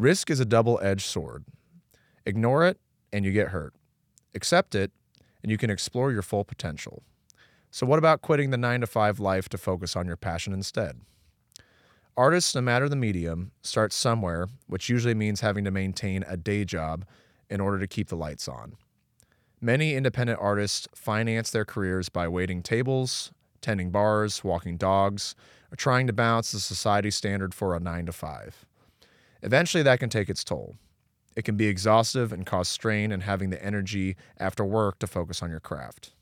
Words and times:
Risk 0.00 0.30
is 0.30 0.40
a 0.40 0.46
double 0.46 0.80
edged 0.82 1.04
sword. 1.04 1.44
Ignore 2.24 2.66
it, 2.66 2.80
and 3.12 3.22
you 3.22 3.32
get 3.32 3.48
hurt. 3.48 3.74
Accept 4.34 4.74
it, 4.74 4.92
and 5.42 5.52
you 5.52 5.58
can 5.58 5.68
explore 5.68 6.10
your 6.10 6.22
full 6.22 6.42
potential. 6.42 7.02
So, 7.70 7.84
what 7.84 7.98
about 7.98 8.22
quitting 8.22 8.48
the 8.48 8.56
nine 8.56 8.80
to 8.80 8.86
five 8.86 9.20
life 9.20 9.50
to 9.50 9.58
focus 9.58 9.96
on 9.96 10.06
your 10.06 10.16
passion 10.16 10.54
instead? 10.54 11.02
Artists, 12.16 12.54
no 12.54 12.62
matter 12.62 12.88
the 12.88 12.96
medium, 12.96 13.50
start 13.60 13.92
somewhere, 13.92 14.48
which 14.68 14.88
usually 14.88 15.12
means 15.12 15.42
having 15.42 15.64
to 15.64 15.70
maintain 15.70 16.24
a 16.26 16.38
day 16.38 16.64
job 16.64 17.04
in 17.50 17.60
order 17.60 17.78
to 17.78 17.86
keep 17.86 18.08
the 18.08 18.16
lights 18.16 18.48
on. 18.48 18.76
Many 19.60 19.94
independent 19.94 20.38
artists 20.40 20.88
finance 20.94 21.50
their 21.50 21.66
careers 21.66 22.08
by 22.08 22.26
waiting 22.26 22.62
tables, 22.62 23.32
tending 23.60 23.90
bars, 23.90 24.42
walking 24.42 24.78
dogs, 24.78 25.34
or 25.70 25.76
trying 25.76 26.06
to 26.06 26.14
balance 26.14 26.52
the 26.52 26.58
society 26.58 27.10
standard 27.10 27.52
for 27.52 27.76
a 27.76 27.80
9 27.80 28.06
to 28.06 28.12
5. 28.12 28.64
Eventually, 29.42 29.82
that 29.82 30.00
can 30.00 30.10
take 30.10 30.28
its 30.28 30.44
toll. 30.44 30.76
It 31.36 31.44
can 31.44 31.56
be 31.56 31.66
exhaustive 31.66 32.32
and 32.32 32.44
cause 32.44 32.68
strain 32.68 33.12
in 33.12 33.20
having 33.20 33.50
the 33.50 33.64
energy 33.64 34.16
after 34.38 34.64
work 34.64 34.98
to 34.98 35.06
focus 35.06 35.42
on 35.42 35.50
your 35.50 35.60
craft. 35.60 36.12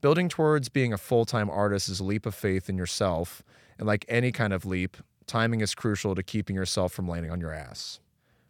Building 0.00 0.28
towards 0.28 0.68
being 0.68 0.92
a 0.92 0.98
full 0.98 1.24
time 1.24 1.50
artist 1.50 1.88
is 1.88 2.00
a 2.00 2.04
leap 2.04 2.26
of 2.26 2.34
faith 2.34 2.68
in 2.68 2.78
yourself, 2.78 3.42
and 3.78 3.86
like 3.86 4.04
any 4.08 4.32
kind 4.32 4.52
of 4.52 4.64
leap, 4.64 4.96
timing 5.26 5.60
is 5.60 5.74
crucial 5.74 6.14
to 6.14 6.22
keeping 6.22 6.56
yourself 6.56 6.92
from 6.92 7.08
landing 7.08 7.32
on 7.32 7.40
your 7.40 7.52
ass. 7.52 8.00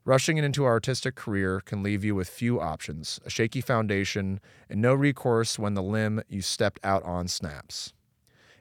Rushing 0.04 0.36
into 0.36 0.64
an 0.64 0.68
artistic 0.68 1.14
career 1.14 1.60
can 1.60 1.82
leave 1.82 2.04
you 2.04 2.14
with 2.14 2.28
few 2.28 2.60
options, 2.60 3.20
a 3.24 3.30
shaky 3.30 3.62
foundation, 3.62 4.38
and 4.68 4.82
no 4.82 4.92
recourse 4.92 5.58
when 5.58 5.72
the 5.72 5.82
limb 5.82 6.22
you 6.28 6.42
stepped 6.42 6.78
out 6.84 7.02
on 7.04 7.26
snaps. 7.26 7.94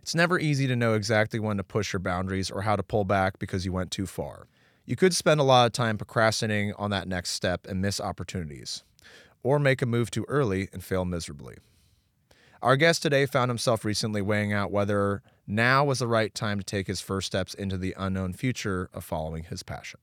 It's 0.02 0.16
never 0.16 0.40
easy 0.40 0.68
to 0.68 0.76
know 0.76 0.94
exactly 0.94 1.40
when 1.40 1.58
to 1.58 1.64
push 1.64 1.92
your 1.92 2.00
boundaries 2.00 2.50
or 2.50 2.62
how 2.62 2.76
to 2.76 2.84
pull 2.84 3.04
back 3.04 3.40
because 3.40 3.66
you 3.66 3.74
went 3.74 3.92
too 3.92 4.06
far. 4.06 4.48
You 4.86 4.98
could 4.98 5.16
spend 5.16 5.40
a 5.40 5.44
lot 5.44 5.66
of 5.66 5.72
time 5.72 5.98
procrastinating 5.98 6.74
on 6.74 6.90
that 6.92 7.08
next 7.08 7.32
step 7.32 7.66
and 7.66 7.82
miss 7.82 8.02
opportunities, 8.02 8.84
or 9.42 9.58
make 9.58 9.82
a 9.82 9.86
move 9.86 10.12
too 10.12 10.26
early 10.28 10.68
and 10.74 10.84
fail 10.84 11.06
miserably. 11.06 11.56
Our 12.62 12.76
guest 12.76 13.02
today 13.02 13.26
found 13.26 13.50
himself 13.50 13.86
recently 13.86 14.22
weighing 14.22 14.52
out 14.52 14.72
whether 14.72 15.22
now 15.48 15.86
was 15.86 16.00
the 16.00 16.08
right 16.08 16.34
time 16.34 16.60
to 16.60 16.66
take 16.66 16.88
his 16.88 17.02
first 17.02 17.28
steps 17.28 17.54
into 17.54 17.78
the 17.78 17.94
unknown 17.98 18.34
future 18.34 18.90
of 18.94 19.06
following 19.06 19.44
his 19.44 19.64
passion. 19.64 20.02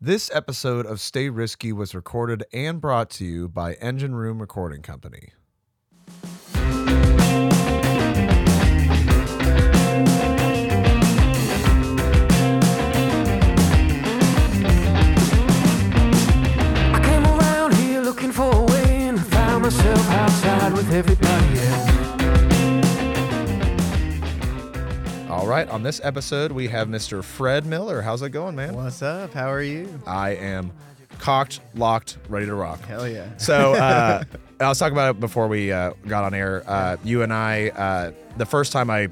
This 0.00 0.30
episode 0.32 0.86
of 0.86 1.00
Stay 1.00 1.28
Risky 1.28 1.72
was 1.72 1.94
recorded 1.94 2.44
and 2.52 2.80
brought 2.80 3.10
to 3.10 3.24
you 3.24 3.48
by 3.48 3.74
Engine 3.74 4.14
Room 4.14 4.40
Recording 4.40 4.82
Company. 4.82 5.32
On 25.70 25.82
this 25.82 26.00
episode, 26.02 26.52
we 26.52 26.68
have 26.68 26.88
Mr. 26.88 27.22
Fred 27.22 27.64
Miller. 27.64 28.02
How's 28.02 28.22
it 28.22 28.30
going, 28.30 28.56
man? 28.56 28.74
What's 28.74 29.02
up? 29.02 29.32
How 29.32 29.50
are 29.50 29.62
you? 29.62 29.88
I 30.06 30.30
am 30.30 30.72
cocked, 31.18 31.60
locked, 31.74 32.18
ready 32.28 32.46
to 32.46 32.54
rock. 32.54 32.80
Hell 32.82 33.08
yeah. 33.08 33.28
So 33.36 33.74
uh, 33.74 34.24
I 34.60 34.68
was 34.68 34.78
talking 34.78 34.92
about 34.92 35.16
it 35.16 35.20
before 35.20 35.48
we 35.48 35.72
uh, 35.72 35.92
got 36.06 36.24
on 36.24 36.34
air. 36.34 36.64
Uh, 36.66 36.96
you 37.04 37.22
and 37.22 37.32
I, 37.32 37.68
uh, 37.68 38.12
the 38.36 38.46
first 38.46 38.72
time 38.72 38.90
I 38.90 39.08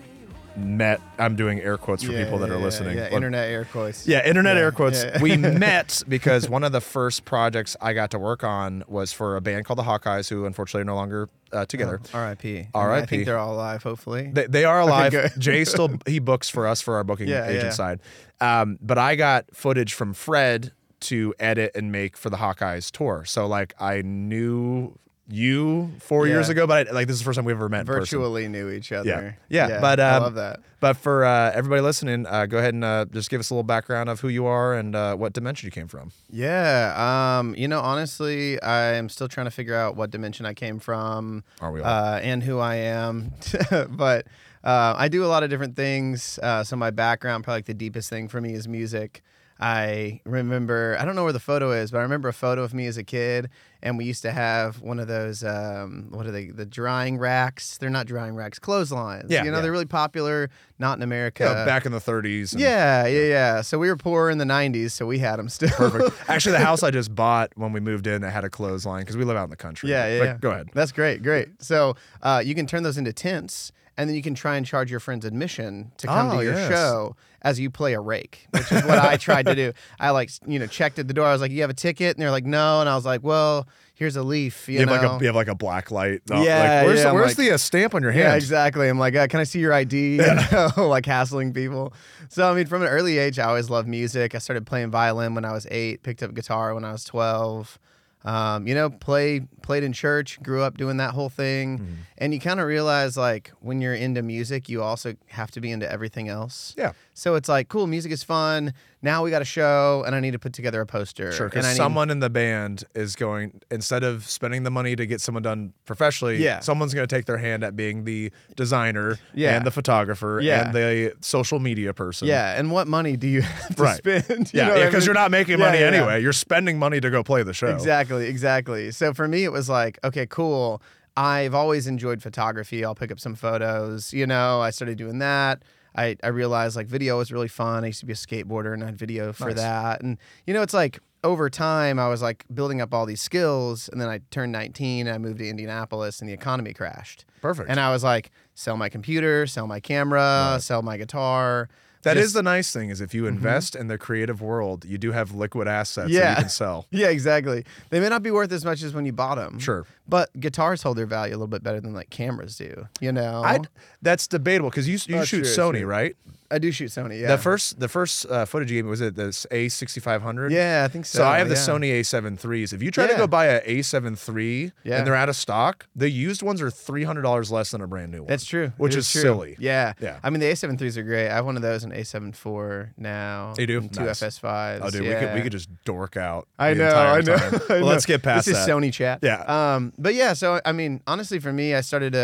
met, 0.58 1.00
I'm 1.18 1.36
doing 1.36 1.60
air 1.60 1.76
quotes 1.78 2.02
for 2.02 2.12
Yeah, 2.12 2.24
people 2.24 2.38
that 2.38 2.48
yeah, 2.48 2.54
are 2.54 2.58
listening. 2.58 2.96
Yeah, 2.96 3.10
internet 3.10 3.48
air 3.48 3.64
quotes. 3.64 4.06
Yeah, 4.06 4.26
internet 4.26 4.56
air 4.56 4.72
quotes. 4.72 5.04
We 5.20 5.36
met 5.36 6.02
because 6.08 6.48
one 6.48 6.64
of 6.64 6.72
the 6.72 6.80
first 6.80 7.24
projects 7.24 7.76
I 7.80 7.92
got 7.92 8.10
to 8.12 8.18
work 8.18 8.44
on 8.44 8.84
was 8.88 9.12
for 9.12 9.36
a 9.36 9.40
band 9.40 9.64
called 9.64 9.78
the 9.78 9.84
Hawkeyes, 9.84 10.28
who 10.28 10.44
unfortunately 10.44 10.82
are 10.82 10.84
no 10.84 10.94
longer 10.96 11.28
uh, 11.52 11.66
together. 11.66 12.00
R.I.P. 12.12 12.68
R.I.P. 12.74 13.02
I 13.02 13.06
think 13.06 13.24
they're 13.26 13.38
all 13.38 13.54
alive. 13.54 13.82
Hopefully. 13.82 14.30
They, 14.32 14.46
they 14.46 14.64
are 14.64 14.80
alive. 14.80 15.12
good. 15.12 15.32
Jay 15.38 15.64
still 15.66 15.98
he 16.06 16.18
books 16.18 16.48
for 16.48 16.66
us 16.66 16.80
for 16.80 16.96
our 16.96 17.04
booking 17.04 17.28
agent 17.28 17.74
side. 17.74 18.00
Um, 18.40 18.78
but 18.80 18.98
I 18.98 19.16
got 19.16 19.46
footage 19.54 19.94
from 19.94 20.14
Fred 20.14 20.72
to 21.00 21.34
edit 21.38 21.72
and 21.74 21.92
make 21.92 22.16
for 22.16 22.30
the 22.30 22.36
Hawkeyes 22.38 22.90
tour. 22.90 23.24
So 23.24 23.46
like 23.46 23.74
I 23.80 24.02
knew 24.02 24.98
you 25.28 25.90
four 26.00 26.26
Yeah. 26.26 26.34
years 26.34 26.48
ago, 26.48 26.66
but 26.66 26.88
I, 26.88 26.90
like 26.92 27.06
this 27.06 27.14
is 27.14 27.20
the 27.20 27.24
first 27.24 27.36
time 27.36 27.44
we've 27.44 27.56
ever 27.56 27.68
met 27.68 27.86
person. 27.86 28.00
Virtually 28.00 28.48
knew 28.48 28.70
each 28.70 28.92
other. 28.92 29.36
Yeah, 29.48 29.80
but, 29.80 30.00
I 30.00 30.16
um, 30.16 30.22
love 30.22 30.34
that. 30.36 30.60
But 30.80 30.96
for 30.96 31.24
uh, 31.24 31.50
everybody 31.52 31.82
listening, 31.82 32.26
uh, 32.26 32.46
go 32.46 32.58
ahead 32.58 32.72
and 32.72 32.84
uh, 32.84 33.04
just 33.06 33.30
give 33.30 33.40
us 33.40 33.50
a 33.50 33.54
little 33.54 33.64
background 33.64 34.08
of 34.08 34.20
who 34.20 34.28
you 34.28 34.46
are 34.46 34.74
and 34.74 34.94
uh, 34.94 35.16
what 35.16 35.32
dimension 35.32 35.66
you 35.66 35.70
came 35.70 35.88
from. 35.88 36.12
Yeah. 36.30 37.38
Um. 37.38 37.54
You 37.56 37.68
know, 37.68 37.80
honestly, 37.80 38.62
I'm 38.62 39.08
still 39.08 39.28
trying 39.28 39.46
to 39.46 39.50
figure 39.50 39.74
out 39.74 39.96
what 39.96 40.10
dimension 40.10 40.46
I 40.46 40.54
came 40.54 40.78
from. 40.78 41.44
Are 41.60 41.72
we 41.72 41.80
all? 41.80 41.86
Uh, 41.86 42.20
and 42.20 42.42
who 42.42 42.58
I 42.58 42.76
am, 42.76 43.32
but 43.90 44.26
uh, 44.64 44.94
I 44.96 45.08
do 45.08 45.24
a 45.24 45.26
lot 45.26 45.42
of 45.42 45.50
different 45.50 45.76
things. 45.76 46.38
Uh, 46.42 46.64
so 46.64 46.76
my 46.76 46.90
background, 46.90 47.44
probably 47.44 47.58
like 47.58 47.66
the 47.66 47.74
deepest 47.74 48.08
thing 48.08 48.28
for 48.28 48.40
me, 48.40 48.54
is 48.54 48.66
music. 48.68 49.22
I 49.60 50.20
remember, 50.24 50.96
I 51.00 51.04
don't 51.04 51.16
know 51.16 51.24
where 51.24 51.32
the 51.32 51.40
photo 51.40 51.72
is, 51.72 51.90
but 51.90 51.98
I 51.98 52.02
remember 52.02 52.28
a 52.28 52.32
photo 52.32 52.62
of 52.62 52.72
me 52.72 52.86
as 52.86 52.96
a 52.96 53.02
kid, 53.02 53.50
and 53.82 53.98
we 53.98 54.04
used 54.04 54.22
to 54.22 54.30
have 54.30 54.80
one 54.80 55.00
of 55.00 55.08
those, 55.08 55.42
um, 55.42 56.06
what 56.10 56.26
are 56.26 56.30
they, 56.30 56.46
the 56.46 56.64
drying 56.64 57.18
racks? 57.18 57.76
They're 57.76 57.90
not 57.90 58.06
drying 58.06 58.36
racks, 58.36 58.58
clotheslines. 58.60 59.30
Yeah, 59.30 59.42
you 59.44 59.50
know, 59.50 59.56
yeah. 59.56 59.62
they're 59.62 59.72
really 59.72 59.84
popular, 59.84 60.48
not 60.78 60.96
in 60.98 61.02
America. 61.02 61.44
Know, 61.44 61.66
back 61.66 61.86
in 61.86 61.92
the 61.92 61.98
30s. 61.98 62.52
and- 62.52 62.60
yeah, 62.60 63.06
yeah, 63.06 63.22
yeah. 63.22 63.60
So 63.62 63.78
we 63.78 63.88
were 63.88 63.96
poor 63.96 64.30
in 64.30 64.38
the 64.38 64.44
'90s, 64.44 64.92
so 64.92 65.06
we 65.06 65.18
had 65.18 65.36
them 65.36 65.48
still. 65.48 65.70
Perfect. 65.70 66.16
Actually, 66.28 66.52
the 66.52 66.64
house 66.64 66.82
I 66.84 66.90
just 66.92 67.14
bought 67.14 67.50
when 67.56 67.72
we 67.72 67.80
moved 67.80 68.06
in, 68.06 68.22
it 68.22 68.30
had 68.30 68.44
a 68.44 68.50
clothesline 68.50 69.00
because 69.02 69.16
we 69.16 69.24
live 69.24 69.36
out 69.36 69.44
in 69.44 69.50
the 69.50 69.56
country. 69.56 69.90
Yeah, 69.90 70.06
yeah, 70.06 70.18
But 70.18 70.24
yeah. 70.24 70.36
Go 70.40 70.50
ahead. 70.52 70.70
That's 70.72 70.92
great, 70.92 71.22
great. 71.22 71.48
So 71.62 71.96
uh, 72.22 72.42
you 72.44 72.54
can 72.54 72.66
turn 72.66 72.84
those 72.84 72.96
into 72.98 73.12
tents, 73.12 73.72
and 73.98 74.08
then 74.08 74.16
you 74.16 74.22
can 74.22 74.34
try 74.34 74.56
and 74.56 74.64
charge 74.64 74.90
your 74.90 75.00
friends 75.00 75.26
admission 75.26 75.92
to 75.98 76.06
come 76.06 76.30
Oh, 76.30 76.38
to 76.38 76.44
your 76.44 76.54
yes. 76.54 76.70
show 76.70 77.16
as 77.42 77.60
you 77.60 77.68
play 77.70 77.92
a 77.92 78.00
rake, 78.00 78.46
which 78.50 78.72
is 78.72 78.82
what 78.84 78.98
I 78.98 79.16
tried 79.28 79.44
to 79.46 79.54
do. 79.54 79.72
I 80.00 80.10
like 80.10 80.30
you 80.46 80.58
know 80.58 80.66
checked 80.66 80.98
at 80.98 81.06
the 81.08 81.14
door. 81.14 81.26
I 81.26 81.32
was 81.32 81.40
like, 81.42 81.50
"You 81.50 81.60
have 81.60 81.70
a 81.70 81.74
ticket?" 81.74 82.16
And 82.16 82.22
they're 82.22 82.30
like, 82.30 82.46
"No." 82.46 82.80
And 82.80 82.88
I 82.88 82.94
was 82.96 83.04
like, 83.04 83.22
"Well, 83.22 83.68
here's 83.94 84.16
a 84.16 84.22
leaf." 84.22 84.68
You, 84.68 84.74
You 84.74 84.86
have 84.86 84.88
like 84.90 85.02
a 85.02 85.18
you 85.20 85.26
have 85.26 85.36
like 85.36 85.48
a 85.48 85.54
black 85.54 85.90
light. 85.90 86.22
No, 86.30 86.42
Yeah, 86.42 86.78
like, 86.78 86.86
where's 86.86 86.98
yeah, 87.00 87.08
the, 87.08 87.14
where's 87.14 87.26
like- 87.38 87.48
the 87.48 87.50
uh, 87.52 87.58
stamp 87.58 87.94
on 87.94 88.02
your 88.02 88.12
hand? 88.12 88.24
Yeah, 88.28 88.34
exactly. 88.36 88.88
I'm 88.88 88.98
like, 88.98 89.14
uh, 89.14 89.26
can 89.26 89.40
I 89.40 89.44
see 89.44 89.58
your 89.60 89.72
ID? 89.74 90.16
You 90.22 90.34
know, 90.52 90.70
like 90.88 91.04
hassling 91.06 91.52
people. 91.52 91.92
So 92.28 92.50
I 92.50 92.54
mean, 92.54 92.66
from 92.66 92.82
an 92.82 92.88
early 92.88 93.18
age, 93.18 93.38
I 93.38 93.44
always 93.44 93.68
loved 93.68 93.88
music. 93.88 94.34
I 94.34 94.38
started 94.38 94.64
playing 94.66 94.90
violin 94.90 95.34
when 95.34 95.44
I 95.44 95.52
was 95.52 95.66
eight. 95.70 96.02
Picked 96.02 96.22
up 96.22 96.34
guitar 96.34 96.74
when 96.74 96.84
I 96.84 96.92
was 96.92 97.04
twelve. 97.04 97.78
Um, 98.24 98.66
you 98.66 98.74
know, 98.74 98.90
play 98.90 99.40
played 99.62 99.84
in 99.84 99.92
church. 99.92 100.42
Grew 100.42 100.62
up 100.62 100.76
doing 100.76 100.96
that 100.98 101.12
whole 101.14 101.28
thing, 101.28 101.78
Mm-hmm. 101.78 101.92
and 102.18 102.34
you 102.34 102.40
kind 102.40 102.58
of 102.60 102.66
realize 102.66 103.16
like 103.16 103.52
when 103.60 103.80
you're 103.80 103.94
into 103.94 104.22
music, 104.22 104.68
you 104.68 104.82
also 104.82 105.14
have 105.28 105.50
to 105.52 105.60
be 105.60 105.70
into 105.70 105.90
everything 105.90 106.28
else. 106.28 106.74
Yeah. 106.76 106.92
So 107.14 107.34
it's 107.36 107.48
like, 107.48 107.68
cool, 107.68 107.86
music 107.86 108.10
is 108.12 108.22
fun. 108.22 108.72
Now 109.00 109.22
we 109.22 109.30
got 109.30 109.42
a 109.42 109.44
show, 109.44 110.02
and 110.06 110.14
I 110.14 110.20
need 110.20 110.32
to 110.32 110.40
put 110.40 110.52
together 110.52 110.80
a 110.80 110.86
poster. 110.86 111.30
Sure, 111.30 111.48
because 111.48 111.64
I 111.64 111.68
need- 111.70 111.76
someone 111.76 112.10
in 112.10 112.18
the 112.18 112.28
band 112.30 112.82
is 112.96 113.14
going 113.14 113.60
instead 113.70 114.02
of 114.02 114.28
spending 114.28 114.64
the 114.64 114.70
money 114.72 114.96
to 114.96 115.06
get 115.06 115.20
someone 115.20 115.42
done 115.44 115.72
professionally. 115.86 116.38
Yeah. 116.42 116.58
someone's 116.60 116.94
going 116.94 117.06
to 117.06 117.14
take 117.14 117.26
their 117.26 117.38
hand 117.38 117.62
at 117.62 117.76
being 117.76 118.04
the 118.04 118.32
designer 118.56 119.18
Yeah. 119.34 119.56
and 119.56 119.64
the 119.64 119.70
photographer 119.70 120.40
Yeah. 120.42 120.66
and 120.66 120.74
the 120.74 121.12
social 121.20 121.60
media 121.60 121.94
person. 121.94 122.26
Yeah, 122.26 122.58
and 122.58 122.72
what 122.72 122.88
money 122.88 123.16
do 123.16 123.28
you 123.28 123.42
have 123.42 123.76
to 123.76 123.82
Right. 123.82 123.96
spend? 123.98 124.24
You 124.52 124.60
yeah, 124.60 124.66
know 124.68 124.74
yeah. 124.76 124.82
I 124.82 124.86
Because 124.86 125.02
mean? 125.02 125.06
you're 125.06 125.14
not 125.14 125.30
making 125.30 125.58
money 125.60 125.78
yeah. 125.78 125.86
anyway. 125.86 126.20
You're 126.20 126.32
spending 126.32 126.78
money 126.78 127.00
to 127.00 127.08
go 127.10 127.22
play 127.22 127.42
the 127.44 127.54
show. 127.54 127.68
Exactly, 127.68 128.26
exactly. 128.26 128.90
So 128.90 129.14
for 129.14 129.28
me, 129.28 129.44
it 129.44 129.52
was 129.52 129.68
like, 129.68 129.98
okay, 130.02 130.26
cool. 130.26 130.82
I've 131.16 131.54
always 131.54 131.86
enjoyed 131.86 132.22
photography. 132.22 132.84
I'll 132.84 132.94
pick 132.94 133.10
up 133.12 133.18
some 133.20 133.34
photos. 133.34 134.12
You 134.12 134.26
know, 134.26 134.60
I 134.60 134.70
started 134.70 134.98
doing 134.98 135.18
that. 135.18 135.62
I, 135.98 136.16
I 136.22 136.28
realized 136.28 136.76
like 136.76 136.86
video 136.86 137.18
was 137.18 137.32
really 137.32 137.48
fun. 137.48 137.82
I 137.84 137.88
used 137.88 138.00
to 138.00 138.06
be 138.06 138.12
a 138.12 138.16
skateboarder 138.16 138.72
and 138.72 138.82
I 138.82 138.86
had 138.86 138.96
video 138.96 139.32
for 139.32 139.46
Nice. 139.46 139.56
that. 139.56 140.00
And, 140.02 140.16
you 140.46 140.54
know, 140.54 140.62
it's 140.62 140.74
like 140.74 141.00
over 141.24 141.50
time, 141.50 141.98
I 141.98 142.08
was 142.08 142.22
like 142.22 142.44
building 142.54 142.80
up 142.80 142.94
all 142.94 143.04
these 143.04 143.20
skills. 143.20 143.88
And 143.88 144.00
then 144.00 144.08
I 144.08 144.20
turned 144.30 144.52
19. 144.52 145.06
and 145.08 145.14
I 145.14 145.18
moved 145.18 145.38
to 145.40 145.48
Indianapolis 145.48 146.20
and 146.20 146.28
the 146.28 146.32
economy 146.34 146.72
crashed. 146.72 147.24
Perfect. 147.42 147.68
And 147.68 147.80
I 147.80 147.90
was 147.90 148.04
like, 148.04 148.30
sell 148.54 148.76
my 148.76 148.88
computer, 148.88 149.46
sell 149.46 149.66
my 149.66 149.80
camera, 149.80 150.58
sell 150.60 150.82
my 150.82 150.96
guitar. 150.96 151.68
That 152.02 152.16
is 152.16 152.26
Just- 152.26 152.34
the 152.34 152.42
nice 152.44 152.72
thing 152.72 152.90
is 152.90 153.00
if 153.00 153.12
you 153.12 153.22
mm-hmm. 153.22 153.36
invest 153.36 153.74
in 153.74 153.88
the 153.88 153.98
creative 153.98 154.40
world, 154.40 154.84
you 154.84 154.98
do 154.98 155.10
have 155.10 155.34
liquid 155.34 155.66
assets 155.66 156.12
that 156.12 156.30
you 156.30 156.42
can 156.42 156.48
sell. 156.48 156.86
Yeah, 156.92 157.08
exactly. 157.08 157.64
They 157.90 157.98
may 157.98 158.08
not 158.08 158.22
be 158.22 158.30
worth 158.30 158.52
as 158.52 158.64
much 158.64 158.82
as 158.82 158.94
when 158.94 159.04
you 159.04 159.12
bought 159.12 159.34
them. 159.34 159.58
Sure. 159.58 159.84
But 160.08 160.30
guitars 160.40 160.82
hold 160.82 160.96
their 160.96 161.06
value 161.06 161.32
a 161.32 161.36
little 161.36 161.46
bit 161.48 161.62
better 161.62 161.80
than 161.80 161.92
like 161.92 162.08
cameras 162.10 162.56
do. 162.56 162.88
You 163.00 163.12
know. 163.12 163.42
I 163.44 163.60
that's 164.02 164.26
debatable 164.26 164.70
because 164.70 164.88
you 164.88 164.98
you 165.06 165.20
Oh, 165.20 165.24
shoot 165.24 165.44
true, 165.44 165.52
Sony, 165.52 165.80
true. 165.80 165.86
right? 165.86 166.16
I 166.50 166.58
do 166.58 166.72
shoot 166.72 166.86
Sony. 166.90 167.20
Yeah. 167.20 167.28
The 167.28 167.36
first 167.38 167.78
the 167.78 167.88
first 167.88 168.24
uh, 168.24 168.46
footage 168.46 168.70
you 168.70 168.78
gave 168.78 168.84
me 168.86 168.90
was 168.90 169.02
it 169.02 169.14
this 169.16 169.46
A6500? 169.50 170.50
Yeah, 170.50 170.82
I 170.84 170.88
think 170.88 171.04
so. 171.06 171.18
So 171.18 171.26
I 171.26 171.38
have 171.38 171.48
the 171.48 171.54
yeah. 171.54 171.60
Sony 171.60 172.00
A7 172.00 172.38
IIIs. 172.40 172.72
If 172.72 172.82
you 172.82 172.90
try 172.90 173.06
to 173.06 173.12
Yeah. 173.12 173.18
go 173.18 173.26
buy 173.26 173.46
a 173.46 173.60
A7 173.60 174.16
III 174.16 174.72
Yeah. 174.82 174.96
and 174.98 175.06
they're 175.06 175.14
out 175.14 175.28
of 175.28 175.36
stock, 175.36 175.86
the 175.94 176.08
used 176.10 176.42
ones 176.42 176.62
are 176.62 176.70
three 176.70 177.04
hundred 177.04 177.22
dollars 177.22 177.50
less 177.50 177.70
than 177.72 177.80
a 177.82 177.86
brand 177.86 178.12
new 178.12 178.20
one. 178.20 178.28
That's 178.28 178.44
true. 178.46 178.72
Which 178.78 178.94
It 178.94 179.00
is 179.00 179.10
true. 179.10 179.20
silly. 179.20 179.56
Yeah. 179.58 179.92
Yeah. 180.00 180.20
I 180.22 180.30
mean, 180.30 180.40
the 180.40 180.46
A7 180.46 180.78
threes 180.78 180.96
are 180.96 181.02
great. 181.02 181.28
I 181.28 181.34
have 181.34 181.44
one 181.44 181.56
of 181.56 181.62
those, 181.62 181.84
an 181.84 181.92
A7 181.92 182.30
IV 182.30 182.94
now. 182.96 183.54
You 183.58 183.66
do? 183.66 183.78
and 183.78 183.92
Two 183.92 184.04
Nice. 184.04 184.20
FS5s. 184.22 184.80
Oh, 184.82 184.90
dude, 184.90 185.04
yeah. 185.04 185.20
we 185.20 185.26
could 185.26 185.34
we 185.34 185.40
could 185.42 185.52
just 185.52 185.68
dork 185.84 186.16
out. 186.16 186.48
I 186.58 186.72
the 186.74 186.78
know, 186.84 186.88
entire 186.88 187.08
I 187.08 187.20
know. 187.20 187.36
time. 187.36 187.60
I 187.68 187.72
Well, 187.74 187.84
let's 187.84 188.06
get 188.06 188.22
past 188.22 188.46
this 188.46 188.56
that. 188.56 188.62
is 188.62 188.68
Sony 188.74 188.92
chat. 188.92 189.20
Yeah. 189.22 189.42
Um, 189.74 189.92
but 189.98 190.14
yeah, 190.14 190.32
so 190.32 190.60
I 190.64 190.72
mean, 190.72 191.02
honestly, 191.06 191.38
for 191.40 191.52
me, 191.52 191.74
I 191.74 191.80
started 191.82 192.14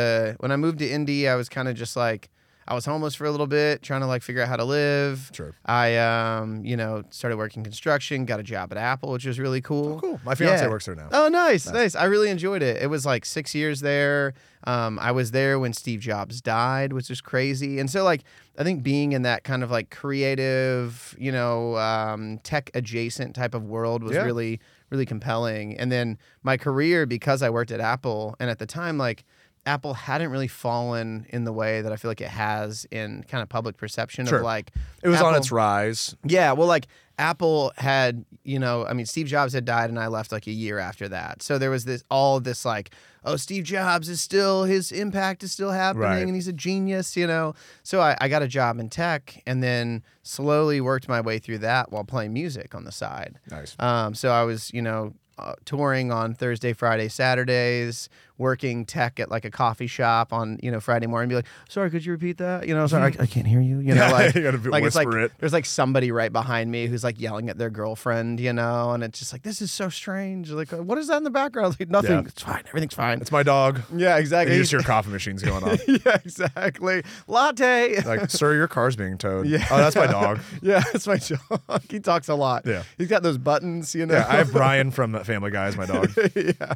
when 0.41 0.51
I 0.53 0.57
moved 0.57 0.79
to 0.79 0.89
Indy, 0.89 1.29
I 1.29 1.35
was 1.35 1.49
kind 1.49 1.69
of 1.69 1.75
just 1.75 1.97
like 1.97 2.31
I 2.67 2.73
was 2.75 2.87
homeless 2.87 3.15
for 3.15 3.27
a 3.27 3.31
little 3.31 3.47
bit, 3.47 3.83
trying 3.83 4.01
to 4.01 4.07
like 4.07 4.23
figure 4.23 4.41
out 4.41 4.49
how 4.49 4.57
to 4.57 4.65
live. 4.65 5.31
Sure. 5.35 5.53
I 5.67 5.97
um, 5.99 6.65
you 6.65 6.77
know, 6.79 7.03
started 7.11 7.37
working 7.37 7.63
construction, 7.63 8.25
got 8.25 8.41
a 8.41 8.43
job 8.43 8.73
at 8.73 8.79
Apple, 8.79 9.13
which 9.13 9.27
was 9.27 9.39
really 9.39 9.61
cool. 9.61 9.97
Oh, 9.97 10.01
cool. 10.01 10.21
My 10.25 10.35
fiance 10.35 10.65
Yeah. 10.65 10.71
works 10.71 10.87
there 10.87 10.95
now. 10.95 11.09
Oh, 11.13 11.29
nice, 11.29 11.71
nice, 11.71 11.95
I 11.95 12.05
really 12.05 12.31
enjoyed 12.31 12.63
it. 12.63 12.81
It 12.83 12.87
was 12.87 13.05
like 13.05 13.27
six 13.27 13.55
years 13.55 13.81
there. 13.81 14.33
Um, 14.67 14.99
I 14.99 15.13
was 15.13 15.33
there 15.33 15.59
when 15.59 15.75
Steve 15.75 16.01
Jobs 16.01 16.41
died, 16.41 16.95
which 16.95 17.11
was 17.11 17.21
crazy. 17.21 17.79
And 17.79 17.91
so, 17.91 18.03
like, 18.03 18.23
I 18.57 18.65
think 18.65 18.83
being 18.83 19.13
in 19.13 19.21
that 19.23 19.45
kind 19.45 19.63
of 19.63 19.71
like 19.71 19.91
creative, 19.91 21.15
you 21.19 21.33
know, 21.33 21.77
um, 21.77 22.39
tech 22.45 22.71
adjacent 22.75 23.35
type 23.35 23.55
of 23.55 23.65
world 23.65 24.03
was 24.03 24.13
Yeah. 24.17 24.23
really, 24.25 24.61
really 24.91 25.07
compelling. 25.07 25.77
And 25.79 25.91
then 25.91 26.19
my 26.43 26.57
career, 26.57 27.07
because 27.07 27.43
I 27.43 27.51
worked 27.51 27.71
at 27.71 27.81
Apple, 27.81 28.37
and 28.39 28.51
at 28.51 28.59
the 28.59 28.67
time, 28.67 28.99
like, 28.99 29.25
Apple 29.67 29.95
hadn't 29.95 30.31
really 30.31 30.47
fallen 30.47 31.25
in 31.31 31.45
the 31.45 31.53
way 31.53 31.81
that 31.81 31.91
I 31.91 31.97
feel 31.97 32.11
like 32.11 32.21
it 32.21 32.29
has 32.29 32.87
in 32.91 33.25
kind 33.29 33.43
of 33.43 33.49
public 33.49 33.79
perception 33.79 34.27
Sure. 34.27 34.39
of 34.41 34.45
like 34.45 34.73
It 35.03 35.09
was 35.09 35.23
on 35.23 35.35
its 35.35 35.51
rise. 35.51 36.15
yeah, 36.23 36.53
well, 36.53 36.69
like 36.69 36.87
Apple 37.19 37.73
had, 37.77 38.25
you 38.43 38.59
know, 38.59 38.85
I 38.87 38.93
mean, 38.93 39.07
Steve 39.07 39.27
Jobs 39.27 39.53
had 39.53 39.65
died, 39.65 39.89
and 39.91 39.99
I 39.99 40.09
left 40.09 40.33
like 40.33 40.47
a 40.47 40.53
year 40.53 40.79
after 40.79 41.09
that. 41.09 41.43
So 41.43 41.59
there 41.59 41.71
was 41.71 41.85
this 41.85 42.03
all 42.11 42.41
this 42.41 42.65
like, 42.65 42.91
oh, 43.25 43.37
Steve 43.37 43.65
Jobs 43.65 44.09
is 44.09 44.21
still 44.21 44.65
his 44.65 44.91
impact 44.93 45.43
is 45.45 45.53
still 45.53 45.71
happening, 45.71 46.03
Right. 46.09 46.27
and 46.27 46.35
he's 46.35 46.49
a 46.49 46.53
genius, 46.53 47.17
you 47.17 47.27
know. 47.27 47.55
So 47.83 48.01
I, 48.01 48.17
I 48.21 48.29
got 48.29 48.43
a 48.43 48.49
job 48.49 48.79
in 48.81 48.89
tech, 48.91 49.43
and 49.47 49.63
then 49.63 50.03
slowly 50.23 50.81
worked 50.81 51.09
my 51.09 51.21
way 51.21 51.39
through 51.39 51.59
that 51.59 51.93
while 51.93 52.05
playing 52.05 52.33
music 52.33 52.75
on 52.75 52.85
the 52.85 52.93
side. 52.93 53.39
Nice. 53.51 53.77
Um, 53.79 54.15
so 54.15 54.31
I 54.33 54.43
was, 54.43 54.73
you 54.75 54.83
know, 54.83 55.15
uh, 55.39 55.55
touring 55.65 56.13
on 56.13 56.35
Thursday, 56.35 56.73
Friday, 56.73 57.09
Saturdays, 57.09 58.09
working 58.39 58.85
tech 58.85 59.21
at 59.21 59.31
like 59.31 59.45
a 59.45 59.51
coffee 59.51 59.87
shop 59.87 60.33
on, 60.33 60.59
you 60.63 60.71
know, 60.71 60.81
Friday 60.81 61.07
morning. 61.07 61.29
Be 61.29 61.37
like, 61.37 61.47
sorry, 61.69 61.91
could 61.91 62.05
you 62.05 62.13
repeat 62.13 62.39
that? 62.39 62.67
You 62.67 62.75
know, 62.75 62.87
sorry, 62.87 63.15
I, 63.19 63.23
I 63.23 63.27
can't 63.27 63.47
hear 63.47 63.61
you. 63.61 63.79
You 63.79 63.95
know, 63.95 64.09
like, 64.13 64.35
you 64.35 64.51
like 64.51 64.85
it's 64.85 64.97
like 64.97 65.13
it. 65.13 65.33
there's 65.39 65.53
like 65.53 65.67
somebody 65.67 66.11
right 66.11 66.33
behind 66.33 66.71
me 66.71 66.87
who's 66.87 67.05
like 67.05 67.21
yelling 67.21 67.49
at 67.49 67.59
their 67.59 67.71
girlfriend, 67.71 68.41
you 68.41 68.53
know, 68.53 68.93
and 68.93 69.05
it's 69.05 69.19
just 69.19 69.33
like 69.33 69.43
this 69.43 69.63
is 69.63 69.71
so 69.71 69.89
strange. 69.89 70.51
Like, 70.51 70.73
uh, 70.73 70.83
what 70.83 70.99
is 70.99 71.09
that 71.09 71.19
in 71.19 71.25
the 71.25 71.31
background? 71.31 71.77
Like 71.79 71.91
nothing. 71.91 72.13
Yeah. 72.13 72.23
It's 72.27 72.43
fine. 72.43 72.63
Everything's 72.69 72.95
fine. 72.95 73.21
It's 73.21 73.33
my 73.33 73.43
dog. 73.43 73.83
yeah, 73.95 74.17
exactly. 74.17 74.57
you 74.57 74.63
just 74.63 74.73
hear 74.73 74.81
coffee 74.81 75.11
machines 75.11 75.43
going 75.43 75.63
on. 75.63 75.79
yeah, 75.89 76.19
exactly. 76.25 77.03
Latte. 77.27 78.03
Like, 78.03 78.31
sir, 78.31 78.55
your 78.55 78.69
car's 78.69 78.97
being 78.97 79.19
towed. 79.19 79.47
Yeah. 79.47 79.67
Oh, 79.71 79.77
that's 79.79 79.97
my 79.97 80.07
dog. 80.07 80.41
yeah, 80.63 80.83
it's 80.95 81.07
my 81.07 81.19
dog. 81.19 81.83
He 81.91 82.01
talks 82.01 82.29
a 82.29 82.35
lot. 82.35 82.67
Yeah. 82.67 82.83
He's 82.99 83.09
got 83.09 83.23
those 83.23 83.39
buttons, 83.39 83.95
you 83.95 84.07
know. 84.07 84.15
Yeah, 84.15 84.27
I 84.29 84.37
have 84.37 84.53
Brian 84.53 84.91
from 84.91 85.23
Family 85.25 85.51
Guy 85.51 85.67
as 85.67 85.77
my 85.77 85.87
dog. 85.87 86.11
yeah. 86.35 86.75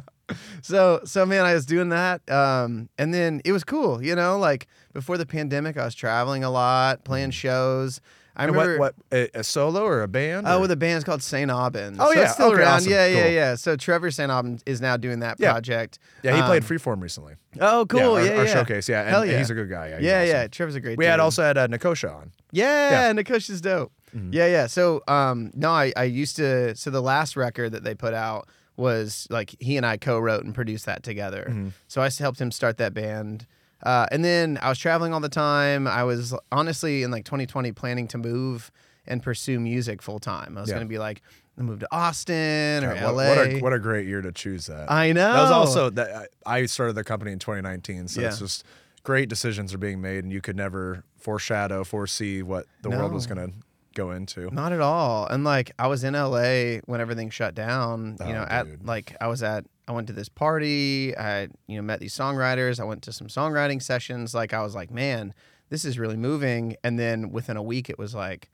So 0.61 1.01
so 1.05 1.25
man, 1.25 1.45
I 1.45 1.53
was 1.53 1.65
doing 1.65 1.89
that, 1.89 2.27
um, 2.29 2.89
and 2.97 3.13
then 3.13 3.41
it 3.45 3.51
was 3.51 3.63
cool. 3.63 4.03
You 4.03 4.15
know, 4.15 4.37
like 4.37 4.67
before 4.93 5.17
the 5.17 5.25
pandemic, 5.25 5.77
I 5.77 5.85
was 5.85 5.95
traveling 5.95 6.43
a 6.43 6.49
lot, 6.49 7.03
playing 7.03 7.31
shows. 7.31 8.01
I 8.35 8.43
And 8.43 8.53
remember. 8.53 8.79
what, 8.79 8.95
what 9.11 9.19
a, 9.35 9.39
a 9.39 9.43
solo 9.43 9.83
or 9.83 10.01
a 10.01 10.07
band? 10.07 10.47
Oh, 10.47 10.57
or- 10.57 10.61
with 10.61 10.71
a 10.71 10.77
band's 10.77 11.03
called 11.03 11.21
St. 11.21 11.51
Aubin. 11.51 11.97
Oh, 11.99 12.13
So 12.13 12.19
yeah. 12.21 12.27
still 12.27 12.45
Okay, 12.53 12.61
around. 12.61 12.67
awesome. 12.75 12.91
Yeah, 12.91 13.05
yeah, 13.07 13.21
Cool. 13.23 13.31
yeah. 13.31 13.55
So 13.55 13.75
Trevor 13.75 14.11
St. 14.11 14.31
Aubin 14.31 14.59
is 14.65 14.79
now 14.79 14.95
doing 14.95 15.19
that 15.19 15.35
Yeah. 15.39 15.51
project. 15.51 15.99
yeah, 16.23 16.35
he 16.37 16.41
played 16.43 16.63
Um, 16.63 16.69
Freeform 16.69 17.01
recently. 17.01 17.33
Oh, 17.59 17.85
cool. 17.89 18.13
our, 18.15 18.23
Yeah, 18.23 18.31
our 18.37 18.45
yeah. 18.45 18.53
showcase. 18.53 18.87
Yeah, 18.87 19.01
and 19.01 19.09
Hell 19.09 19.25
yeah. 19.25 19.39
he's 19.39 19.49
a 19.49 19.53
good 19.55 19.69
guy. 19.69 19.89
Yeah, 19.89 19.97
Yeah, 19.99 20.17
awesome. 20.21 20.27
yeah. 20.29 20.47
Trevor's 20.47 20.75
a 20.75 20.79
great. 20.79 20.97
We 20.97 21.03
had 21.05 21.19
also 21.19 21.43
had 21.43 21.57
uh, 21.57 21.67
Nakosha 21.67 22.15
on. 22.15 22.31
Yeah, 22.51 23.07
Yeah. 23.11 23.13
Nikush 23.13 23.49
is 23.49 23.59
dope. 23.59 23.91
Mhm. 24.15 24.29
Yeah, 24.33 24.47
yeah. 24.47 24.67
So, 24.67 25.01
um, 25.09 25.51
no, 25.53 25.71
I, 25.71 25.91
I 25.97 26.05
used 26.05 26.37
to. 26.37 26.75
So 26.77 26.89
the 26.91 27.01
last 27.01 27.35
record 27.35 27.73
that 27.73 27.83
they 27.83 27.93
put 27.93 28.13
out 28.13 28.47
was 28.79 29.27
like 29.29 29.55
he 29.59 29.77
and 29.77 29.85
I 29.85 29.97
co-wrote 29.97 30.43
and 30.45 30.55
produced 30.55 30.85
that 30.85 31.03
together. 31.03 31.47
Mhm. 31.49 31.71
So 31.87 32.01
I 32.01 32.09
helped 32.17 32.39
him 32.39 32.51
start 32.51 32.77
that 32.77 32.93
band. 32.93 33.45
Uh, 33.83 34.07
and 34.11 34.25
then 34.25 34.57
I 34.61 34.69
was 34.69 34.77
traveling 34.79 35.13
all 35.13 35.19
the 35.19 35.29
time. 35.29 35.87
I 35.87 36.03
was 36.03 36.33
honestly 36.51 37.03
in 37.03 37.11
like 37.11 37.25
2020 37.25 37.71
planning 37.71 38.07
to 38.09 38.17
move 38.17 38.71
and 39.05 39.23
pursue 39.23 39.59
music 39.59 40.01
full 40.01 40.19
time. 40.19 40.57
I 40.57 40.61
was 40.61 40.69
Yeah. 40.69 40.75
going 40.75 40.87
to 40.87 40.89
be 40.89 40.97
like, 40.99 41.21
move 41.57 41.79
to 41.81 41.87
Austin 41.91 42.85
or 42.85 42.93
Yeah, 42.95 43.05
what, 43.11 43.15
LA. 43.15 43.27
what 43.35 43.37
a 43.37 43.59
what 43.59 43.73
a 43.73 43.79
great 43.79 44.07
year 44.07 44.21
to 44.21 44.31
choose 44.31 44.67
that. 44.67 44.89
I 44.89 45.11
know. 45.11 45.33
That 45.33 45.41
was 45.41 45.51
also 45.51 45.89
that 45.89 46.29
I 46.45 46.61
I 46.61 46.65
started 46.67 46.93
the 46.93 47.03
company 47.03 47.33
in 47.33 47.39
2019, 47.39 48.07
so 48.07 48.21
it's 48.21 48.39
just 48.39 48.63
great 49.03 49.27
decisions 49.27 49.73
are 49.73 49.77
being 49.77 49.99
made, 49.99 50.23
and 50.23 50.31
you 50.31 50.39
could 50.39 50.55
never 50.55 51.03
foreshadow, 51.17 51.83
foresee 51.83 52.41
what 52.41 52.65
the 52.81 52.89
world 52.89 53.11
was 53.13 53.27
going 53.27 53.45
to 53.45 53.53
go 53.99 54.11
into. 54.11 54.49
Not 54.51 54.71
at 54.71 54.81
all. 54.81 55.25
And 55.27 55.43
like 55.43 55.71
I 55.77 55.87
was 55.87 56.03
in 56.03 56.13
LA 56.13 56.79
when 56.85 57.01
everything 57.01 57.29
shut 57.29 57.53
down. 57.55 58.17
You 58.19 58.27
Oh, 58.27 58.31
know, 58.33 58.45
at 58.49 58.85
like 58.85 59.15
I 59.21 59.27
was 59.27 59.43
at 59.43 59.65
I 59.87 59.91
went 59.91 60.07
to 60.07 60.13
this 60.13 60.29
party. 60.29 61.15
I 61.17 61.47
you 61.67 61.75
know 61.77 61.81
met 61.81 61.99
these 61.99 62.13
songwriters. 62.15 62.79
I 62.79 62.83
went 62.85 63.01
to 63.03 63.11
some 63.13 63.27
songwriting 63.27 63.81
sessions. 63.81 64.33
Like 64.33 64.53
I 64.53 64.61
was 64.61 64.75
like, 64.75 64.91
man, 64.91 65.33
this 65.69 65.83
is 65.85 65.99
really 65.99 66.17
moving. 66.17 66.75
And 66.83 66.97
then 66.97 67.31
within 67.31 67.57
a 67.57 67.63
week, 67.63 67.89
it 67.89 67.97
was 67.99 68.13
like, 68.15 68.49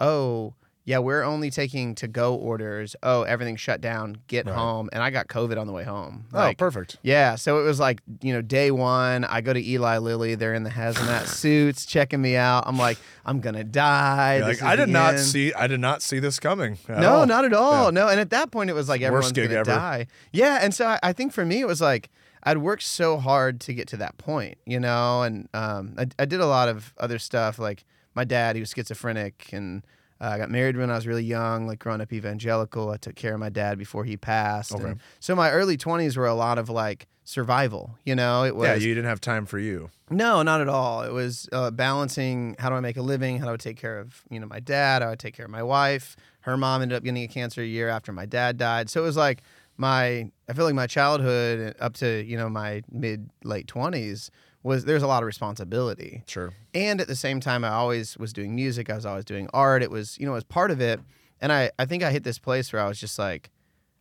oh 0.00 0.54
yeah, 0.90 0.98
we're 0.98 1.22
only 1.22 1.50
taking 1.50 1.94
to 1.94 2.08
go 2.08 2.34
orders. 2.34 2.96
Oh, 3.04 3.22
everything's 3.22 3.60
shut 3.60 3.80
down. 3.80 4.16
Get 4.26 4.46
Right. 4.46 4.56
home. 4.56 4.88
And 4.92 5.04
I 5.04 5.10
got 5.10 5.28
COVID 5.28 5.56
on 5.56 5.68
the 5.68 5.72
way 5.72 5.84
home. 5.84 6.24
oh, 6.34 6.52
perfect. 6.58 6.96
yeah, 7.02 7.36
so 7.36 7.60
it 7.60 7.62
was 7.62 7.78
like, 7.78 8.00
you 8.22 8.32
know, 8.32 8.42
day 8.42 8.72
one, 8.72 9.24
I 9.24 9.40
go 9.40 9.52
to 9.52 9.64
Eli 9.64 9.98
Lilly. 9.98 10.34
They're 10.34 10.52
in 10.52 10.64
the 10.64 10.70
hazmat 10.70 11.26
suits 11.42 11.86
checking 11.86 12.20
me 12.20 12.34
out. 12.34 12.64
I'm 12.66 12.76
like, 12.76 12.98
I'm 13.24 13.38
going 13.40 13.54
to 13.54 13.62
die. 13.62 14.40
Like 14.40 14.62
I 14.62 14.74
did 14.74 14.88
not 14.88 15.14
end." 15.14 15.22
see 15.22 15.52
I 15.54 15.68
did 15.68 15.78
not 15.78 16.02
see 16.02 16.18
this 16.18 16.40
coming. 16.40 16.76
No, 16.88 17.20
all. 17.20 17.26
not 17.26 17.44
at 17.44 17.52
all. 17.52 17.84
Yeah. 17.84 17.90
No, 17.90 18.08
and 18.08 18.18
at 18.18 18.30
that 18.30 18.50
point, 18.50 18.68
it 18.68 18.72
was 18.72 18.88
like 18.88 19.00
everyone's 19.00 19.30
gonna 19.30 19.62
die. 19.62 20.08
Yeah, 20.32 20.58
and 20.60 20.74
so 20.74 20.88
I, 20.88 20.98
I 21.04 21.12
think 21.12 21.32
for 21.32 21.44
me, 21.44 21.60
it 21.60 21.68
was 21.68 21.80
like 21.80 22.10
I'd 22.42 22.58
worked 22.58 22.82
so 22.82 23.18
hard 23.18 23.60
to 23.60 23.72
get 23.74 23.86
to 23.88 23.96
that 23.98 24.18
point, 24.18 24.58
you 24.66 24.80
know, 24.80 25.22
and 25.22 25.48
um, 25.54 25.94
I, 25.96 26.06
I 26.18 26.24
did 26.24 26.40
a 26.40 26.46
lot 26.46 26.68
of 26.68 26.92
other 26.98 27.20
stuff. 27.20 27.60
Like 27.60 27.84
my 28.16 28.24
dad, 28.24 28.56
he 28.56 28.60
was 28.60 28.70
schizophrenic, 28.70 29.50
and 29.52 29.84
uh, 30.20 30.28
I 30.28 30.38
got 30.38 30.50
married 30.50 30.76
when 30.76 30.90
I 30.90 30.94
was 30.94 31.06
really 31.06 31.24
young, 31.24 31.66
like 31.66 31.78
growing 31.78 32.00
up 32.00 32.12
evangelical. 32.12 32.90
I 32.90 32.96
took 32.96 33.14
care 33.16 33.34
of 33.34 33.40
my 33.40 33.48
dad 33.48 33.78
before 33.78 34.04
he 34.04 34.16
passed. 34.16 34.72
Okay. 34.72 34.84
And 34.84 35.00
so 35.18 35.34
my 35.34 35.50
early 35.50 35.76
twenties 35.76 36.16
were 36.16 36.26
a 36.26 36.34
lot 36.34 36.58
of 36.58 36.68
like 36.68 37.06
survival. 37.24 37.96
You 38.04 38.14
know, 38.16 38.44
it 38.44 38.54
was 38.56 38.66
Yeah, 38.68 38.74
you 38.74 38.94
didn't 38.94 39.08
have 39.08 39.20
time 39.20 39.46
for 39.46 39.58
you. 39.58 39.90
no, 40.10 40.42
not 40.42 40.60
at 40.60 40.68
all. 40.68 41.02
It 41.02 41.12
was 41.12 41.48
uh, 41.52 41.70
balancing 41.70 42.56
how 42.58 42.68
do 42.68 42.74
I 42.74 42.80
make 42.80 42.96
a 42.96 43.02
living, 43.02 43.38
how 43.38 43.46
do 43.46 43.52
I 43.52 43.56
take 43.56 43.76
care 43.76 43.98
of 43.98 44.22
you 44.30 44.40
know 44.40 44.46
my 44.46 44.60
dad, 44.60 45.02
how 45.02 45.08
do 45.08 45.12
I 45.12 45.16
take 45.16 45.34
care 45.34 45.46
of 45.46 45.50
my 45.52 45.62
wife. 45.62 46.16
Her 46.40 46.56
mom 46.56 46.82
ended 46.82 46.96
up 46.96 47.04
getting 47.04 47.22
a 47.22 47.28
cancer 47.28 47.62
a 47.62 47.66
year 47.66 47.88
after 47.88 48.12
my 48.12 48.26
dad 48.26 48.56
died, 48.56 48.90
so 48.90 49.02
it 49.02 49.04
was 49.06 49.16
like 49.16 49.42
my 49.76 50.30
I 50.48 50.52
feel 50.52 50.64
like 50.66 50.74
my 50.74 50.86
childhood 50.86 51.74
up 51.80 51.94
to 51.94 52.22
you 52.24 52.36
know 52.36 52.48
my 52.48 52.82
mid 52.90 53.30
late 53.44 53.66
twenties 53.68 54.30
was 54.62 54.84
there's 54.84 55.02
a 55.02 55.06
lot 55.06 55.22
of 55.22 55.26
responsibility, 55.26 56.22
Sure. 56.26 56.52
and 56.74 57.00
at 57.00 57.08
the 57.08 57.16
same 57.16 57.40
time 57.40 57.64
I 57.64 57.70
always 57.70 58.16
was 58.18 58.32
doing 58.32 58.54
music, 58.54 58.90
I 58.90 58.94
was 58.94 59.06
always 59.06 59.24
doing 59.24 59.48
art. 59.54 59.82
It 59.82 59.90
was 59.90 60.18
you 60.18 60.26
know 60.26 60.32
it 60.32 60.36
was 60.36 60.44
part 60.44 60.70
of 60.70 60.80
it, 60.80 61.00
and 61.40 61.52
I 61.52 61.70
I 61.78 61.86
think 61.86 62.02
I 62.02 62.10
hit 62.10 62.24
this 62.24 62.38
place 62.38 62.72
where 62.72 62.82
I 62.82 62.88
was 62.88 62.98
just 63.00 63.18
like 63.18 63.50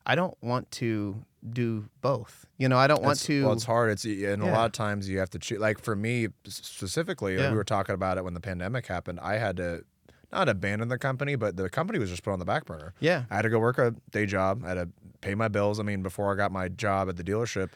I 0.05 0.15
don't 0.15 0.35
want 0.41 0.69
to 0.71 1.23
do 1.49 1.87
both. 2.01 2.45
You 2.57 2.67
know 2.67 2.77
I 2.77 2.87
don't 2.87 3.01
want 3.01 3.17
It's- 3.17 3.25
to. 3.27 3.43
Well, 3.45 3.53
it's 3.53 3.63
hard. 3.63 3.91
It's 3.91 4.03
and 4.05 4.41
a 4.43 4.45
lot 4.47 4.65
of 4.65 4.71
times 4.73 5.07
you 5.07 5.19
have 5.19 5.29
to 5.31 5.39
choose. 5.39 5.59
Like 5.59 5.79
for 5.79 5.95
me 5.95 6.27
specifically, 6.45 7.37
like 7.37 7.51
we 7.51 7.55
were 7.57 7.63
talking 7.63 7.95
about 7.95 8.17
it 8.17 8.23
when 8.23 8.33
the 8.33 8.39
pandemic 8.41 8.85
happened. 8.87 9.19
I 9.21 9.35
had 9.37 9.57
to 9.57 9.83
not 10.31 10.47
abandon 10.49 10.89
the 10.89 10.97
company, 10.99 11.35
but 11.35 11.55
the 11.57 11.69
company 11.69 11.97
was 11.99 12.09
just 12.09 12.21
put 12.23 12.31
on 12.31 12.39
the 12.39 12.45
back 12.45 12.65
burner. 12.65 12.93
yeah. 12.99 13.23
I 13.31 13.35
had 13.37 13.41
to 13.43 13.49
go 13.49 13.57
work 13.57 13.79
a 13.79 13.95
day 14.11 14.25
job. 14.27 14.63
I 14.63 14.69
had 14.69 14.73
to 14.75 14.89
pay 15.21 15.33
my 15.33 15.47
bills. 15.47 15.79
I 15.79 15.83
mean, 15.83 16.03
before 16.03 16.31
I 16.31 16.35
got 16.35 16.51
my 16.51 16.67
job 16.67 17.09
at 17.09 17.15
the 17.17 17.23
dealership, 17.23 17.69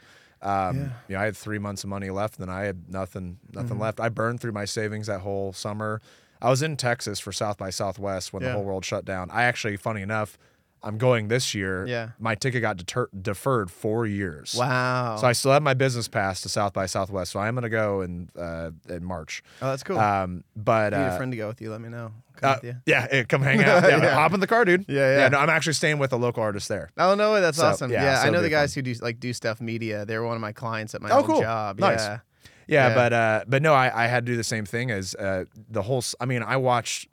um, 0.43 0.77
Yeah. 0.77 0.89
you 1.07 1.15
know, 1.15 1.21
I 1.21 1.25
had 1.25 1.35
three 1.37 1.59
months 1.59 1.83
of 1.83 1.89
money 1.89 2.09
left, 2.09 2.37
and 2.39 2.47
then 2.47 2.55
I 2.55 2.63
had 2.63 2.89
nothing, 2.89 3.39
nothing 3.53 3.71
Mm-hmm. 3.71 3.81
left. 3.81 3.99
I 3.99 4.09
burned 4.09 4.39
through 4.41 4.51
my 4.51 4.65
savings 4.65 5.07
that 5.07 5.21
whole 5.21 5.53
summer. 5.53 6.01
I 6.41 6.49
was 6.49 6.61
in 6.61 6.75
Texas 6.77 7.19
for 7.19 7.31
South 7.31 7.57
by 7.57 7.69
Southwest 7.69 8.33
when 8.33 8.43
Yeah. 8.43 8.49
the 8.49 8.55
whole 8.55 8.63
world 8.65 8.83
shut 8.85 9.05
down. 9.05 9.29
I 9.31 9.43
actually, 9.43 9.77
funny 9.77 10.01
enough, 10.01 10.37
I'm 10.83 10.97
going 10.97 11.29
this 11.29 11.55
year. 11.55 11.85
Yeah. 11.87 12.09
My 12.19 12.35
ticket 12.35 12.61
got 12.61 12.75
deter- 12.77 13.09
deferred 13.19 13.71
four 13.71 14.05
years. 14.05 14.53
Wow. 14.57 15.15
So 15.15 15.27
I 15.27 15.31
still 15.31 15.51
have 15.53 15.63
my 15.63 15.73
business 15.73 16.07
pass 16.07 16.41
to 16.41 16.49
South 16.49 16.73
by 16.73 16.85
Southwest. 16.87 17.31
So 17.31 17.39
I'm 17.39 17.53
going 17.55 17.63
to 17.63 17.69
go 17.69 18.01
in 18.01 18.29
uh, 18.37 18.71
in 18.89 19.03
March. 19.03 19.43
oh, 19.61 19.69
that's 19.69 19.83
cool. 19.83 19.97
Um, 19.97 20.43
but 20.55 20.91
you 20.93 20.99
need 20.99 21.05
uh, 21.05 21.11
a 21.13 21.17
friend 21.17 21.31
to 21.31 21.37
go 21.37 21.47
with 21.47 21.61
you, 21.61 21.71
let 21.71 21.79
me 21.81 21.89
know. 21.89 22.11
Come 22.35 22.49
uh, 22.51 22.55
with 22.55 22.63
you. 22.65 22.75
yeah, 22.85 23.07
eh, 23.11 23.23
come 23.23 23.41
hang 23.41 23.63
out. 23.63 23.83
Yeah, 23.89 23.97
Yeah. 24.01 24.13
hop 24.13 24.33
in 24.33 24.39
the 24.39 24.47
car, 24.47 24.65
dude. 24.65 24.85
Yeah, 24.89 25.17
yeah. 25.19 25.27
No, 25.29 25.37
I'm 25.39 25.49
actually 25.49 25.73
staying 25.73 25.99
with 25.99 26.11
a 26.13 26.17
local 26.17 26.43
artist 26.43 26.67
there. 26.67 26.89
Oh 26.97 27.15
no, 27.15 27.39
that's 27.39 27.57
So, 27.57 27.67
awesome. 27.67 27.91
yeah, 27.91 28.03
Yeah, 28.03 28.21
so 28.21 28.27
I 28.27 28.29
know 28.31 28.41
the 28.41 28.49
guys 28.49 28.73
who 28.73 28.81
do 28.81 28.93
like 29.01 29.19
do 29.19 29.31
stuff 29.33 29.61
media. 29.61 30.05
They're 30.05 30.23
one 30.23 30.35
of 30.35 30.41
my 30.41 30.51
clients 30.51 30.93
at 30.95 31.01
my 31.01 31.11
Oh, 31.11 31.17
old 31.17 31.25
cool. 31.27 31.41
job. 31.41 31.79
Nice. 31.79 31.99
Yeah. 32.01 32.19
Yeah, 32.67 32.87
Yeah. 32.89 32.95
but 32.95 33.13
uh, 33.13 33.43
but 33.47 33.61
no, 33.61 33.73
I, 33.73 34.05
I 34.05 34.07
had 34.07 34.25
to 34.25 34.31
do 34.31 34.35
the 34.37 34.43
same 34.43 34.65
thing 34.65 34.89
as 34.91 35.15
uh, 35.15 35.45
the 35.69 35.81
whole. 35.83 36.03
I 36.19 36.25
mean, 36.25 36.43
I 36.43 36.57
watched 36.57 37.07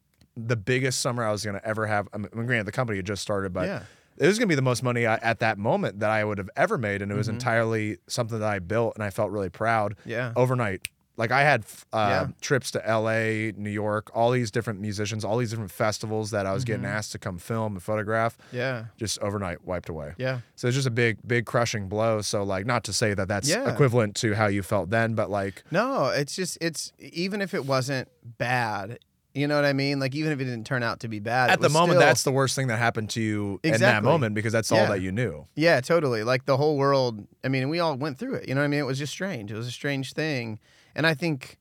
the 0.46 0.56
biggest 0.56 1.00
summer 1.00 1.24
I 1.24 1.30
was 1.32 1.44
gonna 1.44 1.60
ever 1.64 1.86
have. 1.86 2.08
I 2.12 2.18
mean, 2.18 2.28
granted, 2.32 2.66
the 2.66 2.72
company 2.72 2.98
had 2.98 3.06
just 3.06 3.22
started, 3.22 3.52
but 3.52 3.66
Yeah. 3.66 3.82
it 4.18 4.26
was 4.26 4.38
gonna 4.38 4.48
be 4.48 4.54
the 4.54 4.62
most 4.62 4.82
money 4.82 5.06
I, 5.06 5.16
at 5.16 5.40
that 5.40 5.58
moment 5.58 6.00
that 6.00 6.10
I 6.10 6.24
would 6.24 6.38
have 6.38 6.50
ever 6.56 6.78
made, 6.78 7.02
and 7.02 7.10
it 7.10 7.14
was 7.14 7.26
Mm-hmm. 7.26 7.34
entirely 7.36 7.98
something 8.06 8.38
that 8.38 8.48
I 8.48 8.58
built, 8.58 8.94
and 8.96 9.04
I 9.04 9.10
felt 9.10 9.30
really 9.30 9.50
proud. 9.50 9.96
Yeah. 10.04 10.32
overnight. 10.36 10.88
Like 11.16 11.32
I 11.32 11.42
had 11.42 11.64
uh, 11.92 11.96
Yeah. 11.98 12.26
trips 12.40 12.70
to 12.70 12.88
L.A., 12.88 13.52
New 13.54 13.68
York, 13.68 14.10
all 14.14 14.30
these 14.30 14.50
different 14.50 14.80
musicians, 14.80 15.22
all 15.22 15.36
these 15.36 15.50
different 15.50 15.70
festivals 15.70 16.30
that 16.30 16.46
I 16.46 16.52
was 16.54 16.62
Mm-hmm. 16.64 16.72
getting 16.82 16.86
asked 16.86 17.12
to 17.12 17.18
come 17.18 17.36
film 17.36 17.74
and 17.74 17.82
photograph. 17.82 18.38
Yeah. 18.52 18.84
Just 18.96 19.18
overnight 19.18 19.66
wiped 19.66 19.90
away. 19.90 20.14
Yeah. 20.16 20.38
So 20.56 20.68
it's 20.68 20.76
just 20.76 20.86
a 20.86 20.90
big, 20.90 21.18
big 21.26 21.44
crushing 21.44 21.88
blow. 21.88 22.22
So 22.22 22.42
like, 22.42 22.64
not 22.64 22.84
to 22.84 22.94
say 22.94 23.12
that 23.12 23.28
that's 23.28 23.50
Yeah. 23.50 23.70
equivalent 23.70 24.14
to 24.16 24.32
how 24.34 24.46
you 24.46 24.62
felt 24.62 24.88
then, 24.88 25.12
but 25.14 25.28
like, 25.28 25.62
No, 25.70 26.06
it's 26.06 26.34
just 26.34 26.56
it's 26.62 26.90
even 26.98 27.42
if 27.42 27.52
it 27.52 27.66
wasn't 27.66 28.08
bad, 28.38 28.98
you 29.34 29.46
know 29.46 29.54
what 29.56 29.64
I 29.64 29.72
mean? 29.72 30.00
Like 30.00 30.14
even 30.14 30.32
if 30.32 30.40
it 30.40 30.44
didn't 30.44 30.66
turn 30.66 30.82
out 30.82 31.00
to 31.00 31.08
be 31.08 31.18
bad, 31.20 31.50
at 31.50 31.60
the 31.60 31.68
moment, 31.68 31.98
still- 31.98 32.00
that's 32.08 32.22
the 32.24 32.32
worst 32.32 32.56
thing 32.56 32.66
that 32.68 32.78
happened 32.78 33.10
to 33.10 33.20
you 33.20 33.60
in 33.62 33.80
that 33.80 34.02
moment 34.02 34.34
because 34.34 34.52
that's 34.52 34.70
all 34.72 34.86
that 34.86 35.00
you 35.00 35.12
knew. 35.12 35.46
Yeah, 35.54 35.80
totally. 35.80 36.22
Like 36.24 36.46
the 36.46 36.56
whole 36.56 36.76
world. 36.76 37.26
I 37.44 37.48
mean, 37.48 37.68
we 37.68 37.80
all 37.80 37.96
went 37.96 38.18
through 38.18 38.34
it. 38.34 38.48
You 38.48 38.54
know 38.54 38.60
what 38.60 38.66
I 38.66 38.68
mean? 38.68 38.80
It 38.80 38.86
was 38.86 38.98
just 38.98 39.12
strange. 39.12 39.50
It 39.52 39.56
was 39.56 39.66
a 39.66 39.70
strange 39.72 40.12
thing, 40.12 40.58
and 40.94 41.06
I 41.06 41.14
think, 41.14 41.58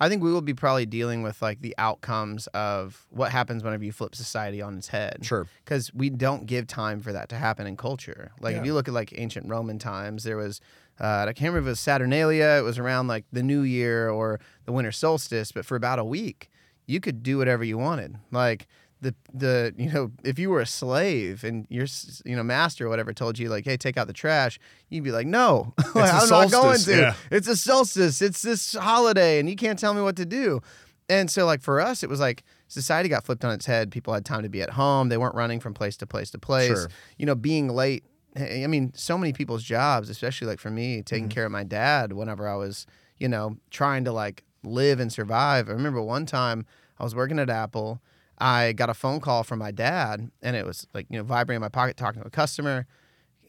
I 0.00 0.08
think 0.08 0.22
we 0.22 0.32
will 0.32 0.40
be 0.40 0.54
probably 0.54 0.86
dealing 0.86 1.22
with 1.22 1.40
like 1.42 1.60
the 1.60 1.74
outcomes 1.78 2.46
of 2.48 3.06
what 3.10 3.30
happens 3.30 3.62
whenever 3.62 3.84
you 3.84 3.92
flip 3.92 4.14
society 4.14 4.60
on 4.62 4.76
its 4.78 4.88
head. 4.88 5.18
Sure. 5.22 5.46
Because 5.64 5.92
we 5.94 6.10
don't 6.10 6.46
give 6.46 6.66
time 6.66 7.00
for 7.00 7.12
that 7.12 7.28
to 7.28 7.36
happen 7.36 7.66
in 7.66 7.76
culture. 7.76 8.32
Like 8.40 8.56
if 8.56 8.64
you 8.64 8.74
look 8.74 8.88
at 8.88 8.94
like 8.94 9.12
ancient 9.16 9.48
Roman 9.48 9.78
times, 9.78 10.24
there 10.24 10.36
was. 10.36 10.60
Uh, 11.00 11.24
I 11.26 11.32
can't 11.32 11.48
remember 11.48 11.60
if 11.60 11.66
it 11.66 11.70
was 11.70 11.80
Saturnalia. 11.80 12.56
It 12.58 12.62
was 12.64 12.78
around 12.78 13.08
like 13.08 13.24
the 13.32 13.42
New 13.42 13.62
Year 13.62 14.10
or 14.10 14.40
the 14.66 14.72
winter 14.72 14.92
solstice, 14.92 15.50
but 15.50 15.64
for 15.64 15.74
about 15.74 15.98
a 15.98 16.04
week, 16.04 16.48
you 16.86 17.00
could 17.00 17.22
do 17.22 17.38
whatever 17.38 17.64
you 17.64 17.78
wanted. 17.78 18.16
Like 18.30 18.66
the 19.02 19.14
the 19.34 19.74
you 19.76 19.90
know 19.90 20.12
if 20.24 20.38
you 20.38 20.48
were 20.48 20.60
a 20.60 20.66
slave 20.66 21.44
and 21.44 21.66
your 21.68 21.86
you 22.24 22.36
know 22.36 22.42
master 22.42 22.86
or 22.86 22.88
whatever 22.88 23.12
told 23.12 23.38
you 23.38 23.48
like 23.48 23.64
hey 23.64 23.76
take 23.76 23.96
out 23.96 24.06
the 24.06 24.12
trash 24.12 24.60
you'd 24.88 25.02
be 25.02 25.10
like 25.10 25.26
no 25.26 25.74
like, 25.94 26.12
i'm 26.14 26.28
not 26.28 26.50
going 26.50 26.78
to. 26.78 26.96
yeah. 26.96 27.14
it's 27.30 27.48
a 27.48 27.56
solstice. 27.56 28.22
It's 28.22 28.42
this 28.42 28.74
holiday 28.74 29.38
and 29.40 29.50
you 29.50 29.56
can't 29.56 29.78
tell 29.78 29.92
me 29.92 30.00
what 30.00 30.16
to 30.16 30.24
do. 30.24 30.60
And 31.08 31.30
so 31.30 31.44
like 31.44 31.60
for 31.60 31.80
us 31.80 32.02
it 32.02 32.08
was 32.08 32.20
like 32.20 32.44
society 32.68 33.08
got 33.08 33.24
flipped 33.24 33.44
on 33.44 33.52
its 33.52 33.66
head. 33.66 33.90
People 33.90 34.14
had 34.14 34.24
time 34.24 34.44
to 34.44 34.48
be 34.48 34.62
at 34.62 34.70
home. 34.70 35.08
They 35.08 35.18
weren't 35.18 35.34
running 35.34 35.58
from 35.58 35.74
place 35.74 35.96
to 35.98 36.06
place 36.06 36.30
to 36.30 36.38
place. 36.38 36.68
Sure. 36.68 36.88
you 37.18 37.26
know 37.26 37.34
being 37.34 37.68
late 37.68 38.04
eh, 38.36 38.62
i 38.62 38.66
mean 38.68 38.92
so 38.94 39.18
many 39.18 39.32
people's 39.32 39.64
jobs 39.64 40.08
especially 40.08 40.46
like 40.46 40.60
for 40.60 40.70
me 40.70 41.02
taking 41.02 41.28
care 41.28 41.44
of 41.44 41.50
my 41.50 41.64
dad 41.64 42.12
whenever 42.12 42.48
i 42.48 42.54
was 42.54 42.86
you 43.18 43.28
know 43.28 43.56
trying 43.70 44.04
to 44.04 44.12
like 44.12 44.44
live 44.62 45.00
and 45.00 45.12
survive 45.12 45.68
i 45.68 45.72
remember 45.72 46.00
one 46.02 46.24
time 46.26 46.64
i 46.98 47.02
was 47.04 47.14
working 47.14 47.38
at 47.38 47.50
apple 47.50 48.00
I 48.38 48.72
got 48.72 48.90
a 48.90 48.94
phone 48.94 49.20
call 49.20 49.44
from 49.44 49.60
my 49.60 49.70
dad, 49.70 50.28
and 50.42 50.56
it 50.56 50.66
was 50.66 50.88
like 50.94 51.06
you 51.10 51.16
know 51.18 51.22
vibrating 51.22 51.56
in 51.58 51.60
my 51.60 51.68
pocket, 51.68 51.96
talking 51.96 52.20
to 52.22 52.26
a 52.26 52.30
customer. 52.30 52.86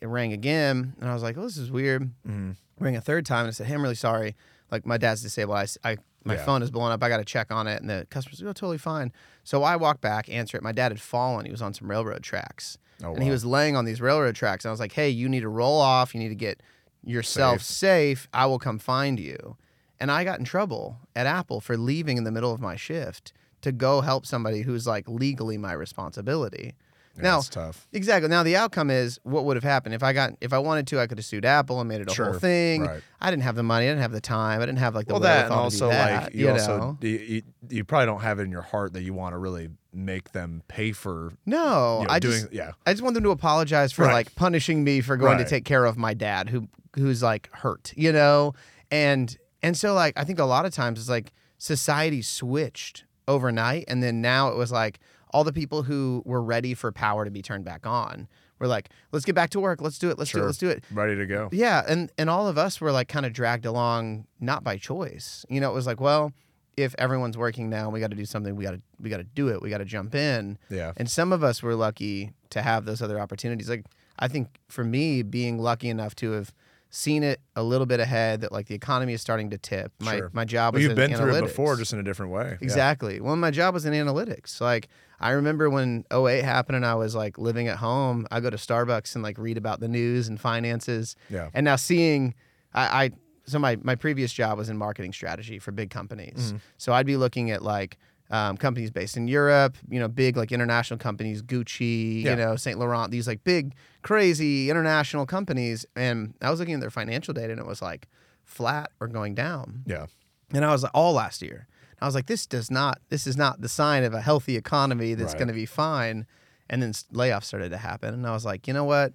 It 0.01 0.07
rang 0.07 0.31
again, 0.31 0.93
and 0.99 1.09
I 1.09 1.13
was 1.15 1.23
like, 1.23 1.35
"Oh, 1.35 1.43
this 1.43 1.57
is 1.57 1.71
weird." 1.71 2.03
Mm-hmm. 2.27 2.51
Rang 2.79 2.95
a 2.95 3.01
third 3.01 3.25
time, 3.25 3.39
and 3.39 3.47
I 3.47 3.51
said, 3.51 3.65
"Hey, 3.65 3.73
I'm 3.73 3.81
really 3.81 3.95
sorry. 3.95 4.35
Like 4.69 4.85
my 4.85 4.97
dad's 4.99 5.23
disabled. 5.23 5.57
I 5.83 5.97
my 6.25 6.35
Yeah. 6.35 6.45
phone 6.45 6.61
is 6.61 6.69
blown 6.69 6.91
up. 6.91 7.01
I 7.01 7.09
got 7.09 7.17
to 7.17 7.25
check 7.25 7.51
on 7.51 7.65
it." 7.65 7.81
And 7.81 7.89
the 7.89 8.05
customer's 8.11 8.39
like, 8.41 8.49
"Oh, 8.49 8.53
totally 8.53 8.77
fine." 8.77 9.11
So 9.43 9.63
I 9.63 9.77
walked 9.77 10.01
back, 10.01 10.29
answer 10.29 10.57
it. 10.57 10.63
My 10.63 10.73
dad 10.73 10.91
had 10.91 11.01
fallen. 11.01 11.45
He 11.45 11.51
was 11.51 11.61
on 11.61 11.73
some 11.73 11.89
railroad 11.89 12.21
tracks, 12.21 12.77
Oh, 13.03 13.15
and 13.15 13.23
he 13.23 13.31
was 13.31 13.45
laying 13.45 13.75
on 13.75 13.85
these 13.85 14.01
railroad 14.01 14.35
tracks. 14.35 14.63
And 14.63 14.69
I 14.69 14.73
was 14.73 14.81
like, 14.81 14.91
"Hey, 14.91 15.09
you 15.09 15.27
need 15.27 15.41
to 15.41 15.49
roll 15.49 15.79
off. 15.81 16.13
You 16.13 16.19
need 16.19 16.29
to 16.29 16.35
get 16.35 16.61
yourself 17.03 17.61
safe. 17.61 18.27
I 18.31 18.45
will 18.45 18.59
come 18.59 18.77
find 18.77 19.19
you." 19.19 19.57
And 19.99 20.11
I 20.11 20.23
got 20.23 20.39
in 20.39 20.45
trouble 20.45 20.97
at 21.15 21.25
Apple 21.27 21.61
for 21.61 21.77
leaving 21.77 22.17
in 22.17 22.23
the 22.23 22.31
middle 22.31 22.53
of 22.53 22.59
my 22.59 22.75
shift 22.75 23.31
to 23.61 23.71
go 23.71 24.01
help 24.01 24.25
somebody 24.25 24.61
who's 24.61 24.85
like 24.85 25.07
legally 25.07 25.57
my 25.57 25.71
responsibility. 25.73 26.73
Yeah, 27.15 27.21
now, 27.23 27.37
it's 27.39 27.49
tough. 27.49 27.87
exactly. 27.93 28.27
Now 28.27 28.41
the 28.41 28.55
outcome 28.55 28.89
is 28.89 29.19
what 29.21 29.45
would 29.45 29.55
have 29.55 29.63
happened 29.63 29.93
if 29.93 30.01
I 30.01 30.13
got 30.13 30.31
if 30.41 30.51
I 30.51 30.57
wanted 30.57 30.87
to, 30.87 30.99
I 30.99 31.05
could 31.05 31.19
have 31.19 31.25
sued 31.25 31.45
Apple 31.45 31.79
and 31.79 31.87
made 31.87 32.01
it 32.01 32.09
a 32.09 32.13
Sure, 32.13 32.31
whole 32.31 32.39
thing. 32.39 32.81
right. 32.87 33.01
I 33.21 33.29
didn't 33.29 33.43
have 33.43 33.55
the 33.55 33.61
money. 33.61 33.85
I 33.85 33.89
didn't 33.89 34.01
have 34.01 34.11
the 34.11 34.19
time. 34.19 34.61
I 34.61 34.65
didn't 34.65 34.79
have 34.79 34.95
like 34.95 35.05
the 35.05 35.13
Well, 35.13 35.19
that 35.21 35.45
and 35.45 35.51
wherewithal 35.55 35.69
to 35.71 35.77
do 35.77 35.83
also 35.85 35.95
that, 35.95 36.23
like 36.23 36.33
you, 36.33 36.49
also 36.49 36.77
know? 36.79 36.97
you, 37.01 37.09
you, 37.09 37.41
you 37.69 37.83
probably 37.83 38.07
don't 38.07 38.21
have 38.21 38.39
it 38.39 38.43
in 38.43 38.51
your 38.51 38.63
heart 38.63 38.93
that 38.93 39.03
you 39.03 39.13
want 39.13 39.33
to 39.33 39.37
really 39.37 39.69
make 39.93 40.31
them 40.31 40.63
pay 40.67 40.91
for 40.91 41.33
no, 41.45 41.99
you 42.01 42.07
know, 42.07 42.13
I 42.13 42.17
doing 42.19 42.41
just 42.41 42.51
yeah. 42.51 42.71
I 42.87 42.93
just 42.93 43.03
want 43.03 43.13
them 43.13 43.23
to 43.25 43.29
apologize 43.29 43.91
for 43.93 44.05
Right. 44.05 44.13
like 44.13 44.33
punishing 44.35 44.83
me 44.83 45.01
for 45.01 45.15
going 45.15 45.37
to 45.37 45.45
take 45.45 45.65
care 45.65 45.85
of 45.85 45.97
my 45.99 46.15
dad 46.15 46.49
who 46.49 46.67
who's 46.95 47.21
like 47.21 47.47
hurt, 47.53 47.93
you 47.95 48.11
know? 48.11 48.55
And 48.89 49.37
and 49.63 49.75
so 49.77 49.93
like 49.93 50.13
I 50.17 50.23
think 50.23 50.39
a 50.39 50.45
lot 50.45 50.65
of 50.65 50.73
times 50.73 50.99
it's 50.99 51.09
like 51.09 51.33
society 51.57 52.21
switched 52.21 53.05
overnight 53.27 53.85
and 53.87 54.03
then 54.03 54.21
now 54.21 54.49
it 54.49 54.55
was 54.55 54.71
like 54.71 54.99
all 55.31 55.43
the 55.43 55.53
people 55.53 55.83
who 55.83 56.21
were 56.25 56.41
ready 56.43 56.73
for 56.73 56.91
power 56.91 57.25
to 57.25 57.31
be 57.31 57.41
turned 57.41 57.65
back 57.65 57.87
on 57.87 58.27
were 58.59 58.67
like, 58.67 58.89
let's 59.11 59.25
get 59.25 59.35
back 59.35 59.49
to 59.51 59.59
work, 59.59 59.81
let's 59.81 59.97
do 59.97 60.09
it, 60.09 60.19
let's 60.19 60.31
do 60.31 60.39
it, 60.39 60.45
let's 60.45 60.57
do 60.57 60.69
it. 60.69 60.83
Ready 60.91 61.15
to 61.15 61.25
go. 61.25 61.49
Yeah, 61.51 61.83
and 61.87 62.11
and 62.17 62.29
all 62.29 62.47
of 62.47 62.57
us 62.57 62.79
were 62.79 62.91
like 62.91 63.07
kind 63.07 63.25
of 63.25 63.33
dragged 63.33 63.65
along 63.65 64.25
not 64.39 64.63
by 64.63 64.77
choice. 64.77 65.45
You 65.49 65.59
know, 65.59 65.71
it 65.71 65.73
was 65.73 65.87
like, 65.87 65.99
well, 65.99 66.31
if 66.77 66.95
everyone's 66.97 67.37
working 67.37 67.69
now, 67.69 67.89
we 67.89 67.99
got 67.99 68.11
to 68.11 68.15
do 68.15 68.25
something. 68.25 68.55
We 68.55 68.63
got 68.63 68.71
to 68.71 68.81
we 68.99 69.09
got 69.09 69.17
to 69.17 69.23
do 69.23 69.49
it. 69.49 69.61
We 69.61 69.69
got 69.69 69.79
to 69.79 69.85
jump 69.85 70.15
in. 70.15 70.57
Yeah. 70.69 70.93
And 70.97 71.09
some 71.09 71.33
of 71.33 71.43
us 71.43 71.61
were 71.61 71.75
lucky 71.75 72.31
to 72.51 72.61
have 72.61 72.85
those 72.85 73.01
other 73.01 73.19
opportunities. 73.19 73.69
Like 73.69 73.85
I 74.19 74.27
think 74.27 74.59
for 74.69 74.83
me, 74.83 75.23
being 75.23 75.57
lucky 75.57 75.89
enough 75.89 76.15
to 76.15 76.31
have 76.31 76.53
seen 76.95 77.23
it 77.23 77.41
a 77.55 77.63
little 77.63 77.87
bit 77.87 77.99
ahead 77.99 78.41
that 78.41 78.51
like 78.51 78.67
the 78.67 78.75
economy 78.75 79.13
is 79.13 79.21
starting 79.21 79.49
to 79.49 79.57
tip. 79.57 79.91
My 79.99 80.17
Sure. 80.17 80.29
my 80.31 80.45
job 80.45 80.75
Well, 80.75 80.79
was 80.79 80.87
you've 80.87 80.95
been 80.95 81.15
through 81.15 81.35
it 81.37 81.41
before, 81.41 81.75
just 81.75 81.91
in 81.91 81.97
a 81.97 82.03
different 82.03 82.31
way. 82.31 82.49
Yeah. 82.51 82.57
Exactly. 82.61 83.19
Well, 83.19 83.35
my 83.35 83.49
job 83.49 83.73
was 83.73 83.85
in 83.85 83.93
analytics. 83.93 84.61
Like 84.61 84.89
I 85.19 85.31
remember 85.31 85.71
when 85.71 86.05
08 86.11 86.43
happened 86.43 86.75
and 86.75 86.85
I 86.85 86.93
was 86.93 87.15
like 87.15 87.39
living 87.39 87.67
at 87.67 87.77
home, 87.77 88.27
I 88.29 88.39
go 88.41 88.51
to 88.51 88.57
Starbucks 88.57 89.15
and 89.15 89.23
like 89.23 89.39
read 89.39 89.57
about 89.57 89.79
the 89.79 89.87
news 89.87 90.27
and 90.27 90.39
finances. 90.39 91.15
Yeah. 91.31 91.49
And 91.55 91.65
now 91.65 91.77
seeing 91.77 92.35
I, 92.75 93.05
I 93.05 93.11
so 93.45 93.57
my 93.57 93.75
my 93.81 93.95
previous 93.95 94.31
job 94.31 94.59
was 94.59 94.69
in 94.69 94.77
marketing 94.77 95.13
strategy 95.13 95.57
for 95.57 95.71
big 95.71 95.89
companies. 95.89 96.49
Mm-hmm. 96.49 96.57
So 96.77 96.93
I'd 96.93 97.07
be 97.07 97.17
looking 97.17 97.49
at 97.49 97.63
like 97.63 97.97
um, 98.33 98.57
companies 98.57 98.89
based 98.89 99.15
in 99.15 99.27
Europe, 99.27 99.77
you 99.89 99.99
know, 99.99 100.07
big 100.07 100.35
like 100.35 100.51
international 100.51 100.97
companies, 100.97 101.41
Gucci, 101.43 102.23
Yeah. 102.23 102.31
you 102.31 102.35
know, 102.37 102.55
Saint 102.55 102.79
Laurent, 102.79 103.11
these 103.11 103.27
like 103.27 103.43
big, 103.43 103.75
crazy 104.01 104.69
international 104.71 105.25
companies. 105.25 105.85
And 105.95 106.33
I 106.41 106.49
was 106.49 106.59
looking 106.59 106.73
at 106.73 106.81
their 106.81 106.89
financial 106.89 107.33
data 107.33 107.51
and 107.51 107.59
it 107.59 107.67
was 107.67 107.81
like 107.81 108.07
flat 108.43 108.89
or 108.99 109.07
going 109.07 109.35
down. 109.35 109.83
Yeah. 109.85 110.07
And 110.51 110.65
I 110.65 110.71
was 110.71 110.81
like, 110.83 110.91
all 110.95 111.13
last 111.13 111.41
year. 111.43 111.67
And 111.91 111.99
I 112.01 112.05
was 112.07 112.15
like, 112.15 112.25
this 112.25 112.47
does 112.47 112.71
not, 112.71 112.99
this 113.09 113.27
is 113.27 113.37
not 113.37 113.61
the 113.61 113.69
sign 113.69 114.03
of 114.03 114.13
a 114.15 114.21
healthy 114.21 114.57
economy 114.57 115.13
that's 115.13 115.33
Right. 115.33 115.39
going 115.39 115.47
to 115.49 115.53
be 115.53 115.67
fine. 115.67 116.25
And 116.69 116.81
then 116.81 116.91
layoffs 117.13 117.43
started 117.45 117.69
to 117.69 117.77
happen. 117.77 118.15
And 118.15 118.25
I 118.25 118.31
was 118.31 118.45
like, 118.45 118.67
you 118.67 118.73
know 118.73 118.83
what? 118.85 119.13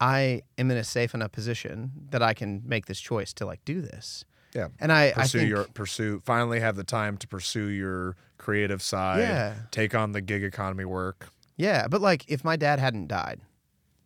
I 0.00 0.42
am 0.58 0.70
in 0.70 0.76
a 0.76 0.84
safe 0.84 1.12
enough 1.12 1.32
position 1.32 1.90
that 2.10 2.22
I 2.22 2.34
can 2.34 2.62
make 2.64 2.86
this 2.86 3.00
choice 3.00 3.32
to 3.34 3.46
like 3.46 3.64
do 3.64 3.80
this. 3.80 4.24
Yeah. 4.54 4.68
And 4.80 4.90
I, 4.92 5.08
I 5.08 5.12
pursue 5.22 5.38
think, 5.38 5.50
your 5.50 5.64
pursue 5.64 6.22
finally 6.24 6.60
have 6.60 6.76
the 6.76 6.84
time 6.84 7.16
to 7.18 7.28
pursue 7.28 7.66
your 7.66 8.16
creative 8.38 8.80
side 8.82 9.20
Yeah. 9.20 9.54
take 9.70 9.94
on 9.94 10.12
the 10.12 10.20
gig 10.20 10.42
economy 10.42 10.84
work 10.84 11.28
yeah, 11.56 11.88
but 11.88 12.00
like 12.00 12.24
if 12.28 12.44
my 12.44 12.54
dad 12.54 12.78
hadn't 12.78 13.08
died, 13.08 13.40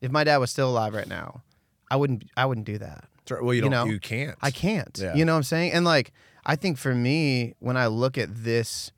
if 0.01 0.11
my 0.11 0.25
dad 0.25 0.39
was 0.39 0.51
still 0.51 0.71
alive 0.71 0.95
right 0.95 1.07
now, 1.07 1.43
I 1.91 1.97
wouldn't, 1.97 2.25
I 2.35 2.47
wouldn't 2.47 2.67
do 2.67 2.79
that. 2.79 3.05
Well 3.31 3.53
you, 3.53 3.57
You 3.57 3.61
don't 3.61 3.71
know, 3.71 3.85
you 3.85 4.01
can't 4.01 4.37
I 4.41 4.51
can't. 4.51 4.99
Yeah. 5.01 5.15
You 5.15 5.25
know 5.27 5.33
what 5.35 5.37
I'm 5.39 5.43
saying? 5.43 5.73
And 5.73 5.85
like 5.85 6.13
I 6.47 6.57
think 6.57 6.79
for 6.79 6.95
me, 6.95 7.55
when 7.61 7.77
I 7.77 7.87
look 7.89 8.17
at 8.19 8.43
this, 8.43 8.91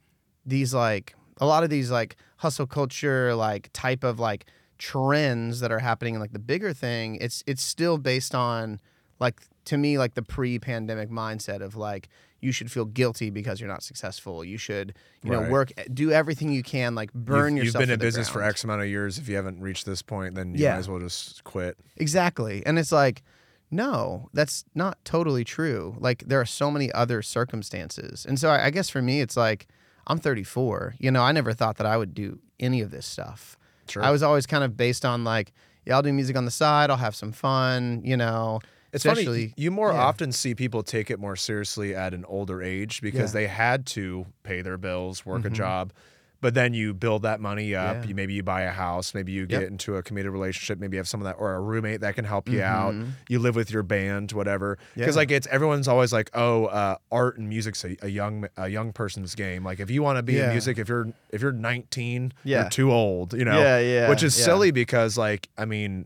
these 0.47 0.73
like 0.73 1.15
a 1.39 1.47
lot 1.47 1.65
of 1.65 1.69
these 1.71 1.91
like 1.91 2.17
hustle 2.39 2.67
culture, 2.67 3.35
like 3.35 3.71
type 3.73 4.05
of 4.05 4.19
like 4.21 4.47
trends 4.79 5.61
that 5.61 5.73
are 5.73 5.81
happening 5.81 6.15
in 6.15 6.21
like 6.21 6.33
the 6.33 6.39
bigger 6.39 6.73
thing, 6.73 7.17
it's 7.17 7.43
it's 7.47 7.63
still 7.63 7.99
based 7.99 8.35
on 8.35 8.81
like 9.21 9.41
to 9.67 9.77
me 9.77 9.99
like 9.99 10.15
the 10.15 10.23
pre-pandemic 10.23 11.11
mindset 11.11 11.61
of 11.63 11.77
like 11.77 12.09
you 12.41 12.53
should 12.53 12.71
feel 12.71 12.85
guilty 12.85 13.31
because 13.31 13.59
you're 13.59 13.69
not 13.71 13.83
successful. 13.83 14.45
You 14.45 14.59
should, 14.59 14.95
you 15.23 15.31
know, 15.31 15.49
work 15.49 15.73
do 15.95 16.11
everything 16.13 16.53
you 16.53 16.63
can, 16.63 16.95
like 16.95 17.11
burn 17.15 17.57
you've, 17.57 17.67
yourself. 17.67 17.81
you've 17.83 17.89
been 17.89 17.95
in 17.95 17.99
business 18.01 18.29
for 18.29 18.43
x 18.43 18.65
amount 18.65 18.83
of 18.83 18.89
years 18.89 19.17
if 19.19 19.29
you 19.29 19.37
haven't 19.37 19.61
reached 19.61 19.87
this 19.87 20.03
point 20.03 20.35
then 20.35 20.55
you 20.55 20.65
Yeah. 20.65 20.73
might 20.73 20.79
as 20.81 20.89
well 20.89 21.01
just 21.01 21.43
quit 21.45 21.79
Exactly. 21.97 22.63
And 22.67 22.79
it's 22.79 22.93
like, 22.93 23.23
no, 23.71 24.29
that's 24.35 24.65
not 24.75 24.99
totally 25.05 25.43
true. 25.43 25.97
Like, 25.99 26.25
there 26.27 26.41
are 26.41 26.45
so 26.45 26.71
many 26.71 26.93
other 26.93 27.23
circumstances. 27.23 28.25
And 28.29 28.39
so 28.39 28.51
I, 28.51 28.67
I 28.67 28.71
guess 28.71 28.89
for 28.91 29.01
me, 29.03 29.21
it's 29.21 29.37
like, 29.37 29.67
I'm 30.07 30.19
34. 30.19 30.97
You 30.99 31.11
know, 31.11 31.23
I 31.23 31.33
never 31.33 31.53
thought 31.55 31.77
that 31.79 31.87
I 31.87 31.97
would 31.97 32.15
do 32.15 32.39
any 32.61 32.83
of 32.83 32.91
this 32.91 33.07
stuff. 33.07 33.57
Sure. 33.89 34.03
I 34.03 34.11
was 34.11 34.23
always 34.23 34.47
kind 34.47 34.65
of 34.65 34.77
based 34.77 35.05
on 35.05 35.25
like, 35.25 35.53
yeah, 35.87 35.95
I'll 35.97 36.03
do 36.03 36.13
music 36.13 36.37
on 36.37 36.45
the 36.45 36.51
side, 36.51 36.91
I'll 36.91 36.97
have 36.99 37.15
some 37.15 37.33
fun, 37.33 38.03
you 38.05 38.17
know. 38.17 38.61
It's 38.95 39.05
especially, 39.05 39.49
funny. 39.49 39.55
You 39.57 39.71
more 39.71 39.93
yeah. 39.93 39.99
often 40.03 40.33
see 40.33 40.55
people 40.55 40.83
take 40.83 41.11
it 41.11 41.19
more 41.19 41.37
seriously 41.37 41.95
at 41.95 42.15
an 42.15 42.25
older 42.27 42.63
age 42.63 43.01
because 43.03 43.35
Yeah. 43.35 43.41
they 43.41 43.47
had 43.49 43.87
to 43.87 44.27
pay 44.45 44.63
their 44.63 44.79
bills, 44.79 45.27
work 45.27 45.45
a 45.45 45.51
Mhm. 45.51 45.55
job. 45.55 45.93
but 46.41 46.53
then 46.53 46.75
you 46.75 46.93
build 46.93 47.23
that 47.23 47.41
money 47.41 47.75
up. 47.75 48.03
Yeah. 48.03 48.09
You 48.09 48.15
maybe 48.15 48.35
you 48.35 48.43
buy 48.43 48.63
a 48.63 48.71
house, 48.71 49.15
maybe 49.15 49.33
you 49.33 49.47
get 49.47 49.63
Yep. 49.63 49.71
into 49.71 49.97
a 49.97 50.03
committed 50.03 50.31
relationship, 50.31 50.79
maybe 50.79 50.97
you 50.97 50.99
have 50.99 51.09
someone 51.09 51.25
that 51.31 51.37
or 51.39 51.55
a 51.55 51.61
roommate 51.61 52.03
that 52.03 52.17
can 52.17 52.27
help 52.27 52.51
you 52.51 52.61
out. 52.63 52.93
Mhm. 52.93 53.13
You 53.31 53.39
live 53.39 53.57
with 53.57 53.71
your 53.71 53.83
band, 53.83 54.31
whatever. 54.33 54.77
Because 54.95 55.17
like 55.17 55.31
it's 55.31 55.47
everyone's 55.51 55.89
always 55.89 56.13
like, 56.13 56.29
oh, 56.35 56.67
uh, 56.67 56.97
art 57.11 57.39
and 57.39 57.49
music's 57.49 57.83
a, 57.83 57.97
a 58.03 58.09
young 58.09 58.47
a 58.59 58.69
young 58.69 58.93
person's 58.93 59.35
game. 59.35 59.65
Like 59.65 59.81
if 59.81 59.91
you 59.91 60.03
want 60.03 60.19
to 60.19 60.23
be 60.23 60.39
in 60.39 60.51
music, 60.51 60.77
if 60.77 60.87
you're 60.87 61.09
if 61.31 61.41
you're 61.41 61.51
19, 61.51 62.35
Yeah. 62.45 62.61
you're 62.63 62.69
too 62.71 62.93
old. 62.93 63.33
You 63.33 63.47
know, 63.47 63.59
Yeah, 63.59 63.79
yeah, 63.79 64.09
which 64.11 64.23
is 64.23 64.35
silly 64.35 64.71
because 64.71 65.17
like 65.17 65.49
I 65.57 65.65
mean. 65.65 66.05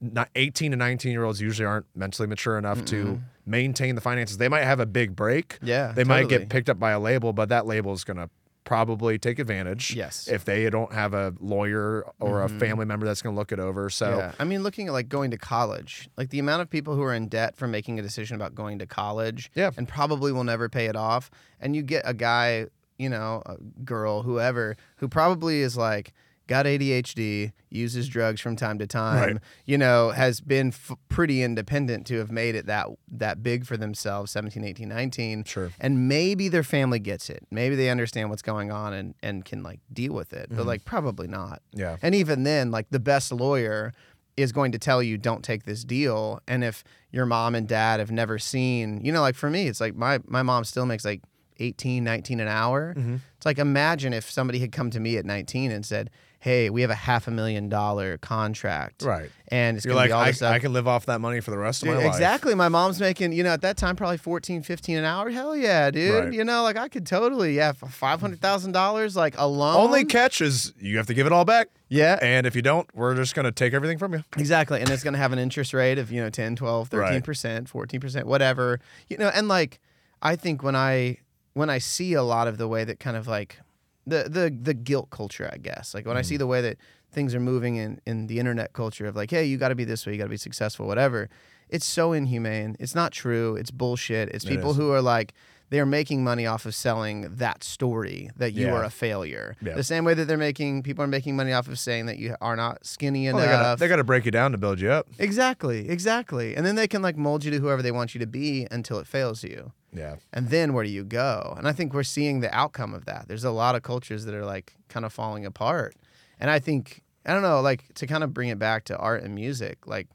Not 0.00 0.30
18 0.34 0.72
to 0.72 0.76
19 0.76 1.12
year 1.12 1.24
olds 1.24 1.40
usually 1.40 1.66
aren't 1.66 1.86
mentally 1.94 2.26
mature 2.26 2.58
enough 2.58 2.84
to 2.86 3.20
maintain 3.46 3.94
the 3.94 4.00
finances. 4.00 4.38
They 4.38 4.48
might 4.48 4.64
have 4.64 4.80
a 4.80 4.86
big 4.86 5.14
break. 5.14 5.58
Yeah, 5.62 5.92
They 5.92 6.04
might 6.04 6.28
get 6.28 6.48
picked 6.48 6.68
up 6.68 6.78
by 6.78 6.90
a 6.90 7.00
label, 7.00 7.32
but 7.32 7.48
that 7.50 7.66
label 7.66 7.92
is 7.92 8.04
going 8.04 8.16
to 8.16 8.28
probably 8.64 9.18
take 9.18 9.38
advantage. 9.38 9.94
Yes. 9.94 10.28
If 10.28 10.44
they 10.44 10.68
don't 10.70 10.92
have 10.92 11.14
a 11.14 11.34
lawyer 11.40 12.04
or 12.20 12.42
a 12.42 12.46
mm-hmm. 12.46 12.58
family 12.58 12.84
member 12.84 13.06
that's 13.06 13.22
going 13.22 13.34
to 13.34 13.38
look 13.38 13.52
it 13.52 13.58
over. 13.58 13.90
So, 13.90 14.18
Yeah. 14.18 14.32
I 14.38 14.44
mean, 14.44 14.62
looking 14.62 14.86
at 14.86 14.92
like 14.92 15.08
going 15.08 15.30
to 15.32 15.38
college, 15.38 16.08
like 16.16 16.30
the 16.30 16.38
amount 16.38 16.62
of 16.62 16.70
people 16.70 16.94
who 16.94 17.02
are 17.02 17.14
in 17.14 17.28
debt 17.28 17.56
for 17.56 17.66
making 17.66 17.98
a 17.98 18.02
decision 18.02 18.36
about 18.36 18.54
going 18.54 18.78
to 18.78 18.86
college 18.86 19.50
Yeah. 19.54 19.70
and 19.76 19.88
probably 19.88 20.30
will 20.32 20.44
never 20.44 20.68
pay 20.68 20.86
it 20.86 20.96
off. 20.96 21.30
And 21.58 21.74
you 21.74 21.82
get 21.82 22.02
a 22.04 22.14
guy, 22.14 22.66
you 22.98 23.08
know, 23.08 23.42
a 23.46 23.56
girl, 23.84 24.22
whoever, 24.22 24.76
who 24.96 25.08
probably 25.08 25.62
is 25.62 25.76
like, 25.76 26.12
got 26.50 26.66
ADHD, 26.66 27.52
uses 27.70 28.08
drugs 28.08 28.40
from 28.40 28.56
time 28.56 28.78
to 28.80 28.86
time, 28.86 29.34
Right. 29.34 29.36
you 29.64 29.78
know, 29.78 30.10
has 30.10 30.40
been 30.40 30.68
f- 30.68 30.92
pretty 31.08 31.42
independent 31.42 32.06
to 32.08 32.18
have 32.18 32.30
made 32.32 32.54
it 32.56 32.66
that 32.66 32.88
that 33.08 33.42
big 33.42 33.64
for 33.64 33.76
themselves 33.76 34.32
17, 34.32 34.64
18, 34.64 34.88
19. 34.88 35.44
Sure. 35.44 35.70
And 35.80 36.08
maybe 36.08 36.48
their 36.48 36.64
family 36.64 36.98
gets 36.98 37.30
it. 37.30 37.46
Maybe 37.50 37.76
they 37.76 37.88
understand 37.88 38.28
what's 38.30 38.42
going 38.42 38.72
on 38.72 38.92
and, 38.92 39.14
and 39.22 39.44
can 39.44 39.62
like 39.62 39.78
deal 39.92 40.12
with 40.12 40.32
it. 40.32 40.48
But 40.50 40.66
like 40.66 40.84
probably 40.84 41.28
not. 41.28 41.62
yeah. 41.72 41.96
And 42.02 42.14
even 42.14 42.42
then, 42.42 42.70
like 42.72 42.90
the 42.90 43.00
best 43.00 43.30
lawyer 43.32 43.92
is 44.36 44.52
going 44.52 44.72
to 44.72 44.78
tell 44.78 45.02
you 45.02 45.16
don't 45.18 45.44
take 45.44 45.64
this 45.64 45.84
deal. 45.84 46.40
And 46.48 46.64
if 46.64 46.82
your 47.12 47.26
mom 47.26 47.54
and 47.54 47.68
dad 47.68 48.00
have 48.00 48.10
never 48.10 48.38
seen, 48.38 49.04
you 49.04 49.12
know, 49.12 49.20
like 49.20 49.36
for 49.36 49.50
me, 49.50 49.68
it's 49.68 49.80
like 49.80 49.94
my 49.94 50.18
my 50.26 50.42
mom 50.42 50.64
still 50.64 50.86
makes 50.86 51.04
like 51.04 51.20
18, 51.58 52.02
19 52.02 52.40
an 52.40 52.48
hour. 52.48 52.94
Mm-hmm. 52.96 53.16
It's 53.36 53.46
like 53.46 53.58
imagine 53.58 54.12
if 54.14 54.30
somebody 54.30 54.58
had 54.58 54.72
come 54.72 54.90
to 54.90 54.98
me 55.00 55.16
at 55.18 55.24
19 55.26 55.70
and 55.70 55.84
said, 55.84 56.10
"Hey, 56.40 56.68
we 56.70 56.80
have 56.82 56.90
a 56.90 56.94
half 56.94 57.28
a 57.28 57.30
million 57.30 57.68
dollar 57.68 58.18
contract." 58.18 59.02
Right. 59.02 59.30
And 59.48 59.76
it's 59.76 59.84
You're 59.84 59.94
going 59.94 60.02
like, 60.02 60.10
to 60.10 60.14
be 60.14 60.16
all 60.16 60.22
I, 60.22 60.30
this. 60.30 60.42
I 60.42 60.58
can 60.58 60.72
live 60.72 60.86
off 60.86 61.06
that 61.06 61.20
money 61.20 61.40
for 61.40 61.50
the 61.50 61.58
rest 61.58 61.82
of 61.82 61.88
my 61.88 61.96
life. 61.96 62.06
exactly. 62.06 62.54
My 62.54 62.68
mom's 62.68 63.00
making, 63.00 63.32
you 63.32 63.42
know, 63.42 63.50
at 63.50 63.62
that 63.62 63.76
time 63.76 63.96
probably 63.96 64.16
14, 64.16 64.62
15 64.62 64.98
an 64.98 65.04
hour. 65.04 65.30
Hell 65.30 65.56
yeah, 65.56 65.90
dude. 65.90 66.24
Right. 66.24 66.32
You 66.32 66.44
know, 66.44 66.62
like 66.62 66.76
I 66.76 66.88
could 66.88 67.04
totally, 67.06 67.56
yeah, 67.56 67.72
$500,000 67.72 69.16
like 69.16 69.34
alone. 69.38 69.76
Only 69.76 70.04
catch 70.04 70.40
is 70.40 70.72
you 70.80 70.96
have 70.96 71.06
to 71.06 71.14
give 71.14 71.26
it 71.26 71.32
all 71.32 71.44
back. 71.44 71.68
yeah. 71.88 72.18
And 72.22 72.46
if 72.46 72.54
you 72.54 72.62
don't, 72.62 72.88
we're 72.94 73.14
just 73.14 73.34
going 73.34 73.44
to 73.44 73.52
take 73.52 73.72
everything 73.74 73.98
from 73.98 74.12
you. 74.14 74.24
Exactly. 74.36 74.80
And 74.80 74.90
it's 74.90 75.02
going 75.02 75.14
to 75.14 75.18
have 75.18 75.32
an 75.32 75.38
interest 75.38 75.74
rate 75.74 75.98
of, 75.98 76.10
you 76.12 76.20
know, 76.22 76.30
10, 76.30 76.56
12, 76.56 76.90
13%, 76.90 77.68
14%, 77.68 78.24
whatever. 78.24 78.80
You 79.08 79.18
know, 79.18 79.28
and 79.34 79.48
like 79.48 79.80
I 80.22 80.36
think 80.36 80.62
when 80.62 80.76
I 80.76 81.18
when 81.54 81.68
I 81.70 81.78
see 81.78 82.12
a 82.14 82.22
lot 82.22 82.46
of 82.46 82.58
the 82.58 82.68
way 82.68 82.84
that 82.84 83.00
kind 83.00 83.16
of 83.16 83.26
like 83.26 83.58
the 84.06 84.24
the 84.28 84.56
the 84.62 84.74
guilt 84.74 85.10
culture, 85.10 85.48
I 85.52 85.58
guess. 85.58 85.94
Like 85.94 86.06
when 86.06 86.16
I 86.16 86.22
see 86.22 86.36
Mm. 86.36 86.38
the 86.38 86.46
way 86.46 86.60
that 86.62 86.76
things 87.12 87.34
are 87.34 87.40
moving 87.40 87.76
in 87.76 88.00
in 88.06 88.26
the 88.28 88.38
internet 88.38 88.72
culture 88.72 89.06
of 89.06 89.16
like, 89.16 89.30
hey, 89.30 89.44
you 89.44 89.56
got 89.58 89.68
to 89.68 89.74
be 89.74 89.84
this 89.84 90.06
way, 90.06 90.12
you 90.12 90.18
got 90.18 90.24
to 90.24 90.30
be 90.30 90.36
successful, 90.36 90.86
whatever. 90.86 91.28
It's 91.68 91.86
so 91.86 92.12
inhumane. 92.12 92.76
It's 92.80 92.94
not 92.94 93.12
true. 93.12 93.56
It's 93.56 93.70
bullshit. 93.70 94.28
It's 94.30 94.44
It 94.44 94.48
people 94.48 94.74
who 94.74 94.90
are 94.92 95.02
like 95.02 95.34
they're 95.70 95.86
making 95.86 96.22
money 96.24 96.46
off 96.46 96.66
of 96.66 96.74
selling 96.74 97.36
that 97.36 97.62
story 97.64 98.28
that 98.36 98.52
you 98.52 98.66
Yeah. 98.66 98.72
are 98.74 98.84
a 98.84 98.90
failure. 98.90 99.56
Yeah. 99.62 99.74
The 99.74 99.84
same 99.84 100.04
way 100.04 100.14
that 100.14 100.26
they're 100.26 100.36
making 100.36 100.82
people 100.82 101.02
are 101.04 101.08
making 101.08 101.36
money 101.36 101.52
off 101.52 101.68
of 101.68 101.78
saying 101.78 102.06
that 102.06 102.18
you 102.18 102.34
are 102.40 102.56
not 102.56 102.84
skinny 102.84 103.26
enough. 103.26 103.38
Well, 103.40 103.46
they 103.46 103.52
gotta- 103.52 103.80
they 103.80 103.88
got 103.88 103.96
to 103.96 104.04
break 104.04 104.24
you 104.24 104.30
down 104.32 104.52
to 104.52 104.58
build 104.58 104.80
you 104.80 104.90
up. 104.90 105.06
Exactly, 105.18 105.88
exactly. 105.88 106.54
And 106.56 106.66
then 106.66 106.74
they 106.74 106.88
can 106.88 107.02
like 107.02 107.16
mold 107.16 107.44
you 107.44 107.50
to 107.52 107.58
whoever 107.58 107.82
they 107.82 107.92
want 107.92 108.14
you 108.14 108.18
to 108.18 108.26
be 108.26 108.66
until 108.70 108.98
it 108.98 109.06
fails 109.06 109.44
you. 109.44 109.72
Yeah. 109.92 110.16
And 110.32 110.48
then 110.50 110.72
where 110.72 110.84
do 110.84 110.90
you 110.90 111.04
go? 111.04 111.54
And 111.56 111.66
I 111.68 111.72
think 111.72 111.94
we're 111.94 112.02
seeing 112.02 112.40
the 112.40 112.52
outcome 112.54 112.92
of 112.94 113.04
that. 113.06 113.26
There's 113.28 113.44
a 113.44 113.50
lot 113.50 113.74
of 113.74 113.82
cultures 113.82 114.24
that 114.24 114.34
are 114.34 114.44
like 114.44 114.74
kind 114.88 115.04
of 115.06 115.12
falling 115.12 115.46
apart. 115.46 115.94
And 116.40 116.50
I 116.50 116.58
think 116.58 117.02
I 117.26 117.32
don't 117.32 117.42
know, 117.42 117.60
like 117.60 117.92
to 117.94 118.06
kind 118.06 118.24
of 118.24 118.32
bring 118.34 118.48
it 118.48 118.58
back 118.58 118.84
to 118.84 118.96
art 118.96 119.22
and 119.22 119.34
music, 119.34 119.86
like 119.86 120.08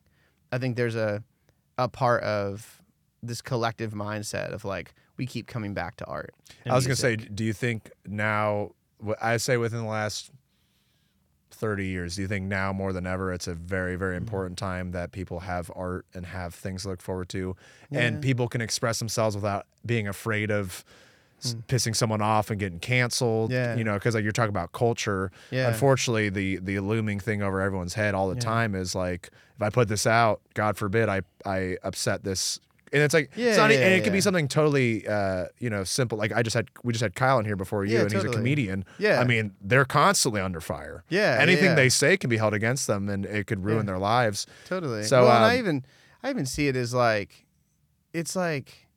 I 0.52 0.58
think 0.58 0.76
there's 0.76 0.96
a 0.96 1.24
a 1.78 1.88
part 1.88 2.24
of 2.24 2.82
this 3.24 3.42
collective 3.42 3.94
mindset 3.94 4.50
of 4.54 4.64
like 4.66 4.94
we 5.18 5.26
keep 5.26 5.48
coming 5.48 5.74
back 5.74 5.98
to 5.98 6.06
art. 6.06 6.34
I 6.66 6.74
was 6.76 6.86
going 6.86 6.96
to 6.96 7.02
say, 7.02 7.16
do 7.16 7.44
you 7.44 7.54
think 7.54 7.90
now, 8.06 8.72
I 9.22 9.38
say 9.38 9.58
within 9.58 9.80
the 9.80 9.86
last 9.88 10.32
30 11.52 11.86
years, 11.88 12.16
do 12.18 12.22
you 12.22 12.28
think 12.28 12.46
now 12.46 12.74
more 12.74 12.92
than 12.92 13.08
ever 13.08 13.32
it's 13.32 13.48
a 13.48 13.54
very, 13.54 13.94
Mm-hmm. 13.94 14.00
very 14.00 14.18
important 14.18 14.58
time 14.58 14.92
that 14.92 15.12
people 15.12 15.40
have 15.42 15.72
art 15.76 16.06
and 16.14 16.26
have 16.26 16.54
things 16.54 16.82
to 16.84 16.90
look 16.90 17.02
forward 17.02 17.30
to 17.30 17.56
and 17.92 18.22
people 18.22 18.48
can 18.50 18.60
express 18.62 19.00
themselves 19.00 19.36
without 19.36 19.66
being 19.86 20.08
afraid 20.08 20.52
of 20.52 20.84
s 21.44 21.54
pissing 21.68 21.94
someone 21.96 22.22
off 22.22 22.50
and 22.50 22.60
getting 22.60 22.80
canceled? 22.80 23.52
Mm. 23.52 23.54
Yeah. 23.54 23.76
You 23.76 23.84
know, 23.84 23.94
because 23.94 24.16
like 24.16 24.24
you're 24.24 24.32
talking 24.34 24.50
about 24.50 24.72
culture. 24.74 25.32
Yeah. 25.52 25.68
Unfortunately, 25.70 26.30
the 26.30 26.58
the 26.58 26.80
looming 26.80 27.20
thing 27.20 27.42
over 27.42 27.62
everyone's 27.62 27.94
head 27.94 28.16
all 28.16 28.28
the 28.30 28.36
Yeah. 28.36 28.40
time 28.42 28.76
is 28.76 28.96
like, 28.96 29.30
if 29.56 29.62
I 29.62 29.70
put 29.70 29.88
this 29.88 30.06
out, 30.08 30.42
God 30.56 30.78
forbid, 30.78 31.08
I 31.10 31.22
I 31.46 31.78
upset 31.84 32.24
this. 32.24 32.60
And 32.94 33.02
it's 33.02 33.14
like, 33.14 33.32
it's 33.36 33.58
not, 33.58 33.72
yeah, 33.72 33.78
and 33.78 33.94
it 33.94 34.04
could 34.04 34.14
be 34.14 34.22
something 34.22 34.48
totally, 34.48 35.08
uh, 35.08 35.46
you 35.60 35.70
know, 35.70 35.84
simple. 35.84 36.18
Like 36.18 36.32
I 36.32 36.44
just 36.44 36.54
had, 36.54 36.70
we 36.84 36.94
just 36.94 37.02
had 37.02 37.16
Kyle 37.16 37.40
in 37.40 37.46
here 37.46 37.56
before 37.56 37.84
you, 37.84 37.96
Yeah, 37.96 38.02
and 38.04 38.12
he's 38.12 38.24
a 38.24 38.30
comedian. 38.30 38.86
Yeah. 39.00 39.20
I 39.20 39.24
mean, 39.26 39.54
they're 39.62 39.86
constantly 39.86 40.40
under 40.42 40.62
fire. 40.62 41.04
Yeah, 41.10 41.38
Anything 41.40 41.66
yeah. 41.66 41.76
they 41.76 41.90
say 41.90 42.16
can 42.18 42.30
be 42.30 42.38
held 42.38 42.54
against 42.54 42.88
them, 42.88 43.10
and 43.10 43.26
it 43.26 43.48
could 43.48 43.64
ruin 43.66 43.80
Yeah. 43.80 43.84
their 43.94 43.98
lives. 44.00 44.46
Totally. 44.66 45.04
So, 45.04 45.24
well, 45.24 45.36
and 45.36 45.46
I 45.46 45.54
um, 45.56 45.60
even 45.60 45.86
I 46.24 46.30
even 46.30 46.46
see 46.46 46.68
it 46.68 46.76
as 46.76 46.94
like 46.94 47.46
it's 48.14 48.36
like 48.36 48.88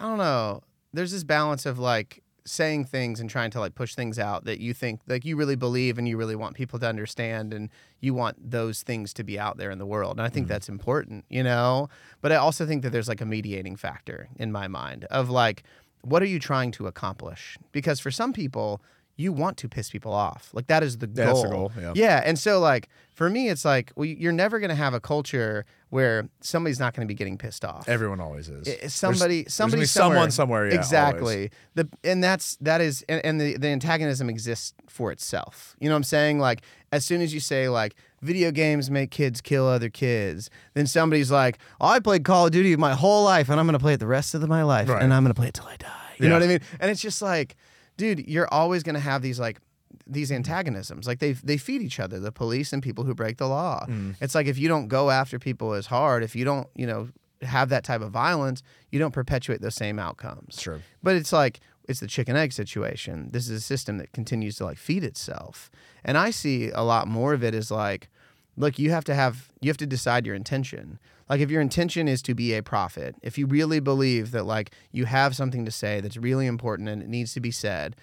I 0.00 0.04
don't 0.04 0.18
know. 0.18 0.62
There's 0.92 1.12
this 1.12 1.24
balance 1.24 1.66
of 1.66 1.78
like 1.78 2.22
saying 2.48 2.84
things 2.84 3.20
and 3.20 3.28
trying 3.28 3.50
to 3.50 3.60
like 3.60 3.74
push 3.74 3.94
things 3.94 4.18
out 4.18 4.44
that 4.44 4.60
you 4.60 4.72
think 4.72 5.00
like 5.06 5.24
you 5.24 5.36
really 5.36 5.56
believe 5.56 5.98
and 5.98 6.08
you 6.08 6.16
really 6.16 6.36
want 6.36 6.54
people 6.54 6.78
to 6.78 6.86
understand 6.86 7.52
and 7.52 7.68
you 8.00 8.14
want 8.14 8.50
those 8.50 8.82
things 8.82 9.12
to 9.14 9.24
be 9.24 9.38
out 9.38 9.56
there 9.56 9.70
in 9.70 9.78
the 9.78 9.86
world. 9.86 10.18
And 10.18 10.22
I 10.22 10.28
think 10.28 10.46
mm-hmm. 10.46 10.52
that's 10.52 10.68
important, 10.68 11.24
you 11.28 11.42
know? 11.42 11.88
But 12.20 12.32
I 12.32 12.36
also 12.36 12.66
think 12.66 12.82
that 12.82 12.90
there's 12.90 13.08
like 13.08 13.20
a 13.20 13.26
mediating 13.26 13.76
factor 13.76 14.28
in 14.36 14.52
my 14.52 14.68
mind 14.68 15.04
of 15.06 15.30
like 15.30 15.62
what 16.02 16.22
are 16.22 16.26
you 16.26 16.38
trying 16.38 16.70
to 16.72 16.86
accomplish? 16.86 17.58
Because 17.72 18.00
for 18.00 18.10
some 18.10 18.32
people 18.32 18.80
you 19.18 19.32
want 19.32 19.56
to 19.58 19.68
piss 19.68 19.90
people 19.90 20.12
off. 20.14 20.48
Like 20.54 20.68
that 20.68 20.82
is 20.82 20.96
the 20.98 21.06
goal. 21.08 21.26
That's 21.26 21.42
the 21.42 21.48
goal, 21.48 21.72
yeah. 21.78 21.92
Yeah, 21.94 22.22
and 22.24 22.38
so 22.38 22.60
like 22.60 22.88
for 23.12 23.28
me, 23.28 23.48
it's 23.50 23.64
like 23.64 23.92
well, 23.96 24.06
you're 24.06 24.32
never 24.32 24.58
gonna 24.60 24.74
have 24.76 24.94
a 24.94 25.00
culture 25.00 25.66
where 25.90 26.28
somebody's 26.40 26.78
not 26.78 26.94
gonna 26.94 27.06
be 27.06 27.14
getting 27.14 27.36
pissed 27.36 27.64
off. 27.64 27.88
Everyone 27.88 28.20
always 28.20 28.48
is. 28.48 28.68
I- 28.68 28.70
There's- 28.76 28.94
somebody, 28.94 29.42
there's 29.42 29.54
somebody, 29.54 29.76
gonna 29.78 29.82
be 29.82 29.86
someone 29.88 30.30
somewhere. 30.30 30.68
Yeah, 30.68 30.74
exactly. 30.74 31.34
always. 31.34 31.50
The 31.74 31.88
and 32.04 32.22
that's 32.22 32.56
that 32.60 32.80
is 32.80 33.04
and, 33.08 33.20
and 33.24 33.40
the 33.40 33.56
the 33.58 33.68
antagonism 33.68 34.30
exists 34.30 34.72
for 34.88 35.10
itself. 35.10 35.74
You 35.80 35.88
know 35.88 35.94
what 35.94 35.98
I'm 35.98 36.04
saying? 36.04 36.38
Like 36.38 36.62
as 36.92 37.04
soon 37.04 37.20
as 37.20 37.34
you 37.34 37.40
say 37.40 37.68
like 37.68 37.96
video 38.22 38.50
games 38.52 38.88
make 38.90 39.10
kids 39.10 39.40
kill 39.40 39.66
other 39.66 39.88
kids, 39.90 40.48
then 40.74 40.86
somebody's 40.86 41.30
like, 41.32 41.58
oh, 41.80 41.88
I 41.88 41.98
played 41.98 42.22
Call 42.24 42.46
of 42.46 42.52
Duty 42.52 42.76
my 42.76 42.94
whole 42.94 43.24
life, 43.24 43.48
and 43.48 43.58
I'm 43.58 43.66
gonna 43.66 43.78
play 43.80 43.94
it 43.94 44.00
the 44.00 44.06
rest 44.06 44.32
of 44.34 44.48
my 44.48 44.62
life, 44.62 44.88
Right. 44.88 45.02
and 45.02 45.12
I'm 45.12 45.24
gonna 45.24 45.34
play 45.34 45.48
it 45.48 45.54
till 45.54 45.66
I 45.66 45.76
die. 45.76 45.88
You 46.20 46.28
know 46.28 46.34
what 46.34 46.42
I 46.42 46.48
mean? 46.48 46.60
And 46.80 46.90
it's 46.90 47.00
just 47.00 47.22
like, 47.22 47.54
dude, 47.98 48.26
you're 48.26 48.48
always 48.52 48.82
gonna 48.82 49.00
have 49.00 49.20
these 49.20 49.38
like 49.38 49.60
these 50.06 50.32
antagonisms. 50.32 51.06
Like 51.06 51.18
they 51.18 51.32
they 51.32 51.58
feed 51.58 51.82
each 51.82 52.00
other 52.00 52.18
the 52.18 52.32
police 52.32 52.72
and 52.72 52.82
people 52.82 53.04
who 53.04 53.14
break 53.14 53.36
the 53.36 53.48
law. 53.48 53.84
Mm. 53.86 54.14
it's 54.22 54.34
like 54.34 54.46
if 54.46 54.56
you 54.58 54.68
don't 54.68 54.88
go 54.88 55.10
after 55.10 55.38
people 55.38 55.74
as 55.74 55.86
hard 55.86 56.22
if 56.22 56.34
you 56.34 56.44
don't 56.46 56.68
you 56.74 56.86
know 56.86 57.08
have 57.42 57.68
that 57.68 57.84
type 57.84 58.00
of 58.00 58.10
violence 58.10 58.64
you 58.90 58.98
don't 58.98 59.12
perpetuate 59.12 59.60
those 59.60 59.74
same 59.74 59.98
outcomes. 59.98 60.58
Sure. 60.58 60.80
but 61.02 61.14
it's 61.14 61.32
like 61.32 61.60
it's 61.86 62.00
the 62.00 62.06
chicken 62.06 62.36
egg 62.36 62.52
situation. 62.52 63.30
This 63.32 63.48
is 63.48 63.58
a 63.58 63.60
system 63.60 63.96
that 63.98 64.12
continues 64.12 64.56
to 64.56 64.64
like 64.64 64.78
feed 64.78 65.04
itself. 65.04 65.70
And 66.04 66.16
i 66.16 66.30
see 66.30 66.70
a 66.70 66.82
lot 66.82 67.08
more 67.08 67.34
of 67.34 67.42
it 67.44 67.54
as 67.54 67.70
like 67.70 68.08
look 68.56 68.78
you 68.78 68.90
have 68.90 69.04
to 69.04 69.14
have 69.14 69.50
you 69.60 69.68
have 69.68 69.76
to 69.78 69.86
decide 69.86 70.26
your 70.26 70.34
intention 70.34 70.98
like 71.28 71.40
if 71.40 71.50
your 71.50 71.60
intention 71.60 72.08
is 72.08 72.22
to 72.22 72.34
be 72.34 72.54
a 72.54 72.62
prophet 72.62 73.14
if 73.22 73.36
you 73.38 73.46
really 73.46 73.80
believe 73.80 74.30
that 74.32 74.44
like 74.44 74.70
you 74.92 75.04
have 75.04 75.34
something 75.36 75.64
to 75.64 75.70
say 75.70 76.00
that's 76.00 76.16
really 76.16 76.46
important 76.46 76.88
and 76.88 77.02
it 77.02 77.08
needs 77.08 77.32
to 77.34 77.40
be 77.40 77.50
said 77.50 77.96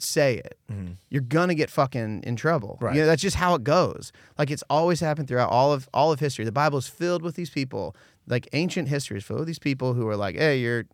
say 0.00 0.36
it 0.36 0.56
you're 1.10 1.20
gonna 1.22 1.54
get 1.56 1.68
fucking 1.70 2.22
in 2.22 2.36
trouble 2.36 2.74
Mm-hmm. 2.76 2.84
Right. 2.84 2.94
you 2.94 3.00
know 3.00 3.06
that's 3.08 3.22
just 3.22 3.36
how 3.36 3.54
it 3.56 3.64
goes 3.64 4.12
like 4.38 4.50
it's 4.50 4.62
always 4.70 5.00
happened 5.00 5.26
throughout 5.26 5.50
all 5.50 5.72
of 5.72 5.88
all 5.92 6.12
of 6.12 6.20
history 6.20 6.44
the 6.44 6.52
bible 6.52 6.78
is 6.78 6.86
filled 6.86 7.22
with 7.22 7.34
these 7.34 7.50
people 7.50 7.96
like 8.28 8.48
ancient 8.52 8.88
history 8.88 9.18
is 9.18 9.24
filled 9.24 9.40
with 9.40 9.48
these 9.48 9.58
people 9.58 9.94
who 9.94 10.06
are 10.06 10.16
like 10.16 10.36
hey 10.36 10.58
you're 10.58 10.84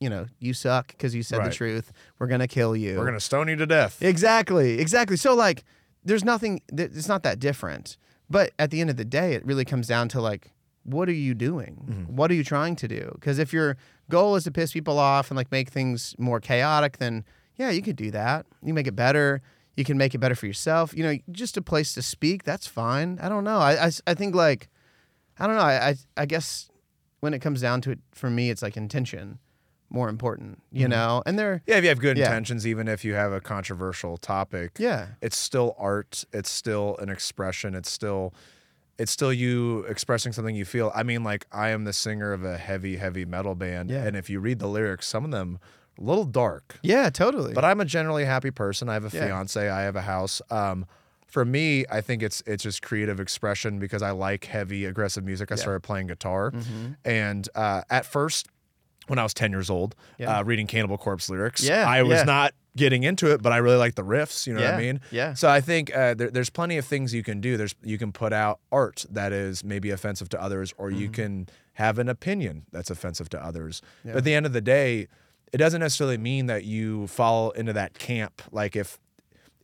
you 0.00 0.08
know 0.08 0.24
you 0.38 0.54
suck 0.54 0.88
because 0.88 1.14
you 1.14 1.22
said 1.22 1.40
the 1.44 1.50
truth 1.54 1.92
we're 2.18 2.26
gonna 2.28 2.48
kill 2.48 2.74
you 2.74 2.96
We're 2.96 3.04
gonna 3.04 3.20
stone 3.20 3.48
you 3.48 3.56
to 3.56 3.66
death. 3.66 4.00
Exactly, 4.02 4.80
exactly. 4.80 5.18
So 5.18 5.34
like, 5.34 5.62
there's 6.02 6.24
nothing. 6.24 6.62
th- 6.74 6.92
It's 6.94 7.06
not 7.08 7.22
that 7.24 7.38
different. 7.38 7.98
But 8.30 8.52
at 8.58 8.70
the 8.70 8.80
end 8.80 8.88
of 8.88 8.96
the 8.96 9.04
day, 9.04 9.34
it 9.34 9.44
really 9.44 9.66
comes 9.66 9.86
down 9.86 10.08
to 10.10 10.20
like, 10.22 10.52
what 10.84 11.08
are 11.08 11.12
you 11.12 11.34
doing? 11.34 11.84
Mm-hmm. 11.88 12.16
What 12.16 12.30
are 12.30 12.34
you 12.34 12.44
trying 12.44 12.76
to 12.76 12.88
do? 12.88 13.10
Because 13.14 13.38
if 13.38 13.52
your 13.52 13.76
goal 14.08 14.36
is 14.36 14.44
to 14.44 14.50
piss 14.50 14.72
people 14.72 14.98
off 14.98 15.30
and 15.30 15.36
like 15.36 15.50
make 15.52 15.68
things 15.70 16.14
more 16.18 16.40
chaotic, 16.40 16.98
then 16.98 17.24
yeah, 17.56 17.70
you 17.70 17.82
could 17.82 17.96
do 17.96 18.10
that. 18.12 18.46
You 18.62 18.72
make 18.74 18.86
it 18.86 18.96
better. 18.96 19.42
you 19.76 19.84
can 19.84 19.96
make 19.96 20.14
it 20.14 20.18
better 20.18 20.34
for 20.34 20.46
yourself. 20.46 20.92
You 20.94 21.02
know, 21.04 21.16
just 21.30 21.56
a 21.56 21.62
place 21.62 21.94
to 21.94 22.02
speak. 22.02 22.44
That's 22.44 22.66
fine. 22.66 23.18
I 23.22 23.28
don't 23.28 23.44
know. 23.44 23.58
I 23.58 23.86
I, 23.86 23.90
I 24.06 24.14
think 24.14 24.34
like 24.34 24.68
I 25.38 25.46
don't 25.46 25.56
know. 25.56 25.62
I, 25.62 25.88
I 25.90 25.94
I 26.16 26.26
guess 26.26 26.68
when 27.20 27.32
it 27.34 27.38
comes 27.40 27.60
down 27.60 27.80
to 27.82 27.90
it, 27.92 27.98
for 28.12 28.28
me, 28.30 28.50
it's 28.50 28.62
like 28.62 28.76
intention 28.76 29.38
more 29.92 30.08
important. 30.08 30.62
You 30.70 30.86
Mhm. 30.86 30.90
know, 30.90 31.22
and 31.26 31.38
they're 31.38 31.62
Yeah, 31.66 31.76
if 31.76 31.82
you 31.84 31.88
have 31.88 31.98
good 32.00 32.16
Yeah. 32.18 32.26
intentions, 32.26 32.66
even 32.66 32.88
if 32.88 33.04
you 33.04 33.14
have 33.14 33.32
a 33.32 33.40
controversial 33.40 34.16
topic, 34.18 34.72
yeah 34.78 35.08
it's 35.20 35.36
still 35.36 35.74
art. 35.78 36.24
It's 36.32 36.50
still 36.50 36.96
an 36.98 37.08
expression. 37.08 37.74
It's 37.74 37.90
still 37.90 38.32
it's 39.00 39.10
still 39.12 39.32
you 39.32 39.80
expressing 39.88 40.32
something 40.32 40.54
you 40.54 40.64
feel. 40.64 40.92
I 40.94 41.02
mean, 41.02 41.24
like 41.24 41.46
I 41.52 41.70
am 41.70 41.84
the 41.84 41.92
singer 41.92 42.32
of 42.32 42.44
a 42.44 42.56
heavy, 42.58 42.96
heavy 42.96 43.24
metal 43.24 43.54
band, 43.54 43.90
Yeah. 43.90 44.04
and 44.04 44.16
if 44.16 44.28
you 44.30 44.40
read 44.40 44.58
the 44.58 44.66
lyrics, 44.68 45.06
some 45.06 45.24
of 45.24 45.30
them 45.30 45.58
a 45.98 46.02
little 46.02 46.24
dark. 46.24 46.78
yeah 46.82 47.10
totally. 47.10 47.52
But 47.54 47.64
I'm 47.64 47.80
a 47.80 47.84
generally 47.84 48.24
happy 48.24 48.50
person. 48.50 48.88
I 48.88 48.94
have 48.94 49.04
a 49.12 49.16
Yeah. 49.16 49.26
fiance. 49.26 49.68
I 49.68 49.82
have 49.82 49.96
a 49.96 50.02
house. 50.02 50.40
Um, 50.50 50.86
for 51.26 51.44
me, 51.44 51.84
I 51.90 52.00
think 52.00 52.22
it's 52.22 52.42
it's 52.46 52.62
just 52.62 52.82
creative 52.82 53.20
expression 53.20 53.78
because 53.78 54.02
I 54.02 54.10
like 54.12 54.44
heavy, 54.46 54.84
aggressive 54.84 55.24
music. 55.24 55.50
I 55.52 55.54
Yeah. 55.54 55.60
started 55.62 55.80
playing 55.82 56.08
guitar, 56.08 56.50
Mhm. 56.50 56.96
and 57.04 57.48
uh, 57.54 57.82
at 57.90 58.04
first, 58.06 58.48
when 59.06 59.18
I 59.18 59.22
was 59.22 59.34
10 59.34 59.50
years 59.50 59.70
old, 59.70 59.94
Yeah. 60.18 60.38
uh, 60.38 60.42
reading 60.44 60.66
Cannibal 60.66 60.98
Corpse 60.98 61.28
lyrics, 61.30 61.62
Yeah, 61.62 61.88
I 61.88 62.02
was 62.02 62.18
yeah. 62.18 62.24
not 62.24 62.54
getting 62.76 63.02
into 63.02 63.32
it, 63.32 63.42
but 63.42 63.52
I 63.52 63.56
really 63.58 63.76
like 63.76 63.94
the 63.96 64.04
riffs. 64.04 64.46
You 64.46 64.54
know 64.54 64.60
yeah 64.60 64.70
what 64.72 64.74
I 64.74 64.80
mean? 64.82 65.00
Yeah. 65.10 65.34
So 65.34 65.48
I 65.48 65.60
think 65.60 65.94
uh, 65.94 66.14
there, 66.14 66.30
there's 66.30 66.50
plenty 66.50 66.76
of 66.78 66.84
things 66.84 67.12
you 67.14 67.22
can 67.22 67.40
do. 67.40 67.56
There's 67.56 67.74
you 67.82 67.98
can 67.98 68.12
put 68.12 68.32
out 68.32 68.60
art 68.70 69.04
that 69.10 69.32
is 69.32 69.64
maybe 69.64 69.90
offensive 69.90 70.28
to 70.30 70.42
others, 70.42 70.72
or 70.78 70.90
you 70.90 71.08
Mhm. 71.08 71.12
can 71.14 71.48
have 71.74 71.98
an 71.98 72.08
opinion 72.08 72.66
that's 72.72 72.90
offensive 72.90 73.28
to 73.30 73.42
others. 73.44 73.80
Yeah. 74.04 74.12
But 74.12 74.18
at 74.18 74.24
the 74.24 74.34
end 74.34 74.46
of 74.46 74.52
the 74.52 74.60
day, 74.60 75.08
it 75.52 75.56
doesn't 75.58 75.80
necessarily 75.80 76.18
mean 76.18 76.46
that 76.46 76.64
you 76.64 77.06
fall 77.08 77.50
into 77.52 77.72
that 77.72 77.98
camp. 77.98 78.42
Like 78.52 78.76
if 78.76 78.98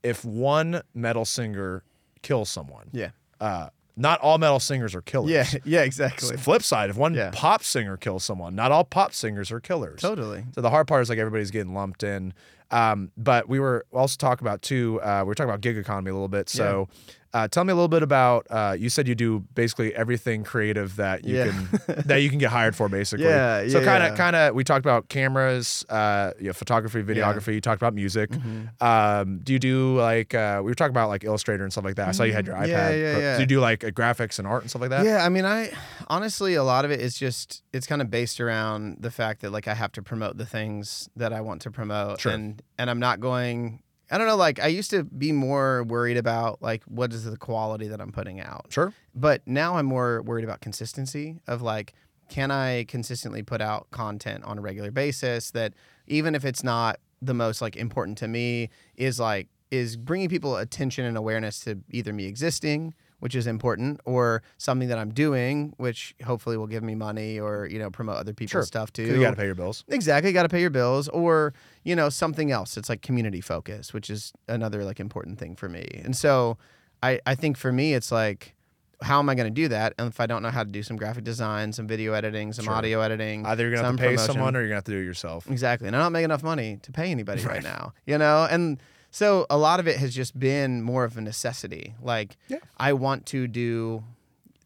if 0.03 0.25
one 0.25 0.83
metal 0.95 1.25
singer 1.25 1.83
kills 2.23 2.49
someone, 2.51 2.89
Yeah. 2.93 3.11
uh, 3.41 3.69
not 3.97 4.21
all 4.21 4.37
metal 4.39 4.61
singers 4.61 4.95
are 4.95 5.03
killers. 5.03 5.31
Yeah. 5.31 5.45
Yeah. 5.65 5.83
Exactly. 5.83 6.37
Flip 6.37 6.63
side, 6.63 6.91
if 6.91 6.97
one 6.97 7.15
Yeah. 7.15 7.31
pop 7.33 7.63
singer 7.63 7.97
kills 7.97 8.25
someone, 8.25 8.55
not 8.55 8.73
all 8.73 8.85
pop 8.85 9.15
singers 9.15 9.51
are 9.51 9.61
killers. 9.61 10.01
Totally. 10.01 10.45
So 10.55 10.61
the 10.61 10.71
hard 10.71 10.87
part 10.87 11.03
is 11.03 11.09
like 11.09 11.19
everybody's 11.19 11.51
getting 11.51 11.73
lumped 11.75 12.03
in. 12.03 12.35
Um, 12.71 13.13
but 13.17 13.49
we 13.49 13.61
were 13.61 13.87
also 13.93 14.17
talking 14.19 14.47
about 14.47 14.63
too. 14.63 15.01
Uh, 15.03 15.21
we 15.25 15.29
were 15.29 15.35
talking 15.35 15.51
about 15.51 15.61
gig 15.61 15.77
economy 15.79 16.11
a 16.11 16.15
little 16.15 16.29
bit. 16.29 16.49
So, 16.49 16.89
uh, 17.37 17.49
tell 17.49 17.65
me 17.65 17.73
a 17.73 17.75
little 17.75 17.89
bit 17.89 18.03
about. 18.03 18.47
Uh, 18.49 18.75
you 18.79 18.89
said 18.89 19.07
you 19.07 19.15
do 19.15 19.41
basically 19.55 19.95
everything 19.95 20.43
creative 20.45 20.97
that 20.97 21.25
you 21.27 21.37
Yeah. 21.37 21.45
can 21.51 21.69
that 22.07 22.17
you 22.23 22.31
can 22.31 22.39
get 22.39 22.51
hired 22.51 22.75
for, 22.75 22.89
basically. 22.89 23.27
Yeah, 23.27 23.61
yeah. 23.63 23.69
So 23.73 23.85
kind 23.85 24.03
of 24.03 24.11
yeah. 24.13 24.17
kind 24.17 24.37
of 24.37 24.55
we 24.55 24.65
talked 24.65 24.85
about 24.85 25.09
cameras, 25.09 25.85
uh, 25.91 26.33
you 26.41 26.47
know, 26.47 26.53
photography, 26.53 27.03
videography. 27.03 27.55
You 27.55 27.61
talked 27.61 27.83
about 27.83 27.95
music. 27.95 28.31
Mhm. 28.31 28.83
Um, 28.83 29.41
do 29.43 29.53
you 29.53 29.59
do 29.59 29.97
like 29.99 30.35
uh, 30.35 30.61
we 30.65 30.71
were 30.71 30.75
talking 30.75 30.91
about 30.99 31.09
like 31.09 31.25
Illustrator 31.25 31.65
and 31.65 31.73
stuff 31.73 31.85
like 31.85 31.97
that? 31.97 32.09
I 32.09 32.13
saw 32.13 32.23
you 32.25 32.33
had 32.33 32.47
your 32.47 32.57
Mhm. 32.57 32.63
iPad. 32.65 32.69
Yeah, 32.69 32.91
yeah, 32.91 33.19
yeah. 33.19 33.35
Do 33.37 33.43
you 33.43 33.47
do 33.47 33.61
like 33.61 33.85
uh, 33.85 33.91
graphics 33.91 34.39
and 34.39 34.47
art 34.49 34.63
and 34.63 34.71
stuff 34.71 34.81
like 34.83 34.91
that? 34.91 35.05
Yeah, 35.05 35.25
I 35.25 35.29
mean, 35.29 35.45
I 35.45 35.73
honestly, 36.09 36.55
a 36.55 36.65
lot 36.65 36.85
of 36.85 36.91
it 36.91 37.01
is 37.01 37.19
just 37.19 37.63
it's 37.73 37.87
kind 37.87 38.01
of 38.01 38.11
based 38.11 38.41
around 38.41 38.99
the 39.01 39.11
fact 39.11 39.43
that 39.43 39.51
like 39.53 39.69
I 39.69 39.75
have 39.75 39.93
to 39.93 40.03
promote 40.03 40.39
the 40.39 40.47
things 40.47 41.09
that 41.17 41.33
I 41.33 41.41
want 41.43 41.61
to 41.63 41.71
promote, 41.71 42.21
Sure. 42.21 42.33
and 42.33 42.63
and 42.79 42.89
I'm 42.91 43.01
not 43.01 43.21
going. 43.21 43.83
I 44.11 44.19
don't 44.19 44.27
know. 44.27 44.37
Like 44.37 44.61
I 44.61 44.69
used 44.69 44.91
to 44.91 45.05
be 45.05 45.33
more 45.33 45.83
worried 45.85 46.17
about 46.17 46.63
like 46.63 46.85
what 46.85 47.13
is 47.13 47.25
the 47.25 47.37
quality 47.37 47.89
that 47.89 48.01
I'm 48.01 48.13
putting 48.13 48.41
out, 48.41 48.67
Sure. 48.71 48.93
but 49.15 49.43
now 49.47 49.77
I'm 49.77 49.87
more 49.87 50.23
worried 50.23 50.45
about 50.45 50.61
consistency 50.61 51.41
of 51.47 51.63
like 51.63 51.93
can 52.29 52.51
I 52.51 52.85
consistently 52.85 53.43
put 53.43 53.61
out 53.61 53.91
content 53.93 54.43
on 54.45 54.59
a 54.59 54.61
regular 54.61 54.91
basis 54.91 55.51
that 55.53 55.75
even 56.09 56.35
if 56.35 56.45
it's 56.45 56.65
not 56.65 56.99
the 57.23 57.35
most 57.35 57.61
like 57.63 57.77
important 57.77 58.19
to 58.19 58.29
me 58.29 58.69
is 58.97 59.19
like 59.21 59.49
is 59.71 59.97
bringing 59.97 60.29
people 60.29 60.57
attention 60.57 61.05
and 61.05 61.17
awareness 61.17 61.61
to 61.61 61.79
either 61.91 62.13
me 62.13 62.27
existing 62.27 62.95
which 63.21 63.35
is 63.35 63.47
important 63.47 64.01
or 64.05 64.43
something 64.59 64.89
that 64.89 64.99
I'm 64.99 65.11
doing 65.13 65.73
which 65.79 66.15
hopefully 66.25 66.57
will 66.57 66.67
give 66.67 66.83
me 66.83 66.95
money 66.95 67.41
or 67.41 67.67
you 67.67 67.79
know 67.79 67.91
promote 67.91 68.17
other 68.17 68.35
people's 68.35 68.51
Sure. 68.51 68.63
stuff 68.63 68.93
too 68.93 69.05
You 69.05 69.21
got 69.21 69.31
to 69.31 69.37
pay 69.37 69.47
your 69.47 69.55
bills. 69.55 69.85
Exactly, 69.89 70.33
got 70.33 70.43
to 70.45 70.49
pay 70.49 70.61
your 70.61 70.71
bills, 70.71 71.09
or 71.09 71.55
you 71.85 71.97
know 71.97 72.09
something 72.09 72.51
else. 72.51 72.77
It's 72.77 72.89
like 72.89 73.03
community 73.03 73.41
focus, 73.41 73.93
which 73.95 74.11
is 74.11 74.33
another 74.49 74.85
like 74.85 75.01
important 75.01 75.39
thing 75.39 75.57
for 75.57 75.69
me. 75.69 75.87
And 76.05 76.15
so, 76.17 76.59
I 77.03 77.21
I 77.27 77.35
think 77.35 77.57
for 77.57 77.73
me, 77.73 77.95
it's 77.95 78.11
like, 78.13 78.55
how 79.03 79.19
am 79.19 79.29
I 79.29 79.35
going 79.35 79.47
to 79.49 79.55
do 79.63 79.69
that? 79.69 79.93
And 79.99 80.09
if 80.09 80.21
I 80.21 80.27
don't 80.27 80.43
know 80.43 80.51
how 80.51 80.63
to 80.65 80.69
do 80.71 80.83
some 80.83 80.97
graphic 80.97 81.25
design, 81.25 81.73
some 81.73 81.87
video 81.87 82.13
editing, 82.15 82.53
some 82.53 82.65
Sure. 82.67 82.75
audio 82.75 83.01
editing, 83.01 83.45
Either 83.47 83.63
you're 83.65 83.73
gonna 83.77 83.87
have 83.89 83.97
to 83.97 84.03
pay 84.03 84.15
promotion. 84.15 84.35
someone 84.35 84.57
or 84.57 84.61
you're 84.61 84.69
gonna 84.69 84.77
have 84.77 84.85
to 84.85 84.93
do 84.93 84.99
it 85.01 85.05
yourself. 85.05 85.51
exactly, 85.51 85.87
and 85.87 85.97
I 85.97 86.01
don't 86.01 86.13
make 86.13 86.25
enough 86.25 86.43
money 86.43 86.79
to 86.83 86.93
pay 86.93 87.11
anybody 87.11 87.43
right, 87.43 87.57
Right. 87.57 87.63
now, 87.63 87.93
you 88.07 88.19
know, 88.19 88.47
and 88.51 88.79
so 89.17 89.47
a 89.49 89.57
lot 89.57 89.81
of 89.81 89.89
it 89.89 89.97
has 89.97 90.15
just 90.15 90.39
been 90.39 90.83
more 90.83 91.03
of 91.05 91.17
a 91.17 91.23
necessity. 91.23 91.95
Like, 92.03 92.37
Yeah. 92.49 92.59
I 92.77 92.93
want 92.93 93.25
to 93.27 93.47
do, 93.47 94.05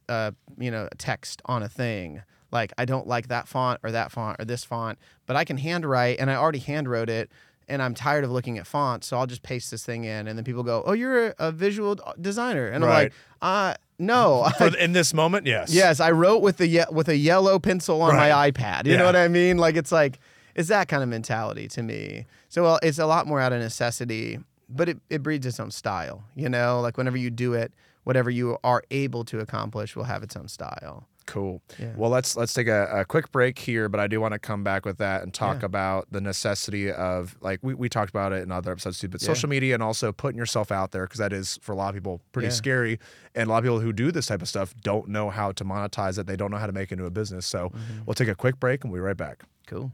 uh, 0.09 0.33
you 0.59 0.73
know, 0.73 0.89
text 0.99 1.41
on 1.45 1.63
a 1.63 1.69
thing. 1.69 2.23
Like 2.51 2.73
I 2.77 2.85
don't 2.85 3.07
like 3.07 3.29
that 3.29 3.47
font 3.47 3.79
or 3.85 3.93
that 3.93 4.11
font 4.11 4.41
or 4.41 4.45
this 4.45 4.65
font, 4.65 4.99
but 5.27 5.37
I 5.37 5.45
can 5.45 5.57
handwrite 5.57 6.19
and 6.19 6.29
I 6.29 6.35
already 6.35 6.59
handwrote 6.59 7.09
it 7.09 7.31
and 7.69 7.81
I'm 7.81 7.95
tired 7.95 8.25
of 8.25 8.33
looking 8.33 8.59
at 8.59 8.67
fonts, 8.67 9.07
so 9.07 9.17
I'll 9.17 9.29
just 9.29 9.45
paste 9.45 9.71
this 9.71 9.85
thing 9.85 10.03
in 10.03 10.27
and 10.27 10.37
then 10.37 10.45
people 10.45 10.65
go, 10.65 10.83
"Oh, 10.85 10.95
you're 10.95 11.29
a, 11.29 11.35
a 11.39 11.53
visual 11.53 11.97
designer." 12.21 12.67
And 12.67 12.83
I'm 12.83 12.91
like, 12.91 13.13
"Uh, 13.41 13.75
no. 14.01 14.51
In 14.81 14.91
this 14.91 15.15
moment, 15.15 15.47
yes. 15.47 15.73
yes, 15.73 16.01
I 16.01 16.11
wrote 16.11 16.43
with 16.43 16.57
the 16.57 16.67
ye- 16.67 16.91
with 16.91 17.09
a 17.09 17.17
yellow 17.17 17.61
pencil 17.61 18.03
on 18.03 18.17
my 18.17 18.51
iPad." 18.51 18.87
You 18.87 18.97
know 18.97 19.05
what 19.05 19.15
I 19.15 19.29
mean? 19.29 19.59
Like 19.59 19.77
it's 19.77 19.93
like 19.93 20.19
it's 20.61 20.69
that 20.69 20.89
kind 20.89 21.03
of 21.03 21.09
mentality 21.09 21.67
to 21.69 21.83
me. 21.83 22.27
So 22.49 22.63
well, 22.63 22.79
it's 22.83 22.99
a 22.99 23.07
lot 23.07 23.27
more 23.27 23.41
out 23.41 23.53
of 23.53 23.61
necessity, 23.61 24.39
but 24.69 24.89
it, 24.89 24.99
it 25.11 25.23
breeds 25.23 25.47
its 25.47 25.59
own 25.59 25.71
style, 25.71 26.23
you 26.37 26.49
know? 26.49 26.81
Like 26.81 26.97
whenever 26.97 27.17
you 27.17 27.31
do 27.31 27.55
it, 27.55 27.73
whatever 28.05 28.31
you 28.31 28.57
are 28.63 28.83
able 28.91 29.25
to 29.25 29.41
accomplish 29.41 29.97
will 29.97 30.05
have 30.05 30.23
its 30.23 30.37
own 30.37 30.49
style. 30.49 31.07
Cool. 31.27 31.63
Yeah. 31.79 31.93
Well, 31.97 32.11
let's 32.11 32.37
let's 32.37 32.53
take 32.55 32.67
a, 32.67 32.87
a 33.01 33.05
quick 33.05 33.31
break 33.31 33.57
here, 33.59 33.89
but 33.89 34.01
I 34.01 34.09
do 34.09 34.21
want 34.21 34.33
to 34.33 34.39
come 34.41 34.65
back 34.65 34.85
with 34.85 34.99
that 34.99 35.23
and 35.23 35.33
talk 35.33 35.61
Yeah. 35.61 35.67
about 35.67 36.09
the 36.11 36.21
necessity 36.21 36.91
of 36.91 37.37
like 37.41 37.61
we, 37.63 37.73
we 37.75 37.89
talked 37.89 38.11
about 38.11 38.33
it 38.33 38.43
in 38.43 38.51
other 38.51 38.73
episodes 38.73 38.99
too, 38.99 39.09
but 39.09 39.23
Yeah. 39.23 39.27
social 39.27 39.49
media 39.49 39.75
and 39.75 39.83
also 39.83 40.11
putting 40.11 40.39
yourself 40.39 40.73
out 40.73 40.91
there 40.91 41.05
because 41.07 41.19
that 41.19 41.33
is 41.33 41.59
for 41.63 41.71
a 41.73 41.77
lot 41.77 41.91
of 41.91 41.95
people 41.95 42.21
pretty 42.33 42.51
scary, 42.51 42.99
and 43.37 43.47
a 43.47 43.51
lot 43.53 43.59
of 43.59 43.65
people 43.65 43.79
who 43.81 43.93
do 43.93 44.11
this 44.11 44.27
type 44.27 44.43
of 44.43 44.49
stuff 44.49 44.75
don't 44.83 45.07
know 45.09 45.31
how 45.31 45.53
to 45.53 45.65
monetize 45.65 46.19
it. 46.19 46.27
They 46.27 46.37
don't 46.37 46.51
know 46.51 46.57
how 46.57 46.67
to 46.67 46.73
make 46.73 46.91
it 46.91 46.95
into 46.95 47.07
a 47.07 47.11
business. 47.11 47.47
So 47.47 47.69
Mm-hmm. 47.69 48.05
we'll 48.07 48.15
take 48.15 48.29
a 48.29 48.35
quick 48.35 48.59
break 48.59 48.83
and 48.83 48.93
we'll 48.93 49.01
be 49.01 49.07
right 49.07 49.17
back. 49.17 49.45
Cool. 49.69 49.93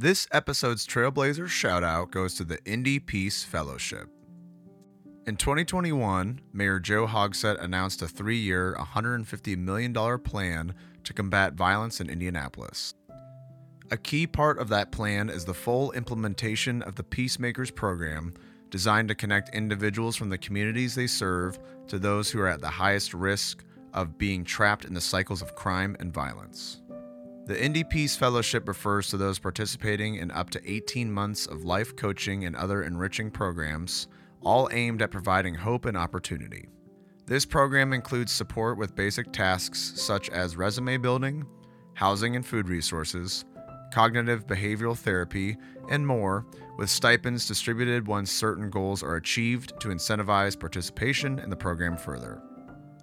This 0.00 0.28
episode's 0.30 0.86
Trailblazer 0.86 1.48
shout 1.48 1.82
out 1.82 2.12
goes 2.12 2.34
to 2.34 2.44
the 2.44 2.64
Indy 2.64 3.00
Peace 3.00 3.42
Fellowship. 3.42 4.08
In 5.26 5.34
2021, 5.34 6.40
Mayor 6.52 6.78
Joe 6.78 7.08
Hogsett 7.08 7.60
announced 7.60 8.00
a 8.02 8.06
three 8.06 8.36
year, 8.36 8.76
$150 8.78 9.58
million 9.58 9.92
plan 10.20 10.72
to 11.02 11.12
combat 11.12 11.54
violence 11.54 12.00
in 12.00 12.08
Indianapolis. 12.08 12.94
A 13.90 13.96
key 13.96 14.28
part 14.28 14.60
of 14.60 14.68
that 14.68 14.92
plan 14.92 15.28
is 15.28 15.44
the 15.44 15.52
full 15.52 15.90
implementation 15.90 16.80
of 16.82 16.94
the 16.94 17.02
Peacemakers 17.02 17.72
program, 17.72 18.34
designed 18.70 19.08
to 19.08 19.16
connect 19.16 19.52
individuals 19.52 20.14
from 20.14 20.28
the 20.28 20.38
communities 20.38 20.94
they 20.94 21.08
serve 21.08 21.58
to 21.88 21.98
those 21.98 22.30
who 22.30 22.38
are 22.38 22.46
at 22.46 22.60
the 22.60 22.68
highest 22.68 23.14
risk 23.14 23.64
of 23.94 24.16
being 24.16 24.44
trapped 24.44 24.84
in 24.84 24.94
the 24.94 25.00
cycles 25.00 25.42
of 25.42 25.56
crime 25.56 25.96
and 25.98 26.14
violence. 26.14 26.82
The 27.48 27.64
Indy 27.64 27.82
Peace 27.82 28.14
Fellowship 28.14 28.68
refers 28.68 29.08
to 29.08 29.16
those 29.16 29.38
participating 29.38 30.16
in 30.16 30.30
up 30.30 30.50
to 30.50 30.70
18 30.70 31.10
months 31.10 31.46
of 31.46 31.64
life 31.64 31.96
coaching 31.96 32.44
and 32.44 32.54
other 32.54 32.82
enriching 32.82 33.30
programs, 33.30 34.06
all 34.42 34.68
aimed 34.70 35.00
at 35.00 35.10
providing 35.10 35.54
hope 35.54 35.86
and 35.86 35.96
opportunity. 35.96 36.68
This 37.24 37.46
program 37.46 37.94
includes 37.94 38.32
support 38.32 38.76
with 38.76 38.94
basic 38.94 39.32
tasks 39.32 39.94
such 39.96 40.28
as 40.28 40.58
resume 40.58 40.98
building, 40.98 41.46
housing 41.94 42.36
and 42.36 42.44
food 42.44 42.68
resources, 42.68 43.46
cognitive 43.94 44.46
behavioral 44.46 44.94
therapy, 44.94 45.56
and 45.88 46.06
more, 46.06 46.44
with 46.76 46.90
stipends 46.90 47.48
distributed 47.48 48.06
once 48.06 48.30
certain 48.30 48.68
goals 48.68 49.02
are 49.02 49.16
achieved 49.16 49.72
to 49.80 49.88
incentivize 49.88 50.60
participation 50.60 51.38
in 51.38 51.48
the 51.48 51.56
program 51.56 51.96
further. 51.96 52.42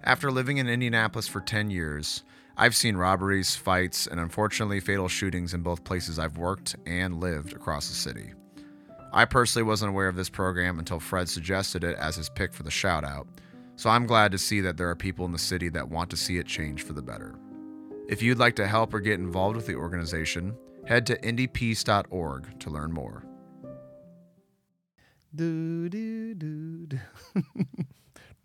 After 0.06 0.30
living 0.30 0.58
in 0.58 0.68
Indianapolis 0.68 1.26
for 1.26 1.40
10 1.40 1.68
years, 1.68 2.22
I've 2.56 2.76
seen 2.76 2.96
robberies, 2.96 3.56
fights, 3.56 4.06
and 4.06 4.20
unfortunately 4.20 4.78
fatal 4.78 5.08
shootings 5.08 5.52
in 5.52 5.62
both 5.62 5.82
places 5.82 6.16
I've 6.16 6.38
worked 6.38 6.76
and 6.86 7.18
lived 7.18 7.54
across 7.54 7.88
the 7.88 7.96
city. 7.96 8.32
I 9.12 9.24
personally 9.24 9.66
wasn't 9.66 9.88
aware 9.88 10.06
of 10.06 10.14
this 10.14 10.28
program 10.28 10.78
until 10.78 11.00
Fred 11.00 11.28
suggested 11.28 11.82
it 11.82 11.98
as 11.98 12.14
his 12.14 12.30
pick 12.30 12.54
for 12.54 12.62
the 12.62 12.70
shout 12.70 13.02
out, 13.02 13.26
so 13.74 13.90
I'm 13.90 14.06
glad 14.06 14.30
to 14.30 14.38
see 14.38 14.60
that 14.60 14.76
there 14.76 14.88
are 14.88 14.94
people 14.94 15.26
in 15.26 15.32
the 15.32 15.38
city 15.38 15.68
that 15.70 15.88
want 15.88 16.08
to 16.10 16.16
see 16.16 16.38
it 16.38 16.46
change 16.46 16.84
for 16.84 16.92
the 16.92 17.02
better. 17.02 17.34
If 18.08 18.22
you'd 18.22 18.38
like 18.38 18.54
to 18.56 18.68
help 18.68 18.94
or 18.94 19.00
get 19.00 19.18
involved 19.18 19.56
with 19.56 19.66
the 19.66 19.74
organization, 19.74 20.56
head 20.86 21.04
to 21.06 21.18
indiepeace.org 21.18 22.60
to 22.60 22.70
learn 22.70 22.92
more. 22.92 23.24
Do, 25.34 25.88
do, 25.88 26.32
do, 26.34 26.86
do. 26.86 26.98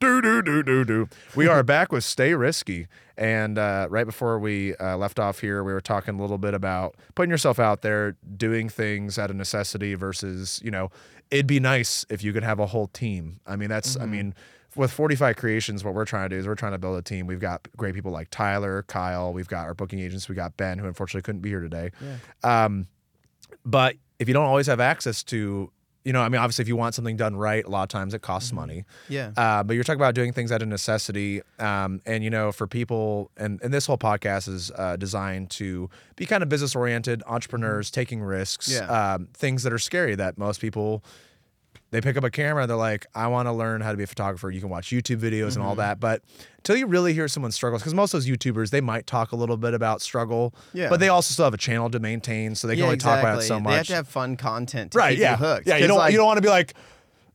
Do 0.02 0.20
do 0.20 0.42
do 0.42 0.64
do 0.64 0.84
do. 0.84 1.10
We 1.36 1.48
are 1.48 1.62
back 1.62 1.92
with 1.92 2.04
Stay 2.04 2.34
Risky, 2.34 2.88
and 3.18 3.60
uh, 3.60 3.86
right 3.88 4.08
before 4.08 4.40
we 4.40 4.76
uh, 4.78 4.98
left 4.98 5.20
off 5.20 5.42
here, 5.42 5.64
we 5.64 5.72
were 5.72 5.80
talking 5.80 6.18
a 6.18 6.18
little 6.20 6.40
bit 6.40 6.56
about 6.56 6.96
putting 7.14 7.30
yourself 7.30 7.60
out 7.60 7.84
there, 7.84 8.18
doing 8.36 8.68
things 8.68 9.20
out 9.20 9.30
of 9.30 9.36
necessity 9.36 9.94
versus 9.94 10.60
you 10.66 10.72
know, 10.72 10.90
it'd 11.30 11.46
be 11.46 11.60
nice 11.60 12.04
if 12.10 12.24
you 12.24 12.34
could 12.34 12.42
have 12.42 12.60
a 12.60 12.66
whole 12.66 12.88
team. 12.88 13.42
I 13.46 13.56
mean, 13.56 13.70
that's 13.70 13.96
I 13.96 14.08
mean. 14.08 14.34
With 14.74 14.96
40FI 14.96 15.36
Creations, 15.36 15.84
what 15.84 15.94
we're 15.94 16.06
trying 16.06 16.30
to 16.30 16.36
do 16.36 16.40
is 16.40 16.48
we're 16.48 16.56
trying 16.56 16.72
to 16.72 16.78
build 16.78 16.98
a 16.98 17.02
team. 17.02 17.28
We've 17.28 17.42
got 17.42 17.68
great 17.76 17.94
people 17.94 18.10
like 18.14 18.30
Tyler, 18.32 18.84
Kyle. 18.84 19.34
We've 19.34 19.50
got 19.50 19.66
our 19.66 19.74
booking 19.74 20.00
agents. 20.00 20.30
We 20.30 20.36
got 20.36 20.56
Ben, 20.56 20.80
who 20.80 20.88
unfortunately 20.88 21.24
couldn't 21.24 21.42
be 21.42 21.50
here 21.50 21.60
today. 21.60 21.92
Um, 22.42 22.88
but 23.66 23.98
if 24.18 24.30
you 24.30 24.34
don't 24.34 24.46
always 24.46 24.68
have 24.68 24.80
access 24.80 25.24
to, 25.24 25.70
you 26.04 26.14
know, 26.14 26.22
I 26.22 26.30
mean, 26.30 26.42
obviously, 26.42 26.64
if 26.64 26.68
you 26.68 26.76
want 26.76 26.96
something 26.96 27.16
done 27.16 27.36
right, 27.36 27.64
a 27.64 27.70
lot 27.70 27.84
of 27.84 27.90
times 27.90 28.14
it 28.14 28.22
costs 28.22 28.52
money. 28.52 28.86
Yeah. 29.08 29.32
Uh, 29.38 29.62
but 29.64 29.74
you're 29.74 29.84
talking 29.84 30.00
about 30.00 30.16
doing 30.16 30.34
things 30.34 30.52
out 30.52 30.62
of 30.62 30.68
necessity. 30.68 31.42
Um, 31.60 32.02
and, 32.06 32.24
you 32.24 32.30
know, 32.30 32.52
for 32.52 32.66
people, 32.68 33.30
and, 33.38 33.62
and 33.62 33.74
this 33.74 33.86
whole 33.86 33.98
podcast 34.00 34.48
is 34.50 34.72
uh, 34.72 34.96
designed 34.98 35.50
to 35.52 35.90
be 36.16 36.26
kind 36.26 36.42
of 36.42 36.50
business 36.50 36.76
oriented, 36.76 37.22
entrepreneurs 37.28 37.92
taking 37.92 38.22
risks, 38.22 38.72
Yeah. 38.72 38.86
um, 39.14 39.28
things 39.34 39.64
that 39.64 39.72
are 39.74 39.80
scary 39.80 40.16
that 40.16 40.38
most 40.38 40.60
people. 40.62 41.04
They 41.92 42.02
pick 42.02 42.16
up 42.18 42.24
a 42.24 42.32
camera, 42.32 42.66
they're 42.68 42.76
like, 42.78 43.06
I 43.14 43.28
want 43.28 43.48
to 43.48 43.52
learn 43.52 43.82
how 43.82 43.92
to 43.92 43.98
be 43.98 44.04
a 44.04 44.08
photographer. 44.08 44.50
You 44.50 44.62
can 44.62 44.70
watch 44.70 44.90
YouTube 44.90 45.18
videos 45.18 45.56
and 45.56 45.64
all 45.64 45.72
Mm-hmm. 45.74 45.80
that. 45.82 46.00
But 46.00 46.22
until 46.58 46.78
you 46.78 46.88
really 46.88 47.14
hear 47.14 47.28
someone 47.28 47.52
struggles, 47.52 47.82
because 47.82 47.94
most 47.94 48.14
of 48.14 48.22
those 48.24 48.30
YouTubers, 48.30 48.70
they 48.70 48.80
might 48.82 49.08
talk 49.08 49.34
a 49.34 49.36
little 49.36 49.58
bit 49.58 49.74
about 49.74 50.02
struggle, 50.02 50.54
Yeah. 50.74 50.90
but 50.90 51.00
they 51.02 51.10
also 51.10 51.34
still 51.34 51.46
have 51.46 51.54
a 51.54 51.58
channel 51.58 51.90
to 51.90 52.00
maintain. 52.00 52.56
So 52.56 52.68
they 52.68 52.74
can 52.76 52.80
yeah, 52.80 52.86
only 52.86 52.96
exactly. 52.96 53.22
talk 53.22 53.30
about 53.34 53.44
it 53.44 53.48
so 53.48 53.60
much 53.60 53.72
They 53.72 53.76
have 53.78 53.88
to 53.88 53.96
have 53.96 54.08
fun 54.08 54.38
content 54.38 54.92
to 54.94 54.98
right 55.00 55.12
keep 55.12 55.20
yeah 55.22 55.32
you 55.32 55.38
hooked. 55.46 55.68
yeah 55.68 55.78
you 55.78 55.88
don't 55.88 55.98
like, 55.98 56.12
you 56.14 56.18
don't 56.18 56.28
want 56.28 56.38
to 56.38 56.42
be 56.42 56.48
like 56.50 56.74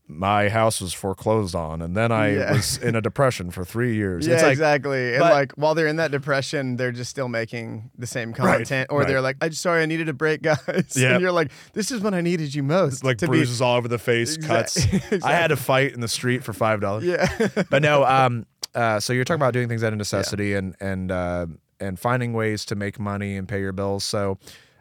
my 0.09 0.49
house 0.49 0.81
was 0.81 0.92
foreclosed 0.95 1.55
on 1.57 1.83
and 1.83 1.97
then 1.97 2.12
i 2.12 2.29
Yeah. 2.33 2.53
was 2.53 2.79
in 2.79 2.95
a 2.95 3.01
depression 3.01 3.51
for 3.51 3.64
three 3.64 3.97
years 3.97 4.25
Yeah, 4.27 4.35
it's 4.35 4.42
like 4.45 4.53
exactly. 4.53 5.14
And 5.14 5.23
like 5.23 5.53
while 5.55 5.75
they're 5.75 5.88
in 5.88 5.97
that 5.97 6.12
depression, 6.12 6.77
they're 6.77 6.92
just 6.92 7.11
still 7.11 7.29
making 7.29 7.90
the 7.99 8.07
same 8.07 8.31
Right, 8.33 8.59
content, 8.59 8.87
or 8.90 9.01
right. 9.01 9.09
they're 9.09 9.21
like, 9.21 9.37
"I'm 9.40 9.53
sorry, 9.53 9.83
I 9.83 9.87
needed 9.87 10.09
a 10.09 10.12
break, 10.12 10.42
guys." 10.51 10.95
Yeah. 10.95 11.12
And 11.14 11.21
you're 11.21 11.33
like, 11.33 11.51
"This 11.73 11.90
is 11.90 12.01
when 12.03 12.14
I 12.14 12.21
needed 12.21 12.55
you 12.55 12.62
most." 12.62 13.03
like 13.05 13.19
bruises 13.19 13.61
all 13.61 13.77
over 13.77 13.88
the 13.88 13.99
face 13.99 14.37
cuts 14.37 14.77
i 15.25 15.33
had 15.33 15.49
to 15.49 15.57
fight 15.57 15.92
in 15.92 16.01
the 16.01 16.09
street 16.09 16.45
for 16.45 16.53
five 16.53 16.81
dollars 16.81 17.03
yeah. 17.05 17.27
but 17.71 17.83
no 17.83 18.05
um 18.05 18.47
uh 18.77 19.01
so 19.01 19.12
you're 19.12 19.25
talking 19.25 19.40
about 19.40 19.53
doing 19.53 19.69
things 19.69 19.83
out 19.83 19.92
of 19.92 19.99
necessity 19.99 20.55
and 20.55 20.77
and 20.81 21.11
uh 21.11 21.47
and 21.81 21.99
finding 21.99 22.33
ways 22.33 22.64
to 22.64 22.75
make 22.77 22.99
money 23.01 23.37
and 23.37 23.49
pay 23.49 23.61
your 23.61 23.73
bills 23.73 24.05
so 24.05 24.38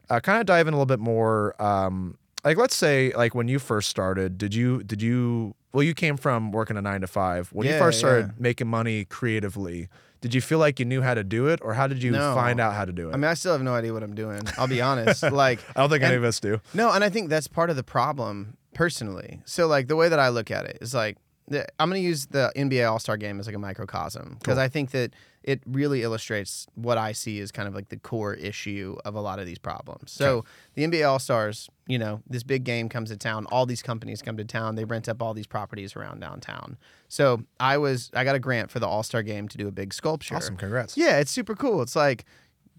uh, 0.09 0.19
kind 0.19 0.39
of 0.39 0.45
dive 0.45 0.67
in 0.67 0.73
a 0.73 0.77
little 0.77 0.85
bit 0.85 0.99
more 0.99 1.59
um 1.61 2.15
like 2.45 2.58
let's 2.58 2.75
say 2.75 3.12
like 3.15 3.36
when 3.36 3.47
you 3.47 3.60
first 3.60 3.89
started 3.89 4.38
did 4.38 4.53
you 4.53 4.84
did 4.84 5.01
you 5.01 5.55
well 5.73 5.84
you 5.84 5.93
came 5.93 6.15
from 6.15 6.51
working 6.51 6.77
a 6.77 6.81
nine 6.81 7.01
to 7.01 7.08
five 7.08 7.49
when 7.51 7.67
you 7.67 7.77
first 7.77 7.99
started 7.99 8.27
yeah. 8.27 8.31
making 8.39 8.67
money 8.67 9.03
creatively 9.05 9.89
did 10.21 10.34
you 10.34 10.41
feel 10.41 10.58
like 10.60 10.79
you 10.79 10.86
knew 10.86 11.01
how 11.01 11.13
to 11.13 11.23
do 11.23 11.47
it 11.47 11.60
or 11.62 11.73
how 11.73 11.86
did 11.88 12.01
you 12.01 12.12
No. 12.12 12.34
find 12.34 12.60
out 12.60 12.73
how 12.73 12.86
to 12.86 12.91
do 12.91 13.10
it 13.10 13.13
I 13.13 13.17
mean, 13.17 13.25
I 13.25 13.34
still 13.34 13.51
have 13.51 13.62
no 13.62 13.75
idea 13.75 13.93
what 13.93 14.01
I'm 14.01 14.15
doing. 14.15 14.41
I'll 14.58 14.67
be 14.67 14.81
honest. 14.81 15.21
like, 15.31 15.60
I 15.75 15.81
don't 15.81 15.89
think 15.89 16.03
any 16.03 16.15
of 16.15 16.23
us 16.23 16.39
do 16.39 16.62
No, 16.73 16.91
and 16.91 17.03
I 17.03 17.10
think 17.10 17.29
that's 17.29 17.47
part 17.47 17.69
of 17.69 17.75
the 17.75 17.84
problem 17.84 18.58
personally. 18.73 19.41
So 19.45 19.67
like 19.67 19.88
the 19.88 19.95
way 19.95 20.10
that 20.10 20.17
I 20.19 20.29
look 20.29 20.49
at 20.49 20.65
it 20.65 20.79
is 20.81 20.93
like 20.95 21.17
the, 21.47 21.67
I'm 21.79 21.89
going 21.89 22.01
to 22.01 22.08
use 22.08 22.25
the 22.27 22.51
NBA 22.55 22.89
All 22.89 22.97
Star 22.97 23.17
Game 23.17 23.39
as 23.39 23.45
like 23.45 23.55
a 23.55 23.60
microcosm 23.60 24.38
because 24.39 24.55
Cool. 24.55 24.63
I 24.63 24.67
think 24.67 24.91
that 24.91 25.13
it 25.43 25.62
really 25.67 26.01
illustrates 26.01 26.65
what 26.73 26.97
I 26.97 27.12
see 27.12 27.39
as 27.39 27.51
kind 27.51 27.67
of 27.67 27.75
like 27.75 27.89
the 27.89 27.97
core 27.97 28.34
issue 28.34 28.97
of 29.05 29.13
a 29.13 29.21
lot 29.21 29.38
of 29.38 29.45
these 29.45 29.60
problems. 29.60 30.12
So 30.12 30.43
the 30.73 30.88
NBA 30.88 31.08
All 31.08 31.19
Stars, 31.19 31.69
you 31.87 31.99
know, 31.99 32.21
this 32.27 32.43
big 32.43 32.63
game 32.63 32.89
comes 32.89 33.09
to 33.11 33.17
town. 33.17 33.45
All 33.47 33.65
these 33.65 33.83
companies 33.83 34.21
come 34.21 34.37
to 34.37 34.45
town. 34.45 34.75
They 34.75 34.85
rent 34.85 35.07
up 35.07 35.21
all 35.21 35.33
these 35.33 35.47
properties 35.47 35.95
around 35.95 36.19
downtown. 36.19 36.77
So 37.09 37.43
I 37.59 37.77
was 37.77 38.09
I 38.13 38.23
got 38.23 38.35
a 38.35 38.39
grant 38.39 38.71
for 38.71 38.79
the 38.79 38.87
All 38.87 39.03
Star 39.03 39.21
Game 39.21 39.47
to 39.49 39.57
do 39.57 39.67
a 39.67 39.71
big 39.71 39.93
sculpture. 39.93 40.35
awesome 40.35 40.57
congrats 40.57 40.97
Yeah, 40.97 41.19
it's 41.19 41.31
super 41.31 41.55
cool. 41.55 41.81
It's 41.81 41.95
like, 41.95 42.25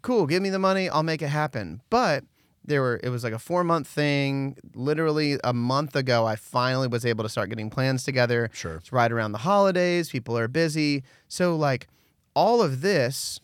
cool, 0.02 0.26
give 0.26 0.42
me 0.42 0.50
the 0.50 0.58
money, 0.58 0.88
I'll 0.88 1.02
make 1.04 1.22
it 1.22 1.28
happen. 1.28 1.82
But 1.88 2.24
there 2.64 2.82
were 2.82 2.98
it 3.02 3.10
was 3.10 3.22
like 3.22 3.32
a 3.32 3.38
four 3.38 3.62
month 3.62 3.86
thing. 3.86 4.56
Literally 4.74 5.38
a 5.44 5.52
month 5.52 5.94
ago, 5.94 6.26
I 6.26 6.34
finally 6.36 6.88
was 6.88 7.06
able 7.06 7.22
to 7.22 7.30
start 7.30 7.48
getting 7.48 7.70
plans 7.70 8.02
together. 8.02 8.50
Sure. 8.52 8.76
It's 8.76 8.92
right 8.92 9.10
around 9.10 9.32
the 9.32 9.38
holidays, 9.38 10.10
people 10.10 10.36
are 10.36 10.48
busy. 10.48 11.04
So 11.28 11.54
like 11.54 11.86
all 12.34 12.60
of 12.60 12.80
this, 12.80 13.40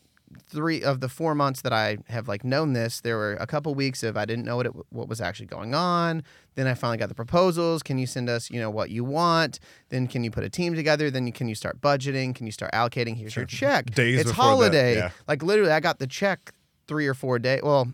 three 0.49 0.83
of 0.83 1.01
the 1.01 1.09
four 1.09 1.35
months 1.35 1.62
that 1.62 1.73
I 1.73 1.99
have 2.09 2.29
like 2.29 2.45
known 2.45 2.73
this, 2.73 3.01
there 3.01 3.16
were 3.16 3.35
a 3.35 3.47
couple 3.47 3.75
weeks 3.75 4.03
of 4.03 4.16
I 4.16 4.25
didn't 4.25 4.45
know 4.45 4.57
what 4.57 4.66
it, 4.66 4.73
what 4.90 5.09
was 5.09 5.21
actually 5.21 5.47
going 5.47 5.75
on. 5.75 6.23
Then 6.55 6.66
I 6.66 6.75
finally 6.75 6.99
got 6.99 7.09
the 7.09 7.14
proposals. 7.14 7.83
Can 7.83 7.99
you 7.99 8.07
send 8.07 8.29
us, 8.29 8.51
you 8.51 8.61
know, 8.61 8.71
what 8.71 8.90
you 8.90 9.05
want? 9.05 9.59
Then 9.88 10.07
can 10.07 10.23
you 10.25 10.31
put 10.31 10.45
a 10.45 10.51
team 10.51 10.75
together? 10.75 11.11
Then 11.11 11.27
you, 11.27 11.33
can 11.33 11.49
you 11.49 11.55
start 11.55 11.81
budgeting? 11.81 12.35
Can 12.35 12.47
you 12.47 12.53
start 12.53 12.73
allocating? 12.73 13.16
Here's 13.16 13.35
your 13.35 13.47
check. 13.47 13.87
Days 13.87 14.21
it's 14.21 14.31
that, 14.31 14.37
holiday. 14.37 14.97
yeah. 14.97 15.11
Like 15.27 15.42
literally, 15.42 15.73
I 15.73 15.81
got 15.81 15.99
the 15.99 16.07
check 16.07 16.53
three 16.87 17.07
or 17.07 17.14
four 17.14 17.38
days. 17.38 17.61
Well, 17.62 17.92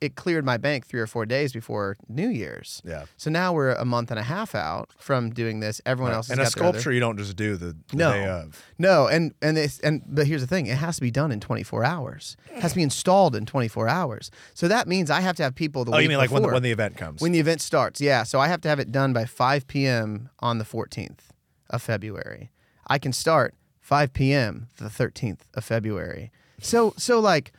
it- 0.00 0.14
cleared 0.16 0.44
my 0.44 0.56
bank 0.56 0.86
three 0.86 1.00
or 1.00 1.06
four 1.06 1.24
days 1.26 1.52
before 1.52 1.96
New 2.08 2.28
Year's. 2.28 2.80
yeah 2.84 3.04
So 3.16 3.30
now 3.30 3.52
we're 3.52 3.72
a 3.72 3.84
month 3.84 4.10
and 4.10 4.20
a 4.20 4.22
half 4.22 4.54
out 4.54 4.90
from 4.98 5.30
doing 5.30 5.60
this. 5.60 5.80
Everyone 5.86 6.12
else 6.12 6.28
has 6.28 6.38
and 6.38 6.40
a 6.40 6.42
their 6.42 6.46
other- 6.64 6.78
sculpture 6.78 6.92
you 6.92 7.00
don't 7.00 7.16
just 7.16 7.36
do 7.36 7.56
the, 7.56 7.76
the 7.88 7.96
No. 7.96 8.12
day 8.12 8.26
of 8.26 8.62
no, 8.78 9.06
and 9.06 9.32
and 9.40 9.56
it's 9.58 9.78
and 9.80 10.02
but 10.06 10.26
here's 10.26 10.40
the 10.42 10.46
thing: 10.46 10.66
it 10.66 10.76
has 10.78 10.96
to 10.96 11.00
be 11.02 11.10
done 11.10 11.32
in 11.32 11.40
24 11.40 11.84
hours. 11.84 12.36
It 12.54 12.60
has 12.62 12.72
to 12.72 12.76
be 12.76 12.82
installed 12.82 13.34
in 13.36 13.46
24 13.46 13.88
hours. 13.88 14.30
So 14.54 14.68
that 14.68 14.86
means 14.88 15.10
I 15.10 15.20
have 15.20 15.36
to 15.36 15.42
have 15.42 15.54
people 15.54 15.84
the 15.84 15.92
oh 15.92 15.98
you 15.98 16.08
mean 16.08 16.18
like 16.18 16.30
when 16.30 16.42
the, 16.42 16.48
when 16.48 16.62
the 16.62 16.70
event 16.72 16.96
comes 16.96 17.20
when 17.20 17.32
the 17.32 17.40
event 17.40 17.60
starts? 17.60 18.00
Yeah. 18.00 18.22
So 18.24 18.38
I 18.40 18.48
have 18.48 18.60
to 18.62 18.68
have 18.68 18.78
it 18.80 18.92
done 18.92 19.12
by 19.12 19.24
5 19.24 19.66
p.m. 19.66 20.30
on 20.40 20.58
the 20.58 20.64
14th 20.64 21.30
of 21.70 21.80
February. 21.82 22.50
I 22.86 22.98
can 22.98 23.12
start 23.12 23.54
5 23.80 24.12
p.m. 24.12 24.68
the 24.78 24.88
13th 24.90 25.40
of 25.54 25.64
February. 25.64 26.30
So 26.60 26.92
so 26.96 27.18
like. 27.20 27.52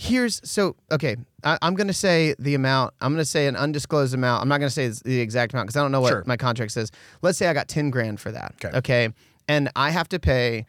Here's 0.00 0.40
so 0.48 0.76
okay. 0.92 1.16
I, 1.44 1.56
I'm 1.62 1.74
gonna 1.74 1.92
say 1.92 2.34
the 2.38 2.54
amount. 2.54 2.94
I'm 3.00 3.12
gonna 3.12 3.24
say 3.24 3.46
an 3.46 3.56
undisclosed 3.56 4.14
amount. 4.14 4.42
I'm 4.42 4.48
not 4.48 4.58
gonna 4.58 4.70
say 4.70 4.88
the 4.88 5.20
exact 5.20 5.52
amount 5.52 5.68
because 5.68 5.76
I 5.76 5.82
don't 5.82 5.92
know 5.92 6.00
what 6.00 6.08
Sure. 6.10 6.22
my 6.26 6.36
contract 6.36 6.72
says. 6.72 6.90
Let's 7.22 7.38
say 7.38 7.46
I 7.46 7.52
got 7.54 7.68
ten 7.68 7.90
grand 7.90 8.20
for 8.20 8.32
that. 8.32 8.54
Okay. 8.64 8.76
Okay. 8.78 9.08
And 9.48 9.70
I 9.76 9.90
have 9.90 10.08
to 10.10 10.18
pay 10.18 10.66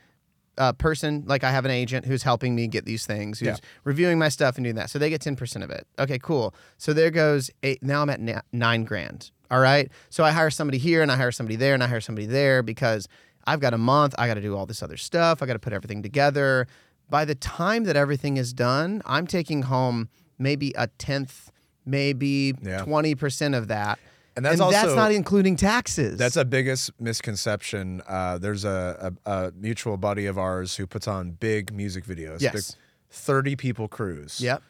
a 0.57 0.73
person 0.73 1.23
like 1.25 1.43
I 1.43 1.51
have 1.51 1.65
an 1.65 1.71
agent 1.71 2.05
who's 2.05 2.21
helping 2.23 2.53
me 2.53 2.67
get 2.67 2.85
these 2.85 3.05
things, 3.05 3.39
who's 3.39 3.47
Yeah. 3.47 3.55
reviewing 3.83 4.19
my 4.19 4.29
stuff 4.29 4.57
and 4.57 4.63
doing 4.65 4.75
that. 4.75 4.89
So 4.89 4.99
they 4.99 5.09
get 5.09 5.21
ten 5.21 5.35
percent 5.35 5.63
of 5.63 5.69
it. 5.71 5.87
Okay, 5.97 6.19
cool. 6.19 6.53
So 6.77 6.93
there 6.93 7.11
goes 7.11 7.49
eight. 7.63 7.81
Now 7.81 8.01
I'm 8.01 8.09
at 8.09 8.19
na- 8.21 8.41
nine 8.51 8.83
grand. 8.83 9.31
All 9.49 9.59
right. 9.59 9.89
So 10.11 10.23
I 10.23 10.31
hire 10.31 10.51
somebody 10.51 10.77
here 10.77 11.01
and 11.01 11.11
I 11.11 11.15
hire 11.15 11.31
somebody 11.31 11.55
there 11.55 11.73
and 11.73 11.83
I 11.83 11.87
hire 11.87 12.01
somebody 12.01 12.27
there 12.27 12.61
because 12.61 13.07
I've 13.47 13.59
got 13.59 13.73
a 13.73 13.77
month. 13.79 14.13
I 14.19 14.27
got 14.27 14.35
to 14.35 14.41
do 14.41 14.55
all 14.55 14.67
this 14.67 14.83
other 14.83 14.97
stuff. 14.97 15.41
I 15.41 15.47
got 15.47 15.53
to 15.53 15.59
put 15.59 15.73
everything 15.73 16.03
together. 16.03 16.67
By 17.09 17.25
the 17.25 17.33
time 17.33 17.85
that 17.85 17.95
everything 17.95 18.37
is 18.37 18.53
done, 18.53 19.01
I'm 19.07 19.25
taking 19.25 19.63
home 19.63 20.09
maybe 20.39 20.73
a 20.77 20.87
tenth, 20.87 21.51
maybe 21.85 22.55
Yeah. 22.61 22.81
twenty 22.83 23.13
percent 23.15 23.53
of 23.55 23.67
that. 23.67 23.99
And 24.35 24.45
that's 24.45 24.61
also- 24.61 24.95
not 24.95 25.11
including 25.11 25.57
taxes. 25.57 26.17
That's 26.17 26.37
a 26.37 26.45
biggest 26.45 26.91
misconception. 26.99 28.01
Uh, 28.07 28.37
there's 28.37 28.63
a, 28.63 29.13
a, 29.25 29.31
a 29.31 29.51
mutual 29.51 29.97
buddy 29.97 30.25
of 30.27 30.37
ours 30.37 30.77
who 30.77 30.87
puts 30.87 31.07
on 31.07 31.31
big 31.31 31.73
music 31.73 32.05
videos. 32.05 32.39
Yes. 32.41 32.53
big 32.53 32.63
30 33.11 33.55
people 33.57 33.87
crews. 33.89 34.39
Yep. 34.39 34.61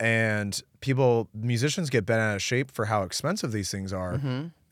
And 0.00 0.62
people, 0.80 1.28
musicians 1.34 1.90
get 1.90 2.06
bent 2.06 2.20
out 2.20 2.36
of 2.36 2.42
shape 2.42 2.70
for 2.70 2.86
how 2.86 3.02
expensive 3.02 3.52
these 3.52 3.70
things 3.70 3.92
are. 3.92 4.20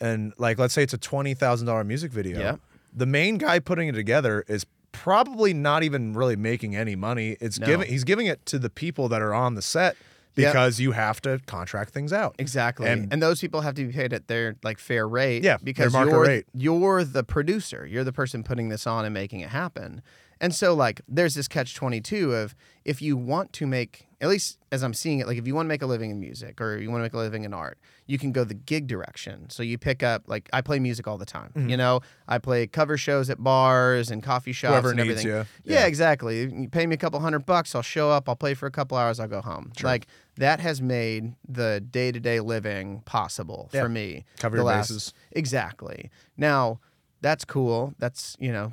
And 0.00 0.32
like, 0.38 0.58
let's 0.58 0.72
say 0.72 0.82
it's 0.84 0.94
a 0.94 0.98
$20,000 0.98 1.84
music 1.86 2.12
video. 2.12 2.38
Yep. 2.38 2.60
The 2.94 3.06
main 3.06 3.36
guy 3.36 3.58
putting 3.58 3.88
it 3.88 3.92
together 3.92 4.44
is 4.48 4.64
probably 4.92 5.52
not 5.52 5.82
even 5.82 6.14
really 6.14 6.36
making 6.36 6.76
any 6.76 6.94
money. 6.96 7.36
It's 7.40 7.58
No. 7.58 7.66
giving, 7.66 7.88
he's 7.88 8.04
giving 8.04 8.26
it 8.26 8.46
to 8.46 8.58
the 8.58 8.70
people 8.70 9.08
that 9.08 9.20
are 9.20 9.34
on 9.34 9.54
the 9.54 9.62
set 9.62 9.96
Yep. 10.36 10.52
because 10.52 10.80
you 10.80 10.92
have 10.92 11.20
to 11.22 11.40
contract 11.46 11.92
things 11.94 12.12
out. 12.12 12.34
Exactly. 12.38 12.86
And- 12.88 13.12
And, 13.12 13.22
those 13.22 13.40
people 13.40 13.62
have 13.62 13.74
to 13.74 13.86
be 13.86 13.92
paid 13.92 14.12
at 14.12 14.28
their 14.28 14.56
like 14.62 14.78
fair 14.78 15.08
rate. 15.08 15.42
Yeah, 15.42 15.56
Because 15.62 15.92
market 15.92 16.10
you're, 16.12 16.22
rate. 16.22 16.46
you're 16.52 17.04
the 17.04 17.24
producer. 17.24 17.86
You're 17.86 18.04
the 18.04 18.12
person 18.12 18.42
putting 18.42 18.68
this 18.68 18.86
on 18.86 19.04
and 19.04 19.14
making 19.14 19.40
it 19.40 19.48
happen. 19.48 20.02
And 20.40 20.54
so 20.54 20.74
like 20.74 21.00
there's 21.08 21.34
this 21.34 21.48
catch 21.48 21.74
twenty 21.74 22.00
two 22.00 22.34
of 22.34 22.54
if 22.84 23.00
you 23.02 23.16
want 23.16 23.52
to 23.54 23.66
make 23.66 24.06
at 24.20 24.28
least 24.28 24.58
as 24.72 24.82
I'm 24.82 24.94
seeing 24.94 25.18
it, 25.18 25.26
like 25.26 25.36
if 25.36 25.46
you 25.46 25.54
want 25.54 25.66
to 25.66 25.68
make 25.68 25.82
a 25.82 25.86
living 25.86 26.10
in 26.10 26.18
music 26.18 26.58
or 26.60 26.78
you 26.78 26.90
want 26.90 27.00
to 27.00 27.02
make 27.04 27.12
a 27.12 27.18
living 27.18 27.44
in 27.44 27.52
art, 27.52 27.78
you 28.06 28.18
can 28.18 28.32
go 28.32 28.44
the 28.44 28.54
gig 28.54 28.86
direction. 28.86 29.50
So 29.50 29.62
you 29.62 29.76
pick 29.76 30.02
up 30.02 30.22
like 30.26 30.48
I 30.52 30.60
play 30.62 30.78
music 30.78 31.06
all 31.06 31.18
the 31.18 31.26
time. 31.26 31.52
Mm-hmm. 31.54 31.68
You 31.70 31.76
know, 31.76 32.00
I 32.28 32.38
play 32.38 32.66
cover 32.66 32.96
shows 32.96 33.28
at 33.30 33.42
bars 33.42 34.10
and 34.10 34.22
coffee 34.22 34.52
shops 34.52 34.72
Whoever 34.72 34.90
and 34.90 34.98
needs 34.98 35.10
everything. 35.10 35.26
you. 35.26 35.36
Yeah, 35.64 35.80
Yeah. 35.80 35.86
exactly. 35.86 36.40
You 36.42 36.68
pay 36.70 36.86
me 36.86 36.94
a 36.94 36.98
couple 36.98 37.20
hundred 37.20 37.40
bucks, 37.46 37.74
I'll 37.74 37.82
show 37.82 38.10
up, 38.10 38.28
I'll 38.28 38.36
play 38.36 38.54
for 38.54 38.66
a 38.66 38.70
couple 38.70 38.96
hours, 38.96 39.20
I'll 39.20 39.28
go 39.28 39.40
home. 39.42 39.72
Like 39.82 40.06
that 40.36 40.60
has 40.60 40.80
made 40.80 41.34
the 41.48 41.80
day 41.80 42.10
to 42.12 42.20
day 42.20 42.40
living 42.40 43.02
possible 43.06 43.68
for 43.72 43.88
me. 43.88 44.24
Cover 44.38 44.56
your 44.56 44.64
last- 44.64 44.88
bases. 44.90 45.14
Exactly. 45.32 46.10
Now, 46.38 46.80
that's 47.20 47.44
cool. 47.44 47.94
That's, 47.98 48.36
you 48.38 48.52
know, 48.52 48.72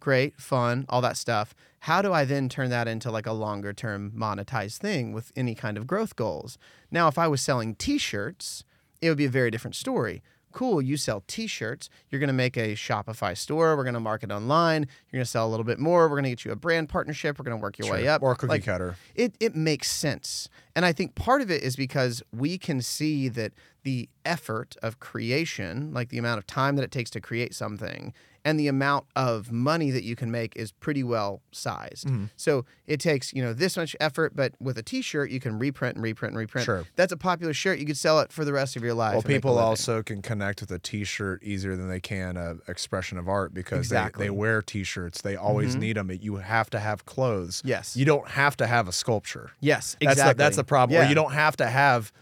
great, 0.00 0.40
fun, 0.40 0.86
all 0.88 1.00
that 1.02 1.16
stuff. 1.16 1.54
How 1.80 2.02
do 2.02 2.12
I 2.12 2.24
then 2.24 2.48
turn 2.48 2.70
that 2.70 2.88
into 2.88 3.10
like 3.10 3.26
a 3.26 3.32
longer 3.32 3.72
term 3.72 4.12
monetized 4.16 4.78
thing 4.78 5.12
with 5.12 5.32
any 5.36 5.54
kind 5.54 5.76
of 5.78 5.86
growth 5.86 6.16
goals? 6.16 6.58
Now, 6.90 7.08
if 7.08 7.18
I 7.18 7.28
was 7.28 7.40
selling 7.40 7.74
t 7.74 7.98
shirts, 7.98 8.64
it 9.00 9.08
would 9.08 9.18
be 9.18 9.24
a 9.24 9.30
very 9.30 9.50
different 9.50 9.76
story. 9.76 10.22
cool, 10.52 10.82
you 10.82 10.96
sell 10.96 11.22
t-shirts. 11.28 11.88
You're 12.08 12.18
going 12.18 12.26
to 12.26 12.32
make 12.32 12.56
a 12.56 12.74
Shopify 12.74 13.36
store. 13.36 13.76
We're 13.76 13.84
going 13.84 13.94
to 13.94 14.00
market 14.00 14.32
online. 14.32 14.82
You're 14.82 15.18
going 15.18 15.24
to 15.24 15.30
sell 15.30 15.46
a 15.46 15.50
little 15.50 15.64
bit 15.64 15.78
more. 15.78 16.08
We're 16.08 16.16
going 16.16 16.24
to 16.24 16.30
get 16.30 16.44
you 16.44 16.50
a 16.50 16.56
brand 16.56 16.88
partnership. 16.88 17.38
We're 17.38 17.44
going 17.44 17.56
to 17.56 17.62
work 17.62 17.78
your 17.78 17.90
way 17.90 18.08
up. 18.08 18.20
Or 18.20 18.34
cookie 18.34 18.48
Like, 18.50 18.64
cutter. 18.64 18.96
it 19.14 19.34
it 19.38 19.54
makes 19.54 19.88
sense. 19.90 20.48
And 20.74 20.84
I 20.84 20.92
think 20.92 21.14
part 21.14 21.40
of 21.40 21.50
it 21.52 21.62
is 21.62 21.76
because 21.76 22.22
we 22.32 22.58
can 22.58 22.82
see 22.82 23.28
that 23.28 23.52
the 23.84 24.08
effort 24.24 24.76
of 24.82 24.98
creation, 24.98 25.92
like 25.94 26.08
the 26.08 26.18
amount 26.18 26.38
of 26.38 26.46
time 26.48 26.74
that 26.76 26.82
it 26.82 26.90
takes 26.90 27.10
to 27.10 27.20
create 27.20 27.54
something, 27.54 28.12
and 28.44 28.58
the 28.58 28.68
amount 28.68 29.06
of 29.16 29.52
money 29.52 29.90
that 29.90 30.02
you 30.04 30.16
can 30.16 30.30
make 30.30 30.56
is 30.56 30.72
pretty 30.72 31.02
well 31.02 31.42
sized. 31.52 32.06
Mm-hmm. 32.06 32.24
So 32.36 32.64
it 32.86 33.00
takes, 33.00 33.32
you 33.32 33.42
know, 33.42 33.52
this 33.52 33.76
much 33.76 33.94
effort, 34.00 34.34
but 34.34 34.54
with 34.60 34.78
a 34.78 34.82
t-shirt 34.82 35.30
you 35.30 35.40
can 35.40 35.58
reprint 35.58 35.96
and 35.96 36.02
reprint 36.02 36.32
and 36.32 36.38
reprint. 36.38 36.64
Sure. 36.64 36.84
That's 36.96 37.12
a 37.12 37.16
popular 37.16 37.52
shirt. 37.52 37.78
You 37.78 37.86
could 37.86 37.96
sell 37.96 38.20
it 38.20 38.32
for 38.32 38.44
the 38.44 38.52
rest 38.52 38.76
of 38.76 38.82
your 38.82 38.94
life. 38.94 39.12
Well, 39.12 39.20
and 39.20 39.28
make 39.28 39.36
a 39.36 39.38
people 39.40 39.58
also 39.58 40.02
can 40.02 40.22
connect 40.22 40.60
with 40.60 40.70
a 40.70 40.78
T-shirt 40.78 41.42
easier 41.42 41.76
than 41.76 41.88
they 41.88 42.00
can 42.00 42.36
a 42.36 42.56
expression 42.68 43.18
of 43.18 43.28
art 43.28 43.52
because 43.54 43.78
Exactly. 43.80 44.24
they, 44.24 44.26
they 44.26 44.30
wear 44.30 44.62
T-shirts. 44.62 45.22
They 45.22 45.36
always 45.36 45.76
Mhm. 45.76 45.80
need 45.80 45.96
them. 45.96 46.10
You 46.20 46.36
have 46.36 46.70
to 46.70 46.80
have 46.80 47.04
clothes. 47.06 47.62
Yes. 47.64 47.96
You 47.96 48.04
don't 48.04 48.28
have 48.28 48.56
to 48.58 48.66
have 48.66 48.88
a 48.88 48.92
sculpture. 48.92 49.50
Yes, 49.60 49.96
That's 50.00 50.12
exactly. 50.12 50.32
the, 50.34 50.36
that's 50.38 50.56
the 50.56 50.64
problem. 50.64 51.00
Or 51.00 51.04
you 51.08 51.14
don't 51.14 51.32
have 51.32 51.56
to 51.58 51.66
have. 51.66 52.12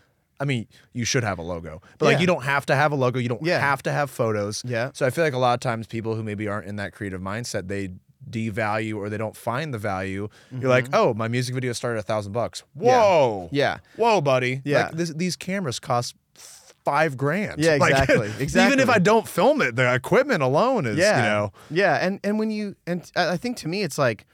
I 0.40 0.44
mean, 0.44 0.66
you 0.92 1.04
should 1.04 1.24
have 1.24 1.38
a 1.38 1.42
logo, 1.42 1.82
but 1.98 2.06
like 2.06 2.20
you 2.20 2.26
don't 2.26 2.44
have 2.44 2.64
to 2.66 2.74
have 2.76 2.92
a 2.92 2.94
logo. 2.94 3.18
You 3.18 3.28
don't 3.28 3.42
Yeah. 3.44 3.58
have 3.58 3.82
to 3.84 3.92
have 3.92 4.10
photos. 4.10 4.62
Yeah. 4.66 4.90
So 4.94 5.04
I 5.06 5.10
feel 5.10 5.24
like 5.24 5.34
a 5.34 5.38
lot 5.38 5.54
of 5.54 5.60
times 5.60 5.86
people 5.86 6.14
who 6.14 6.22
maybe 6.22 6.46
aren't 6.48 6.66
in 6.66 6.76
that 6.76 6.92
creative 6.92 7.20
mindset, 7.20 7.68
they 7.68 7.90
devalue 8.30 8.96
or 8.96 9.08
they 9.08 9.16
don't 9.18 9.36
find 9.36 9.72
the 9.72 9.78
value. 9.78 10.28
You're 10.50 10.68
like, 10.70 10.88
oh, 10.92 11.14
my 11.14 11.28
music 11.28 11.54
video 11.54 11.72
started 11.72 11.98
a 11.98 12.02
thousand 12.02 12.32
bucks. 12.32 12.62
Mm-hmm. 12.76 12.86
Yeah. 12.86 13.00
Whoa. 13.00 13.48
Yeah. 13.52 13.78
Whoa, 13.96 14.20
buddy. 14.20 14.60
Yeah. 14.64 14.86
Like, 14.86 14.92
this, 14.96 15.10
these 15.14 15.34
cameras 15.36 15.80
cost 15.80 16.14
five 16.34 17.16
grand. 17.16 17.60
Yeah, 17.62 17.76
Like, 17.76 17.92
exactly, 18.38 18.66
Even 18.66 18.80
if 18.80 18.88
I 18.88 18.98
don't 18.98 19.26
film 19.28 19.60
it, 19.62 19.76
the 19.76 19.92
equipment 19.94 20.42
alone 20.42 20.86
is, 20.86 20.96
yeah. 20.98 21.16
you 21.18 21.22
know. 21.22 21.52
Yeah, 21.70 21.94
and 21.96 22.20
and 22.24 22.38
when 22.38 22.50
you 22.50 22.76
and 22.86 23.10
I 23.16 23.36
think 23.36 23.56
to 23.58 23.68
me 23.68 23.82
it's 23.82 23.98
like 23.98 24.26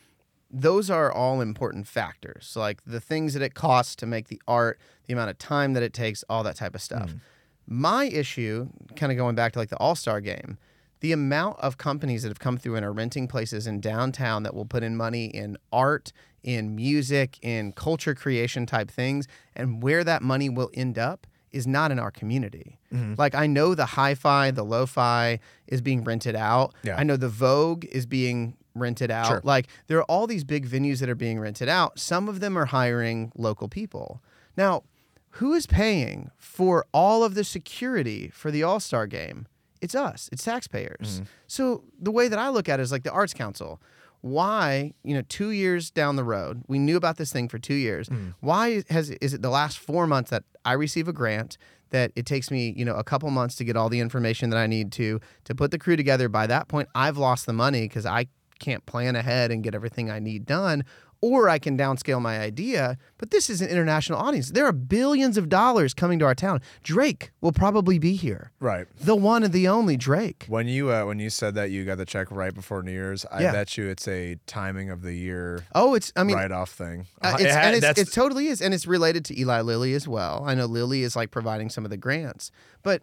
those 0.55 0.88
are 0.88 1.11
all 1.11 1.40
important 1.40 1.88
factors. 1.88 2.47
So 2.47 2.61
like 2.61 2.85
the 2.87 3.01
things 3.01 3.35
that 3.35 3.43
it 3.43 3.55
costs 3.55 3.97
to 3.97 4.07
make 4.07 4.29
the 4.29 4.40
art, 4.47 4.79
the 5.07 5.12
amount 5.12 5.31
of 5.31 5.38
time 5.38 5.73
that 5.73 5.83
it 5.83 5.93
takes, 5.93 6.25
all 6.29 6.45
that 6.45 6.57
type 6.57 6.77
of 6.77 6.81
stuff. 6.81 7.11
Mm. 7.11 7.21
My 7.67 8.05
issue, 8.05 8.69
kind 8.95 9.11
of 9.11 9.19
going 9.19 9.35
back 9.35 9.53
to 9.55 9.59
like 9.59 9.71
the 9.71 9.79
All 9.79 9.97
Star 9.97 10.21
game, 10.21 10.59
the 11.01 11.12
amount 11.12 11.59
of 11.59 11.77
companies 11.77 12.23
that 12.23 12.29
have 12.29 12.38
come 12.38 12.57
through 12.57 12.77
and 12.77 12.85
are 12.85 12.93
renting 12.93 13.27
places 13.27 13.67
in 13.67 13.81
downtown 13.81 14.45
that 14.45 14.55
will 14.55 14.64
put 14.64 14.83
in 14.83 14.97
money 14.97 15.27
in 15.27 15.57
art, 15.73 16.12
in 16.43 16.77
music, 16.77 17.38
in 17.43 17.73
culture 17.73 18.14
creation 18.14 18.64
type 18.64 18.90
things, 18.90 19.27
and 19.57 19.83
where 19.83 20.05
that 20.05 20.23
money 20.23 20.49
will 20.49 20.71
end 20.75 20.99
up 20.99 21.27
is 21.51 21.67
not 21.67 21.90
in 21.90 21.99
our 21.99 22.11
community. 22.11 22.79
Mm-hmm. 22.93 23.14
Like 23.19 23.35
I 23.35 23.47
know 23.47 23.75
the 23.75 23.87
hi-fi, 23.87 24.51
the 24.51 24.64
lo-fi 24.64 25.40
is 25.67 25.81
being 25.81 26.05
rented 26.05 26.37
out. 26.37 26.75
Yeah. 26.83 26.97
I 26.97 27.03
know 27.03 27.17
the 27.17 27.29
Vogue 27.29 27.85
is 27.87 28.07
being 28.07 28.57
rented 28.74 29.10
out. 29.10 29.26
Sure. 29.28 29.40
Like 29.44 29.68
there 29.87 29.98
are 29.98 30.04
all 30.04 30.26
these 30.26 30.44
big 30.44 30.68
venues 30.68 31.00
that 31.00 31.08
are 31.08 31.14
being 31.14 31.38
rented 31.40 31.68
out. 31.68 31.98
Some 31.98 32.28
of 32.28 32.40
them 32.40 32.56
are 32.58 32.66
hiring 32.66 33.32
local 33.37 33.68
people. 33.68 34.22
Now, 34.56 34.82
who 35.30 35.52
is 35.52 35.66
paying 35.66 36.30
for 36.37 36.87
all 36.92 37.24
of 37.24 37.34
the 37.34 37.44
security 37.44 38.28
for 38.28 38.50
the 38.50 38.62
All-Star 38.62 39.06
game? 39.06 39.46
It's 39.80 39.94
us. 39.94 40.28
It's 40.32 40.44
taxpayers. 40.44 41.16
Mm-hmm. 41.16 41.24
So 41.46 41.84
the 42.00 42.12
way 42.12 42.28
that 42.28 42.38
I 42.38 42.48
look 42.48 42.68
at 42.68 42.78
it 42.80 42.82
is 42.84 42.92
like 42.92 43.02
the 43.02 43.10
Arts 43.10 43.34
Council. 43.34 43.80
Why, 44.20 44.94
you 45.02 45.14
know, 45.14 45.22
two 45.28 45.50
years 45.50 45.90
down 45.90 46.16
the 46.16 46.24
road, 46.24 46.62
we 46.66 46.78
knew 46.78 46.96
about 46.96 47.18
this 47.18 47.30
thing 47.30 47.48
for 47.48 47.58
two 47.58 47.74
years. 47.74 48.08
Mm. 48.08 48.34
Why 48.40 48.82
has 48.88 49.10
is 49.10 49.34
it 49.34 49.42
the 49.42 49.50
last 49.50 49.78
four 49.78 50.06
months 50.06 50.30
that 50.30 50.44
I 50.64 50.72
receive 50.72 51.08
a 51.08 51.12
grant 51.12 51.58
that 51.90 52.10
it 52.16 52.24
takes 52.24 52.50
me, 52.50 52.72
you 52.74 52.87
know, 52.87 52.94
a 52.94 53.04
couple 53.04 53.30
months 53.30 53.54
to 53.56 53.64
get 53.64 53.76
all 53.76 53.90
the 53.90 54.00
information 54.00 54.48
that 54.48 54.56
I 54.56 54.66
need 54.66 54.92
to 54.92 55.20
to 55.44 55.54
put 55.54 55.72
the 55.72 55.78
crew 55.78 55.96
together? 55.96 56.30
By 56.30 56.46
that 56.46 56.68
point, 56.68 56.88
I've 56.94 57.18
lost 57.18 57.44
the 57.44 57.52
money 57.52 57.82
because 57.82 58.06
I 58.06 58.28
can't 58.59 58.85
plan 58.87 59.17
ahead 59.17 59.51
and 59.51 59.62
get 59.62 59.75
everything 59.75 60.11
I 60.11 60.19
need 60.19 60.47
done. 60.47 60.85
Or 61.21 61.49
I 61.49 61.59
can 61.59 61.79
downscale 61.79 62.21
my 62.21 62.38
idea, 62.38 62.99
but 63.17 63.31
this 63.31 63.49
is 63.49 63.62
an 63.62 63.71
international 63.71 64.19
audience. 64.19 64.51
There 64.51 64.67
are 64.67 64.73
billions 64.73 65.38
of 65.38 65.49
dollars 65.49 65.95
coming 65.95 66.19
to 66.19 66.27
our 66.27 66.35
town. 66.35 66.61
Drake 66.83 67.31
will 67.40 67.53
probably 67.53 67.99
be 67.99 68.14
here. 68.14 68.51
Right. 68.61 68.87
The 69.01 69.17
one 69.17 69.43
and 69.43 69.51
the 69.51 69.67
only 69.67 69.97
Drake. 69.97 70.45
When 70.49 70.69
you 70.69 70.93
uh, 70.93 71.07
when 71.07 71.19
you 71.21 71.31
said 71.31 71.55
that 71.55 71.71
you 71.71 71.87
got 71.87 71.97
the 71.97 72.05
check 72.05 72.31
right 72.31 72.53
before 72.55 72.83
New 72.83 72.93
Year's, 72.93 73.25
I 73.33 73.40
Yeah. 73.40 73.53
bet 73.53 73.79
you 73.79 73.87
it's 73.88 74.07
a 74.07 74.37
timing 74.47 74.90
of 74.90 75.01
the 75.01 75.14
year 75.14 75.64
Oh, 75.75 75.95
it's 75.95 76.12
I 76.14 76.25
mean 76.25 76.37
write 76.37 76.53
off 76.53 76.73
thing. 76.73 77.07
Uh, 77.23 77.37
It 77.40 77.47
it's, 77.47 77.55
ha- 77.55 77.61
and 77.62 77.77
it's, 77.83 77.99
it 77.99 78.12
totally 78.12 78.49
is, 78.49 78.61
and 78.61 78.75
it's 78.75 78.87
related 78.87 79.25
to 79.27 79.40
Eli 79.40 79.62
Lilly 79.62 79.95
as 79.95 80.07
well. 80.07 80.45
I 80.47 80.55
know 80.55 80.67
Lilly 80.67 81.05
is 81.05 81.17
like 81.17 81.31
providing 81.31 81.71
some 81.71 81.87
of 81.87 81.90
the 81.90 81.97
grants, 81.97 82.51
but 82.83 83.01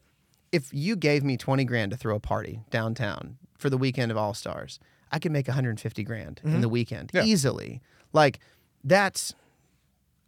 if 0.51 0.69
you 0.71 0.95
gave 0.95 1.23
me 1.23 1.37
twenty 1.37 1.65
grand 1.65 1.89
to 1.89 1.97
throw 1.97 2.17
a 2.17 2.19
party 2.19 2.61
downtown 2.69 3.37
for 3.57 3.71
the 3.71 3.79
weekend 3.79 4.11
of 4.11 4.17
All 4.17 4.35
Stars, 4.35 4.79
I 5.11 5.19
could 5.19 5.31
make 5.31 5.47
one 5.47 5.55
hundred 5.55 5.71
and 5.71 5.79
fifty 5.79 6.03
grand 6.03 6.41
in 6.43 6.61
the 6.61 6.69
weekend 6.69 7.09
Mm-hmm. 7.09 7.17
Yeah. 7.17 7.23
easily. 7.31 7.81
Like 8.13 8.39
that's 8.83 9.33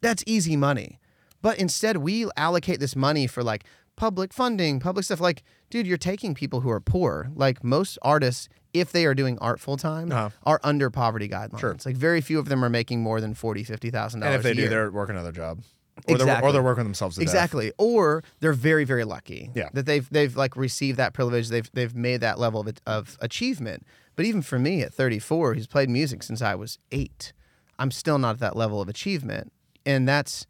that's 0.02 0.24
easy 0.28 0.56
money. 0.58 1.00
But 1.42 1.58
instead, 1.58 1.98
we 1.98 2.28
allocate 2.38 2.80
this 2.80 2.96
money 2.96 3.28
for 3.28 3.44
like 3.44 3.64
public 3.96 4.34
funding, 4.34 4.80
public 4.80 5.06
stuff. 5.06 5.20
Like, 5.20 5.44
dude, 5.70 5.86
you're 5.88 5.98
taking 5.98 6.34
people 6.34 6.62
who 6.62 6.70
are 6.70 6.80
poor. 6.80 7.30
Like 7.36 7.64
most 7.64 7.98
artists, 8.02 8.48
if 8.74 8.92
they 8.92 9.06
are 9.06 9.14
doing 9.14 9.38
art 9.40 9.60
full 9.60 9.78
time, 9.78 10.12
Uh-huh. 10.12 10.30
are 10.46 10.60
under 10.64 10.90
poverty 10.90 11.28
guidelines. 11.30 11.60
Sure. 11.60 11.76
Like 11.86 11.96
very 11.98 12.22
few 12.22 12.40
of 12.40 12.48
them 12.50 12.64
are 12.64 12.70
making 12.70 13.02
more 13.02 13.20
than 13.22 13.34
forty, 13.34 13.64
fifty 13.64 13.90
thousand 13.90 14.24
and 14.24 14.30
dollars. 14.32 14.46
if 14.46 14.56
they 14.56 14.62
do, 14.62 14.70
they're 14.70 14.90
working 14.92 15.16
another 15.16 15.32
job, 15.34 15.60
or 16.08 16.16
they're 16.18 16.28
Exactly. 16.28 16.50
or 16.50 16.52
they're 16.54 16.64
working 16.64 16.86
themselves 16.86 17.16
to 17.16 17.22
death. 17.22 17.30
Exactly. 17.34 17.72
Or 17.78 18.24
they're 18.40 18.54
very, 18.54 18.84
very 18.86 19.04
lucky. 19.04 19.52
Yeah. 19.54 19.70
That 19.74 19.86
they've 19.86 20.10
they've 20.10 20.36
like 20.36 20.56
received 20.56 20.98
that 20.98 21.14
privilege. 21.14 21.50
They've 21.50 21.70
they've 21.74 21.94
made 21.96 22.22
that 22.22 22.40
level 22.40 22.62
of 22.62 22.70
of 22.88 23.18
achievement. 23.22 23.86
But 24.16 24.26
even 24.26 24.42
for 24.42 24.60
me 24.60 24.82
at 24.82 24.94
34, 24.94 25.56
who's 25.56 25.68
played 25.68 25.90
music 25.90 26.24
since 26.24 26.42
I 26.42 26.56
was 26.56 26.78
eight, 26.92 27.34
I'm 27.80 27.92
still 27.92 28.18
not 28.20 28.36
at 28.36 28.40
that 28.40 28.56
level 28.56 28.82
of 28.82 28.88
achievement, 28.90 29.52
and 29.86 30.08
that's 30.08 30.46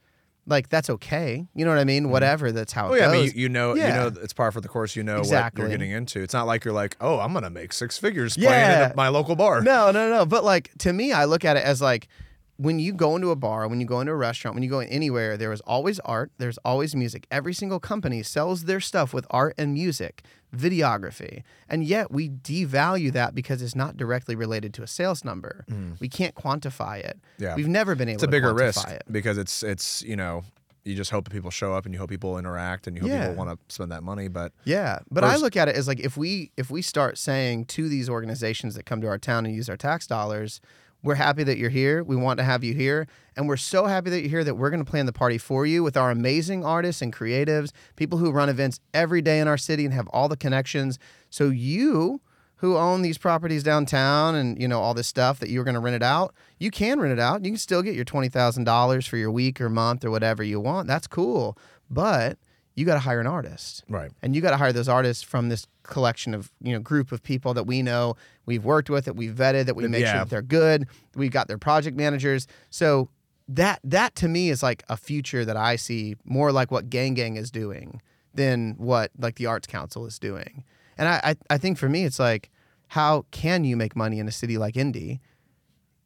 like 0.46 0.68
that's 0.68 0.90
okay. 0.90 1.48
You 1.56 1.64
know 1.64 1.72
what 1.72 1.80
I 1.80 1.86
mean? 1.86 2.04
Mm-hmm. 2.04 2.12
Whatever. 2.12 2.52
That's 2.52 2.74
how 2.74 2.88
it 2.88 2.92
Oh 2.92 2.96
yeah, 2.96 3.10
I 3.10 3.12
mean, 3.14 3.26
you, 3.26 3.32
you 3.44 3.50
know, 3.50 3.76
Yeah. 3.76 3.88
you 3.88 3.94
know, 4.12 4.22
it's 4.22 4.34
par 4.34 4.52
for 4.52 4.60
the 4.60 4.68
course. 4.68 4.94
You 4.96 5.04
know 5.04 5.20
Exactly. 5.20 5.62
what 5.64 5.70
you're 5.70 5.78
getting 5.78 5.92
into. 5.92 6.22
It's 6.22 6.34
not 6.34 6.48
like 6.48 6.66
you're 6.66 6.74
like, 6.74 6.98
oh, 7.00 7.20
I'm 7.20 7.32
gonna 7.34 7.50
make 7.50 7.72
six 7.72 7.98
figures 7.98 8.36
Yeah. 8.36 8.50
playing 8.50 8.64
at 8.92 8.96
my 8.98 9.08
local 9.08 9.38
bar. 9.38 9.62
No, 9.62 9.92
no, 9.92 10.10
no. 10.10 10.26
But 10.26 10.44
like 10.44 10.72
to 10.80 10.92
me, 10.92 11.14
I 11.14 11.24
look 11.26 11.46
at 11.46 11.56
it 11.56 11.64
as 11.64 11.82
like 11.82 12.10
when 12.58 12.78
you 12.80 12.94
go 12.94 13.16
into 13.16 13.30
a 13.32 13.36
bar, 13.36 13.68
when 13.68 13.80
you 13.82 13.86
go 13.88 14.00
into 14.00 14.12
a 14.14 14.16
restaurant, 14.16 14.54
when 14.56 14.64
you 14.64 14.70
go 14.70 14.80
anywhere, 14.80 15.38
there 15.38 15.52
is 15.52 15.62
always 15.62 16.00
art, 16.02 16.32
there's 16.38 16.58
always 16.60 16.96
music. 16.96 17.26
Every 17.32 17.54
single 17.54 17.80
company 17.80 18.22
sells 18.24 18.66
their 18.66 18.80
stuff 18.80 19.14
with 19.14 19.26
art 19.32 19.56
and 19.58 19.74
music, 19.74 20.24
videography. 20.56 21.44
And 21.70 21.84
yet 21.84 22.12
we 22.12 22.30
devalue 22.30 23.12
that 23.14 23.34
because 23.36 23.62
it's 23.62 23.76
not 23.76 23.98
directly 23.98 24.36
related 24.36 24.74
to 24.76 24.84
a 24.84 24.88
sales 24.88 25.24
number. 25.24 25.66
We 26.00 26.08
can't 26.10 26.36
quantify 26.36 27.00
it. 27.00 27.18
Mm. 27.40 27.42
Yeah. 27.44 27.56
We've 27.56 27.68
never 27.68 27.96
been 27.96 28.10
able 28.10 28.16
it's 28.18 28.24
a 28.24 28.28
to 28.28 28.32
bigger 28.32 28.54
quantify 28.54 28.60
risk 28.60 28.88
it. 28.90 29.04
because 29.12 29.38
it's 29.38 29.64
it's 29.64 30.04
you 30.04 30.16
know 30.16 30.44
you 30.86 30.96
just 30.96 31.12
hope 31.12 31.24
that 31.24 31.32
people 31.32 31.50
show 31.50 31.74
up 31.74 31.86
and 31.86 31.94
you 31.94 32.00
hope 32.00 32.10
people 32.10 32.38
interact 32.38 32.88
and 32.88 32.96
you 32.98 33.02
hope 33.04 33.10
Yeah. 33.10 33.28
people 33.30 33.46
want 33.46 33.58
to 33.68 33.74
spend 33.74 33.92
that 33.94 34.04
money. 34.04 34.28
But 34.28 34.52
Yeah, 34.66 35.00
but 35.10 35.24
I 35.24 35.38
look 35.38 35.56
at 35.56 35.70
it 35.70 35.76
as 35.76 35.88
like 35.88 36.00
if 36.02 36.18
we 36.18 36.52
if 36.58 36.70
we 36.70 36.82
start 36.82 37.18
saying 37.18 37.66
to 37.66 37.88
these 37.90 38.10
organizations 38.10 38.76
that 38.76 38.86
come 38.86 39.02
to 39.02 39.08
our 39.08 39.18
town 39.18 39.46
and 39.46 39.56
use 39.56 39.70
our 39.70 39.78
tax 39.78 40.06
dollars, 40.08 40.60
we're 41.04 41.16
happy 41.16 41.44
that 41.44 41.58
you're 41.58 41.70
here. 41.70 42.04
We 42.04 42.16
want 42.16 42.38
to 42.40 42.44
have 42.44 42.64
you 42.64 42.74
here, 42.74 43.08
and 43.36 43.48
we're 43.48 43.58
so 43.58 43.86
happy 43.86 44.10
that 44.10 44.22
you're 44.22 44.30
here 44.30 44.44
that 44.44 44.56
we're 44.56 44.70
going 44.70 44.84
to 44.84 44.90
plan 44.90 45.06
the 45.06 45.14
party 45.14 45.38
for 45.38 45.66
you 45.66 45.84
with 45.84 45.98
our 45.98 46.10
amazing 46.10 46.66
artists 46.66 47.02
and 47.02 47.14
creatives, 47.14 47.72
people 47.96 48.18
who 48.18 48.32
run 48.32 48.50
events 48.50 48.80
every 48.94 49.22
day 49.22 49.40
in 49.40 49.48
our 49.48 49.58
city 49.58 49.86
and 49.86 49.94
have 49.94 50.08
all 50.08 50.30
the 50.30 50.38
connections. 50.38 50.98
So 51.30 51.50
you 51.50 52.22
who 52.58 52.78
own 52.78 53.02
these 53.02 53.18
properties 53.18 53.62
downtown 53.62 54.36
and 54.36 54.60
you 54.62 54.70
know 54.70 54.80
all 54.80 54.94
this 54.94 55.08
stuff 55.08 55.40
that 55.40 55.50
you're 55.50 55.66
going 55.66 55.74
to 55.74 55.82
rent 55.82 55.98
it 55.98 56.04
out, 56.04 56.34
you 56.60 56.72
can 56.72 57.00
rent 57.00 57.12
it 57.12 57.20
out. 57.20 57.44
You 57.44 57.52
can 57.52 57.58
still 57.58 57.82
get 57.82 57.96
your 57.96 58.06
twenty 58.06 58.30
thousand 58.30 58.64
dollars 58.64 59.06
for 59.06 59.18
your 59.18 59.32
week 59.32 59.60
or 59.60 59.70
month 59.70 60.06
or 60.06 60.12
whatever 60.12 60.42
you 60.42 60.62
want. 60.62 60.88
That's 60.88 61.08
cool, 61.08 61.58
but 61.90 62.38
you 62.76 62.86
got 62.86 62.96
to 62.96 63.00
hire 63.00 63.20
an 63.20 63.28
artist. 63.28 63.84
Right, 63.90 64.12
and 64.22 64.36
you 64.36 64.42
got 64.42 64.52
to 64.52 64.58
hire 64.58 64.74
those 64.74 64.90
artists 64.90 65.24
from 65.24 65.50
this 65.50 65.68
collection 65.84 66.34
of 66.34 66.52
you 66.62 66.74
know 66.74 66.80
group 66.80 67.12
of 67.12 67.22
people 67.24 67.54
that 67.54 67.64
we 67.64 67.82
know. 67.82 68.16
We've 68.46 68.66
worked 68.66 68.90
with 68.90 69.06
that 69.06 69.16
we've 69.16 69.34
vetted 69.34 69.66
that 69.66 69.76
we 69.76 69.88
make 69.88 70.06
sure 70.06 70.16
that 70.16 70.30
they're 70.30 70.42
good. 70.42 70.88
We've 71.16 71.32
got 71.32 71.48
their 71.48 71.58
project 71.58 71.98
managers. 71.98 72.48
So 72.70 73.10
that 73.48 73.80
that 73.84 74.16
to 74.16 74.28
me 74.28 74.50
is 74.50 74.64
like 74.64 74.84
a 74.88 74.96
future 74.96 75.44
that 75.44 75.58
i 75.58 75.76
see 75.76 76.16
more 76.24 76.52
like 76.52 76.72
what 76.72 76.90
gang 76.90 77.14
gang 77.14 77.36
is 77.36 77.52
doing 77.52 78.02
than 78.34 78.74
what 78.78 79.12
like 79.18 79.36
the 79.36 79.46
arts 79.46 79.68
council 79.68 80.06
is 80.06 80.18
doing. 80.18 80.64
And 80.98 81.10
i 81.10 81.20
i, 81.24 81.36
I 81.50 81.58
think 81.58 81.78
for 81.78 81.90
me 81.90 82.06
it's 82.06 82.20
like 82.20 82.50
how 82.88 83.26
can 83.32 83.64
you 83.64 83.76
make 83.76 83.96
money 83.96 84.20
in 84.20 84.28
a 84.28 84.32
city 84.32 84.58
like 84.58 84.78
indy 84.78 85.20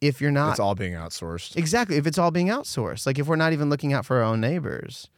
if 0.01 0.21
you're 0.21 0.31
not 0.31 0.51
it's 0.51 0.59
all 0.59 0.75
being 0.75 0.93
outsourced. 0.93 1.55
Exactly. 1.55 1.97
If 1.97 2.05
it's 2.07 2.17
all 2.17 2.31
being 2.31 2.47
outsourced, 2.47 3.05
like 3.05 3.19
if 3.19 3.27
we're 3.27 3.35
not 3.35 3.53
even 3.53 3.69
looking 3.69 3.93
out 3.93 4.05
for 4.05 4.17
our 4.17 4.23
own 4.23 4.41
neighbors. 4.41 5.09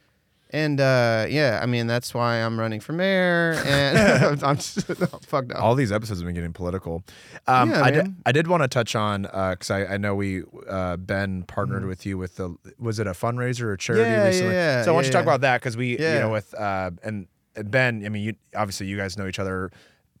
And 0.52 0.80
uh, 0.80 1.26
yeah, 1.28 1.60
I 1.62 1.66
mean 1.66 1.86
that's 1.86 2.12
why 2.12 2.36
I'm 2.38 2.58
running 2.58 2.80
for 2.80 2.92
mayor, 2.92 3.52
and 3.64 4.42
I'm 4.42 4.56
just, 4.56 4.80
fuck 5.26 5.46
no. 5.46 5.54
All 5.56 5.74
these 5.76 5.92
episodes 5.92 6.20
have 6.20 6.26
been 6.26 6.34
getting 6.34 6.52
political. 6.52 7.04
Um, 7.46 7.70
Yeah, 7.70 7.82
I, 7.84 7.90
did, 7.92 8.04
man. 8.04 8.16
I 8.26 8.32
did 8.32 8.46
want 8.48 8.62
to 8.64 8.68
touch 8.68 8.96
on 8.96 9.22
because 9.22 9.70
I, 9.70 9.84
I 9.84 9.96
know 9.96 10.14
we 10.16 10.42
uh, 10.68 10.96
Ben 10.96 11.44
partnered 11.44 11.86
with 11.86 12.04
you 12.04 12.18
with 12.18 12.34
the 12.36 12.56
was 12.78 12.98
it 12.98 13.06
a 13.06 13.12
fundraiser 13.12 13.62
or 13.62 13.76
charity 13.76 14.04
Mm-hmm. 14.10 14.12
Yeah, 14.20 14.26
recently? 14.26 14.54
yeah, 14.54 14.82
so 14.82 14.90
I 14.90 14.94
want 14.94 15.04
yeah, 15.04 15.08
you 15.08 15.12
to 15.12 15.18
talk 15.18 15.24
yeah. 15.26 15.30
about 15.32 15.40
that 15.42 15.60
because 15.60 15.76
we 15.76 15.92
you 15.92 15.98
know 15.98 16.30
with 16.30 16.52
uh, 16.54 16.90
and 17.04 17.28
Ben, 17.54 18.02
I 18.04 18.08
mean, 18.08 18.22
you, 18.24 18.34
obviously 18.56 18.86
you 18.86 18.96
guys 18.96 19.16
know 19.16 19.26
each 19.28 19.38
other 19.38 19.70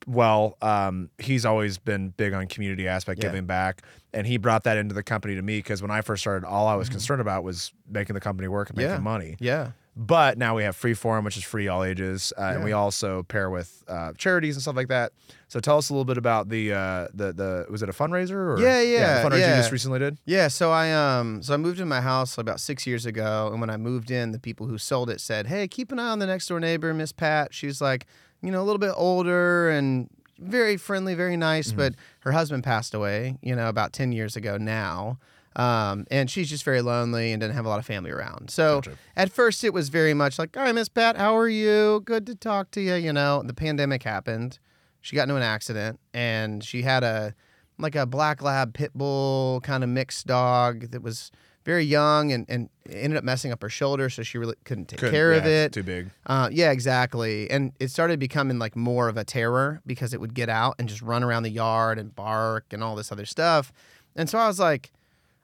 well. 0.06 0.56
Um, 0.62 1.10
he's 1.18 1.44
always 1.44 1.78
been 1.78 2.10
big 2.10 2.32
on 2.32 2.46
community 2.46 2.86
aspect, 2.88 3.22
Yeah. 3.22 3.30
giving 3.30 3.46
back, 3.46 3.82
and 4.12 4.26
he 4.26 4.36
brought 4.36 4.64
that 4.64 4.76
into 4.78 4.94
the 4.94 5.02
company 5.02 5.34
to 5.34 5.42
me 5.42 5.58
because 5.58 5.82
when 5.82 5.90
I 5.90 6.00
first 6.02 6.22
started, 6.22 6.46
all 6.46 6.66
I 6.68 6.74
was 6.74 6.88
concerned 6.88 7.20
about 7.20 7.44
was 7.44 7.72
making 7.88 8.14
the 8.14 8.20
company 8.20 8.48
work 8.48 8.68
and 8.70 8.76
making 8.78 8.90
Mm-hmm. 8.92 8.98
Yeah. 8.98 9.12
money. 9.12 9.36
Yeah. 9.40 9.70
But 9.96 10.38
now 10.38 10.56
we 10.56 10.62
have 10.62 10.76
Freeform, 10.76 11.24
which 11.24 11.36
is 11.36 11.42
free 11.42 11.66
all 11.68 11.82
ages, 11.82 12.32
uh, 12.38 12.42
and 12.54 12.64
we 12.64 12.72
also 12.72 13.24
pair 13.24 13.50
with 13.50 13.82
uh, 13.88 14.12
charities 14.16 14.54
and 14.54 14.62
stuff 14.62 14.76
like 14.76 14.86
that. 14.88 15.12
So 15.48 15.58
tell 15.58 15.78
us 15.78 15.90
a 15.90 15.92
little 15.92 16.04
bit 16.04 16.16
about 16.16 16.48
the 16.48 16.72
uh, 16.72 17.08
the 17.12 17.32
the 17.32 17.66
was 17.68 17.82
it 17.82 17.88
a 17.88 17.92
fundraiser 17.92 18.30
or 18.30 18.60
Yeah, 18.60 18.80
yeah, 18.80 19.22
the 19.22 19.28
fundraiser 19.28 19.48
you 19.50 19.56
just 19.56 19.72
recently 19.72 19.98
did. 19.98 20.16
Yeah, 20.24 20.46
so 20.48 20.70
I 20.70 20.92
um 20.92 21.42
so 21.42 21.54
I 21.54 21.56
moved 21.56 21.80
in 21.80 21.88
my 21.88 22.00
house 22.00 22.38
about 22.38 22.60
six 22.60 22.86
years 22.86 23.04
ago, 23.04 23.48
and 23.50 23.60
when 23.60 23.68
I 23.68 23.76
moved 23.76 24.10
in, 24.12 24.30
the 24.30 24.38
people 24.38 24.66
who 24.68 24.78
sold 24.78 25.10
it 25.10 25.20
said, 25.20 25.48
"Hey, 25.48 25.66
keep 25.66 25.90
an 25.90 25.98
eye 25.98 26.08
on 26.10 26.20
the 26.20 26.26
next 26.26 26.46
door 26.46 26.60
neighbor, 26.60 26.94
Miss 26.94 27.10
Pat. 27.12 27.52
She's 27.52 27.80
like, 27.80 28.06
you 28.42 28.52
know, 28.52 28.62
a 28.62 28.64
little 28.64 28.78
bit 28.78 28.94
older 28.96 29.70
and 29.70 30.08
very 30.38 30.76
friendly, 30.76 31.14
very 31.16 31.36
nice, 31.36 31.68
Mm-hmm. 31.70 31.78
but 31.78 31.94
her 32.20 32.32
husband 32.32 32.62
passed 32.64 32.94
away, 32.94 33.36
you 33.42 33.56
know, 33.56 33.68
about 33.68 33.92
ten 33.92 34.12
years 34.12 34.36
ago 34.36 34.56
now." 34.56 35.18
Um, 35.56 36.06
and 36.10 36.30
she's 36.30 36.48
just 36.48 36.62
very 36.64 36.80
lonely 36.80 37.32
and 37.32 37.40
didn't 37.40 37.54
have 37.54 37.66
a 37.66 37.68
lot 37.68 37.78
of 37.80 37.86
family 37.86 38.10
around. 38.10 38.50
So 38.50 38.76
Gotcha. 38.76 38.96
at 39.16 39.32
first 39.32 39.64
it 39.64 39.72
was 39.72 39.88
very 39.88 40.14
much 40.14 40.38
like, 40.38 40.56
"All 40.56 40.62
right, 40.62 40.74
Miss 40.74 40.88
Pat, 40.88 41.16
how 41.16 41.36
are 41.36 41.48
you? 41.48 42.02
Good 42.04 42.24
to 42.26 42.34
talk 42.36 42.70
to 42.72 42.80
you." 42.80 42.94
You 42.94 43.12
know, 43.12 43.42
the 43.44 43.54
pandemic 43.54 44.04
happened. 44.04 44.58
She 45.00 45.16
got 45.16 45.22
into 45.24 45.34
an 45.36 45.42
accident, 45.42 45.98
and 46.14 46.62
she 46.62 46.82
had 46.82 47.02
a 47.02 47.34
like 47.78 47.96
a 47.96 48.06
black 48.06 48.42
lab 48.42 48.74
pit 48.74 48.92
bull 48.94 49.60
kind 49.62 49.82
of 49.82 49.88
mixed 49.90 50.26
dog 50.26 50.90
that 50.92 51.02
was 51.02 51.32
very 51.64 51.84
young 51.84 52.30
and, 52.32 52.46
and 52.48 52.68
ended 52.88 53.16
up 53.18 53.24
messing 53.24 53.52
up 53.52 53.60
her 53.62 53.68
shoulder, 53.68 54.08
so 54.08 54.22
she 54.22 54.38
really 54.38 54.54
couldn't 54.64 54.86
take 54.86 54.98
Couldn't- 55.00 55.14
care 55.14 55.32
of 55.32 55.44
yeah, 55.44 55.64
it. 55.64 55.72
Too 55.72 55.82
big. 55.82 56.10
Uh, 56.26 56.48
yeah, 56.52 56.70
exactly. 56.70 57.50
And 57.50 57.72
it 57.80 57.88
started 57.90 58.18
becoming 58.20 58.58
like 58.58 58.76
more 58.76 59.08
of 59.08 59.16
a 59.16 59.24
terror 59.24 59.80
because 59.86 60.14
it 60.14 60.20
would 60.20 60.32
get 60.34 60.48
out 60.48 60.76
and 60.78 60.88
just 60.88 61.02
run 61.02 61.22
around 61.22 61.42
the 61.42 61.50
yard 61.50 61.98
and 61.98 62.14
bark 62.14 62.66
and 62.70 62.82
all 62.84 62.94
this 62.96 63.10
other 63.12 63.26
stuff. 63.26 63.72
And 64.16 64.28
so 64.28 64.38
I 64.38 64.46
was 64.46 64.58
like, 64.58 64.90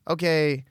okay, 0.09 0.65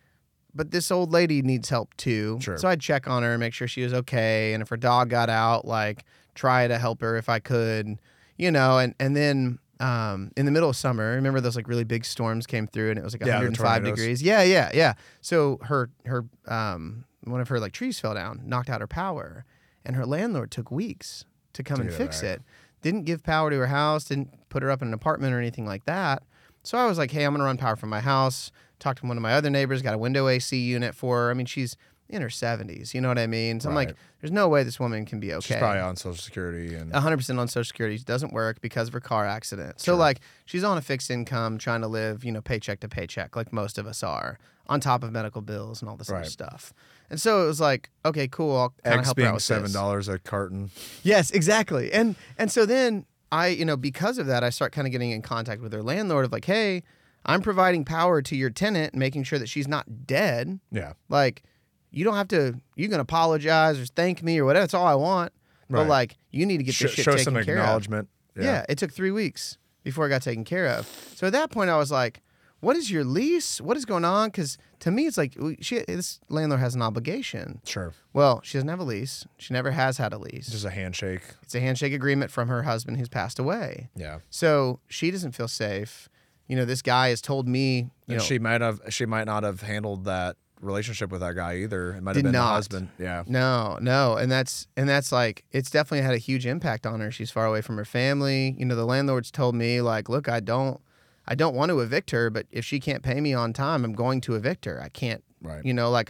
but 0.54 0.72
this 0.72 0.90
old 0.92 1.12
lady 1.12 1.42
needs 1.42 1.70
help 1.70 1.96
too. 1.98 2.40
Sure. 2.42 2.58
So 2.58 2.68
I'd 2.68 2.80
check 2.82 3.08
on 3.08 3.24
her 3.24 3.32
and 3.32 3.40
make 3.40 3.54
sure 3.54 3.68
she 3.68 3.84
was 3.84 3.94
okay. 3.94 4.54
And 4.54 4.62
if 4.62 4.70
her 4.70 4.78
dog 4.78 5.10
got 5.10 5.30
out, 5.30 5.66
like 5.66 6.06
try 6.34 6.68
to 6.68 6.78
help 6.78 7.02
her 7.02 7.18
if 7.18 7.28
I 7.30 7.40
could, 7.40 7.98
you 8.38 8.52
know, 8.52 8.78
and, 8.78 8.96
and 9.00 9.16
then 9.16 9.60
um, 9.82 10.32
in 10.38 10.46
the 10.46 10.52
middle 10.52 10.70
of 10.70 10.76
summer, 10.78 11.12
remember 11.16 11.42
those 11.42 11.56
like 11.58 11.68
really 11.68 11.84
big 11.84 12.06
storms 12.06 12.48
came 12.48 12.68
through 12.68 12.92
and 12.92 12.98
it 13.00 13.04
was 13.04 13.14
like 13.14 13.22
Yeah, 13.26 13.36
105 13.36 13.58
tornadoes. 13.82 13.98
degrees. 14.00 14.22
Yeah, 14.24 14.44
yeah, 14.44 14.72
yeah. 14.74 14.94
So 15.22 15.60
her 15.64 15.90
her 16.06 16.26
um 16.48 17.04
one 17.26 17.42
of 17.42 17.50
her 17.50 17.60
like 17.60 17.74
trees 17.74 18.00
fell 18.00 18.14
down, 18.14 18.42
knocked 18.46 18.70
out 18.70 18.80
her 18.82 18.88
power, 18.88 19.44
and 19.84 19.96
her 19.98 20.06
landlord 20.06 20.52
took 20.52 20.72
weeks 20.72 21.26
to 21.54 21.64
come 21.64 21.82
and 21.82 21.92
fix 21.92 22.24
it. 22.24 22.42
Didn't 22.82 23.04
give 23.04 23.24
power 23.24 23.50
to 23.50 23.58
her 23.58 23.68
house, 23.68 24.06
didn't 24.06 24.30
put 24.50 24.62
her 24.64 24.70
up 24.72 24.82
in 24.82 24.88
an 24.90 24.94
apartment 24.94 25.34
or 25.34 25.40
anything 25.40 25.66
like 25.66 25.86
that. 25.86 26.24
So 26.66 26.78
I 26.78 26.86
was 26.88 26.98
like, 26.98 27.12
hey, 27.12 27.24
I'm 27.24 27.34
gonna 27.34 27.44
run 27.46 27.58
power 27.58 27.76
from 27.76 27.90
my 27.90 28.02
house. 28.02 28.52
Talked 28.80 29.00
to 29.00 29.06
one 29.08 29.18
of 29.18 29.24
my 29.24 29.34
other 29.34 29.50
neighbors, 29.50 29.82
got 29.82 29.94
a 29.94 29.98
window 29.98 30.28
AC 30.28 30.58
unit 30.58 30.94
for 30.96 31.18
her. 31.26 31.32
I 31.32 31.34
mean, 31.34 31.46
she's 31.46 31.78
in 32.10 32.22
her 32.22 32.28
70s. 32.28 32.94
You 32.94 33.02
know 33.02 33.08
what 33.08 33.18
I 33.18 33.26
mean? 33.26 33.60
So 33.60 33.70
I'm 33.70 33.74
like, 33.76 33.96
there's 34.22 34.32
no 34.32 34.48
way 34.48 34.64
this 34.64 34.80
woman 34.80 35.06
can 35.06 35.20
be 35.20 35.34
okay. 35.34 35.48
She's 35.56 35.58
probably 35.58 35.80
on 35.80 35.96
Social 35.96 36.22
Security 36.22 36.76
and 36.76 36.92
100% 36.92 37.40
on 37.40 37.48
Social 37.48 37.64
Security 37.68 37.98
doesn't 38.00 38.32
work 38.34 38.62
because 38.62 38.90
of 38.90 38.94
her 38.94 39.00
car 39.00 39.26
accident. 39.26 39.80
So 39.80 39.94
Sure. 39.94 39.96
like 39.96 40.20
she's 40.46 40.64
on 40.64 40.78
a 40.78 40.82
fixed 40.82 41.10
income, 41.10 41.58
trying 41.58 41.82
to 41.82 41.88
live, 41.88 42.24
you 42.24 42.32
know, 42.32 42.42
paycheck 42.42 42.80
to 42.82 42.88
paycheck, 42.90 43.36
like 43.36 43.52
most 43.54 43.78
of 43.80 43.88
us 43.88 44.04
are, 44.04 44.38
on 44.68 44.80
top 44.80 45.04
of 45.04 45.12
medical 45.12 45.42
bills 45.42 45.82
and 45.82 45.90
all 45.90 45.98
this 45.98 46.10
other 46.10 46.20
Right. 46.20 46.28
stuff. 46.28 46.74
And 47.10 47.20
so 47.20 47.44
it 47.44 47.48
was 47.48 47.60
like, 47.62 47.90
okay, 48.06 48.28
cool. 48.28 48.56
I'll 48.58 48.70
kind 48.84 48.94
of 48.96 49.00
eggs 49.00 49.06
help 49.08 49.18
her 49.18 49.24
out 49.24 49.26
being 49.26 49.34
with 49.34 49.44
seven 49.44 49.72
dollars 49.72 50.08
a 50.08 50.20
carton. 50.20 50.70
Yes, 51.04 51.32
exactly. 51.32 51.92
And 51.92 52.16
and 52.38 52.52
so 52.52 52.66
then 52.68 53.06
I, 53.32 53.48
you 53.48 53.66
know, 53.66 53.78
because 53.78 54.18
of 54.18 54.28
that, 54.28 54.44
I 54.44 54.50
start 54.50 54.72
kind 54.72 54.88
of 54.88 54.92
getting 54.92 55.12
in 55.12 55.22
contact 55.22 55.62
with 55.62 55.72
their 55.72 55.84
landlord 55.84 56.26
of 56.26 56.32
like, 56.32 56.46
hey, 56.46 56.84
I'm 57.26 57.42
providing 57.42 57.86
power 57.86 58.22
to 58.22 58.36
your 58.36 58.50
tenant, 58.52 58.94
and 58.94 59.00
making 59.00 59.24
sure 59.24 59.40
that 59.40 59.50
she's 59.50 59.68
not 59.68 60.06
dead. 60.06 60.60
Yeah. 60.72 60.94
Like, 61.10 61.44
you 61.92 62.04
don't 62.04 62.16
have 62.16 62.28
to. 62.30 62.60
You 62.76 62.88
can 62.90 63.00
apologize 63.00 63.80
or 63.80 63.86
thank 63.86 64.22
me 64.22 64.38
or 64.40 64.46
whatever. 64.46 64.64
That's 64.64 64.74
all 64.74 64.86
I 64.86 64.96
want. 64.96 65.34
But 65.70 65.88
like, 65.88 66.18
you 66.32 66.46
need 66.46 66.58
to 66.58 66.64
get 66.64 66.76
Sh- 66.76 66.82
this 66.84 66.92
shit 66.92 67.06
show 67.06 67.12
taken 67.12 67.24
some 67.26 67.34
care 67.44 67.56
of. 67.56 67.62
acknowledgement. 67.62 68.10
Yeah. 68.40 68.66
it 68.70 68.78
took 68.78 68.92
three 68.94 69.12
weeks 69.12 69.58
before 69.84 70.06
it 70.06 70.10
got 70.10 70.22
taken 70.22 70.44
care 70.44 70.68
of. 70.68 70.86
So 71.16 71.26
at 71.26 71.34
that 71.34 71.50
point, 71.52 71.70
I 71.72 71.78
was 71.78 71.92
like, 71.92 72.22
"What 72.66 72.76
is 72.76 72.90
your 72.90 73.04
lease? 73.04 73.62
What 73.62 73.78
is 73.78 73.86
going 73.86 74.06
on?" 74.06 74.30
Because 74.30 74.58
to 74.80 74.92
me, 74.92 75.06
it's 75.08 75.18
like 75.18 75.38
she, 75.62 75.80
this 75.88 76.20
landlord 76.30 76.60
has 76.62 76.76
an 76.76 76.82
obligation. 76.82 77.62
Sure. 77.66 77.94
Well, 78.14 78.42
she 78.44 78.58
doesn't 78.58 78.70
have 78.70 78.80
a 78.80 78.84
lease. 78.84 79.26
She 79.38 79.54
never 79.54 79.72
has 79.72 79.98
had 79.98 80.14
a 80.14 80.18
lease. 80.18 80.48
Just 80.48 80.66
a 80.66 80.70
handshake. 80.72 81.22
it's 81.44 81.56
a 81.56 81.60
handshake 81.60 81.94
agreement 81.94 82.32
from 82.32 82.48
her 82.48 82.64
husband 82.64 82.98
who's 82.98 83.10
passed 83.10 83.40
away. 83.40 83.90
Yeah. 83.96 84.20
So 84.30 84.80
she 84.88 85.12
doesn't 85.12 85.34
feel 85.34 85.48
safe. 85.48 86.10
You 86.48 86.56
know, 86.56 86.66
this 86.66 86.82
guy 86.82 87.10
has 87.10 87.22
told 87.22 87.48
me. 87.48 87.78
You 87.78 87.90
And 88.10 88.18
know, 88.18 88.24
she 88.24 88.40
might 88.40 88.62
have 88.62 88.80
she 88.90 89.06
might 89.06 89.26
not 89.26 89.44
have 89.44 89.62
handled 89.62 90.06
that 90.06 90.38
relationship 90.62 91.12
with 91.12 91.22
that 91.22 91.36
guy 91.36 91.58
either. 91.58 91.94
It 91.96 92.02
might 92.04 92.16
have 92.16 92.24
been 92.24 92.32
not. 92.32 92.54
husband. 92.54 92.90
Yeah. 92.98 93.24
No, 93.28 93.78
no, 93.82 94.16
and 94.16 94.32
that's 94.32 94.68
and 94.78 94.88
that's 94.88 95.12
like 95.12 95.44
it's 95.52 95.70
definitely 95.70 96.04
had 96.06 96.14
a 96.14 96.20
huge 96.20 96.46
impact 96.46 96.86
on 96.86 97.00
her. 97.00 97.12
She's 97.12 97.32
far 97.32 97.46
away 97.46 97.62
from 97.62 97.78
her 97.78 97.86
family. 97.86 98.56
You 98.58 98.66
know, 98.66 98.76
the 98.76 98.86
landlord's 98.86 99.32
told 99.32 99.56
me 99.56 99.82
like, 99.82 100.10
look, 100.10 100.28
I 100.30 100.40
don't, 100.40 100.80
I 101.28 101.36
don't 101.36 101.56
want 101.56 101.70
to 101.70 101.80
evict 101.80 102.12
her, 102.12 102.30
but 102.30 102.46
if 102.52 102.64
she 102.66 102.80
can't 102.80 103.02
pay 103.04 103.20
me 103.22 103.34
on 103.34 103.54
time, 103.54 103.84
I'm 103.84 103.94
going 103.94 104.22
to 104.22 104.36
evict 104.36 104.66
her. 104.66 104.82
I 104.82 104.90
can't, 104.90 105.24
Right. 105.42 105.64
you 105.66 105.74
know, 105.74 105.90
like 105.90 106.10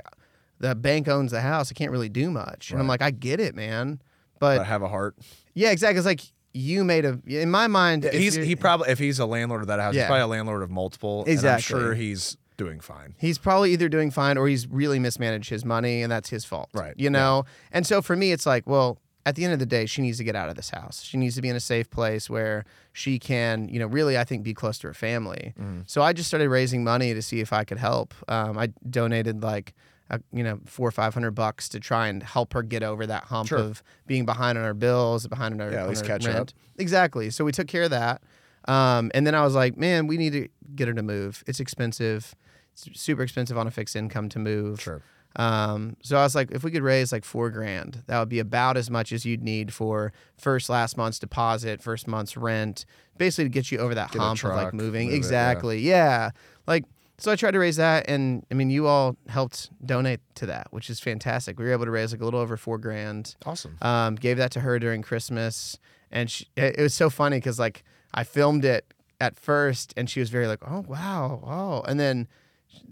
the 0.59 0.75
bank 0.75 1.07
owns 1.07 1.31
the 1.31 1.41
house. 1.41 1.71
I 1.71 1.73
can't 1.73 1.91
really 1.91 2.09
do 2.09 2.31
much. 2.31 2.71
And 2.71 2.79
I'm 2.79 2.87
like, 2.87 3.01
I 3.01 3.11
get 3.11 3.39
it, 3.39 3.55
man, 3.55 4.01
but 4.39 4.57
But 4.59 4.67
have 4.67 4.81
a 4.81 4.87
heart. 4.89 5.15
yeah, 5.53 5.71
exactly. 5.71 5.97
It's 5.97 6.05
like 6.05 6.21
you 6.53 6.83
made 6.85 7.03
a 7.05 7.19
in 7.27 7.51
my 7.51 7.67
mind. 7.67 8.05
if 8.05 8.13
he's 8.13 8.35
he 8.35 8.55
probably 8.55 8.89
if 8.89 8.97
he's 8.99 9.19
a 9.19 9.25
landlord 9.25 9.61
of 9.61 9.67
that 9.67 9.79
house, 9.79 9.93
Yeah. 9.93 10.01
he's 10.03 10.07
probably 10.07 10.21
a 10.23 10.27
landlord 10.27 10.63
of 10.63 10.69
multiple. 10.71 11.19
and 11.21 11.29
Exactly. 11.29 11.75
I'm 11.75 11.81
sure 11.81 11.93
he's 11.95 12.37
doing 12.57 12.79
fine. 12.79 13.13
He's 13.17 13.37
probably 13.37 13.73
either 13.73 13.89
doing 13.89 14.11
fine 14.11 14.37
or 14.37 14.47
he's 14.47 14.65
really 14.67 14.97
mismanaged 14.97 15.49
his 15.49 15.65
money 15.65 16.01
and 16.01 16.09
that's 16.09 16.29
his 16.29 16.45
fault. 16.45 16.69
Right, 16.73 16.93
You 16.95 17.09
know? 17.09 17.43
And 17.73 17.85
so 17.85 18.01
for 18.01 18.15
me, 18.15 18.31
it's 18.31 18.45
like, 18.45 18.65
well, 18.65 18.97
at 19.25 19.35
the 19.35 19.43
end 19.43 19.53
of 19.53 19.59
the 19.59 19.65
day, 19.65 19.85
she 19.87 20.01
needs 20.01 20.17
to 20.19 20.23
get 20.23 20.35
out 20.35 20.49
of 20.49 20.55
this 20.55 20.69
house. 20.69 21.01
She 21.01 21.17
needs 21.17 21.35
to 21.35 21.41
be 21.41 21.49
in 21.49 21.55
a 21.55 21.59
safe 21.59 21.89
place 21.89 22.29
where 22.29 22.63
she 22.93 23.17
can, 23.17 23.67
you 23.69 23.79
know, 23.79 23.87
really, 23.87 24.17
I 24.17 24.23
think, 24.23 24.43
be 24.43 24.53
close 24.53 24.77
to 24.79 24.87
her 24.87 24.93
family. 24.93 25.53
Mm-hmm. 25.59 25.79
So 25.87 26.01
I 26.03 26.13
just 26.13 26.27
started 26.27 26.49
raising 26.49 26.83
money 26.83 27.13
to 27.13 27.21
see 27.21 27.39
if 27.39 27.51
I 27.51 27.63
could 27.63 27.79
help. 27.79 28.13
Um, 28.27 28.57
I 28.57 28.67
donated 28.89 29.41
like, 29.41 29.73
a, 30.11 30.19
you 30.31 30.43
know, 30.43 30.59
four 30.65 30.87
or 30.87 30.91
five 30.91 31.15
hundred 31.15 31.31
bucks 31.31 31.67
to 31.69 31.79
try 31.79 32.07
and 32.09 32.21
help 32.21 32.53
her 32.53 32.61
get 32.61 32.83
over 32.83 33.07
that 33.07 33.23
hump 33.23 33.49
Sure. 33.49 33.57
of 33.57 33.81
being 34.05 34.23
behind 34.23 34.55
on 34.55 34.63
her 34.63 34.75
bills, 34.75 35.25
behind 35.25 35.53
on 35.55 35.59
her, 35.67 35.71
Yeah, 35.73 35.81
at 35.81 35.89
least 35.89 36.05
catch 36.05 36.27
rent. 36.27 36.37
up. 36.37 36.49
Exactly. 36.77 37.31
So 37.31 37.43
we 37.43 37.51
took 37.51 37.67
care 37.67 37.81
of 37.83 37.89
that. 37.89 38.21
Um, 38.67 39.09
and 39.15 39.25
then 39.25 39.33
I 39.33 39.43
was 39.43 39.55
like, 39.55 39.77
man, 39.77 40.05
we 40.05 40.17
need 40.17 40.33
to 40.33 40.47
get 40.75 40.87
her 40.87 40.93
to 40.93 41.01
move. 41.01 41.43
It's 41.47 41.59
expensive. 41.59 42.35
It's 42.73 42.87
super 43.01 43.23
expensive 43.23 43.57
on 43.57 43.65
a 43.65 43.71
fixed 43.71 43.95
income 43.95 44.29
to 44.29 44.37
move. 44.37 44.79
Sure. 44.79 45.01
Um, 45.37 45.97
so 46.01 46.17
I 46.17 46.23
was 46.23 46.35
like, 46.35 46.51
if 46.51 46.63
we 46.63 46.71
could 46.71 46.83
raise 46.83 47.11
like 47.11 47.25
four 47.25 47.49
grand, 47.49 48.03
that 48.07 48.19
would 48.19 48.29
be 48.29 48.39
about 48.39 48.77
as 48.77 48.89
much 48.89 49.11
as 49.11 49.25
you'd 49.25 49.43
need 49.43 49.73
for 49.73 50.13
first 50.37 50.69
last 50.69 50.97
month's 50.97 51.19
deposit, 51.19 51.81
first 51.81 52.07
month's 52.07 52.37
rent, 52.37 52.85
basically 53.17 53.45
to 53.45 53.49
get 53.49 53.71
you 53.71 53.79
over 53.79 53.95
that 53.95 54.11
Get 54.11 54.21
hump 54.21 54.43
of 54.43 54.55
like 54.55 54.73
moving. 54.73 55.07
move 55.07 55.09
it, 55.09 55.11
yeah. 55.11 55.17
exactly. 55.17 55.79
yeah. 55.79 56.29
Like, 56.67 56.85
so 57.17 57.31
I 57.31 57.35
tried 57.37 57.51
to 57.51 57.59
raise 57.59 57.77
that, 57.77 58.09
and 58.09 58.45
I 58.51 58.55
mean, 58.55 58.69
you 58.69 58.87
all 58.87 59.15
helped 59.29 59.69
donate 59.85 60.19
to 60.35 60.45
that, 60.47 60.67
which 60.71 60.89
is 60.89 60.99
fantastic. 60.99 61.57
We 61.57 61.65
were 61.65 61.71
able 61.71 61.85
to 61.85 61.91
raise 61.91 62.11
like 62.11 62.21
a 62.21 62.25
little 62.25 62.41
over 62.41 62.57
four 62.57 62.77
grand. 62.77 63.35
Awesome. 63.45 63.77
Um, 63.81 64.15
gave 64.15 64.35
that 64.37 64.51
to 64.51 64.59
her 64.61 64.79
during 64.79 65.01
Christmas, 65.01 65.77
and 66.11 66.29
she, 66.29 66.47
it, 66.57 66.75
it 66.77 66.81
was 66.81 66.93
so 66.93 67.09
funny 67.09 67.37
because 67.37 67.57
like 67.57 67.83
I 68.13 68.25
filmed 68.25 68.65
it 68.65 68.93
at 69.21 69.39
first, 69.39 69.93
and 69.95 70.09
she 70.09 70.19
was 70.19 70.29
very 70.29 70.45
like, 70.45 70.59
"Oh 70.69 70.83
wow, 70.89 71.41
oh," 71.45 71.89
and 71.89 71.99
then 72.01 72.27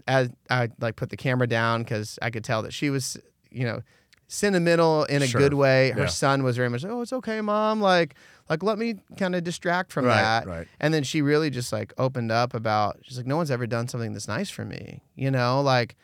as 0.06 0.30
I 0.50 0.68
like 0.80 0.96
put 0.96 1.10
the 1.10 1.16
camera 1.16 1.46
down 1.46 1.82
because 1.82 2.18
I 2.22 2.30
could 2.30 2.44
tell 2.44 2.62
that 2.62 2.72
she 2.72 2.90
was, 2.90 3.16
you 3.50 3.64
know, 3.64 3.80
sentimental 4.28 5.04
in 5.04 5.22
a 5.22 5.26
Sure. 5.26 5.40
good 5.40 5.54
way. 5.54 5.90
Her 5.90 6.02
Yeah. 6.02 6.06
son 6.08 6.42
was 6.42 6.56
very 6.56 6.68
much, 6.68 6.82
like, 6.82 6.92
"Oh, 6.92 7.02
it's 7.02 7.12
okay, 7.12 7.40
mom. 7.40 7.80
Like, 7.80 8.14
like 8.48 8.62
let 8.62 8.78
me 8.78 8.96
kind 9.18 9.34
of 9.34 9.44
distract 9.44 9.92
from 9.92 10.06
Right, 10.06 10.16
that." 10.16 10.46
right. 10.46 10.68
And 10.80 10.92
then 10.92 11.02
she 11.02 11.22
really 11.22 11.50
just 11.50 11.72
like 11.72 11.92
opened 11.98 12.32
up 12.32 12.54
about. 12.54 12.98
She's 13.02 13.16
like, 13.16 13.26
"No 13.26 13.36
one's 13.36 13.50
ever 13.50 13.66
done 13.66 13.86
something 13.88 14.12
this 14.12 14.26
nice 14.28 14.50
for 14.50 14.64
me." 14.64 15.02
You 15.14 15.30
know, 15.30 15.60
like 15.60 15.96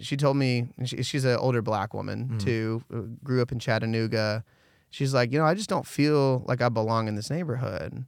she 0.00 0.16
told 0.16 0.36
me 0.36 0.68
she, 0.84 1.02
she's 1.02 1.24
an 1.24 1.36
older 1.36 1.62
black 1.62 1.94
woman 1.94 2.24
Mm-hmm. 2.28 2.38
too 2.38 2.82
grew 3.22 3.40
up 3.40 3.52
in 3.52 3.60
chattanooga 3.60 4.42
she's 4.90 5.14
like 5.14 5.30
you 5.30 5.38
know 5.38 5.44
i 5.44 5.54
just 5.54 5.68
don't 5.68 5.86
feel 5.86 6.42
like 6.48 6.60
i 6.60 6.68
belong 6.68 7.06
in 7.06 7.14
this 7.14 7.30
neighborhood 7.30 8.04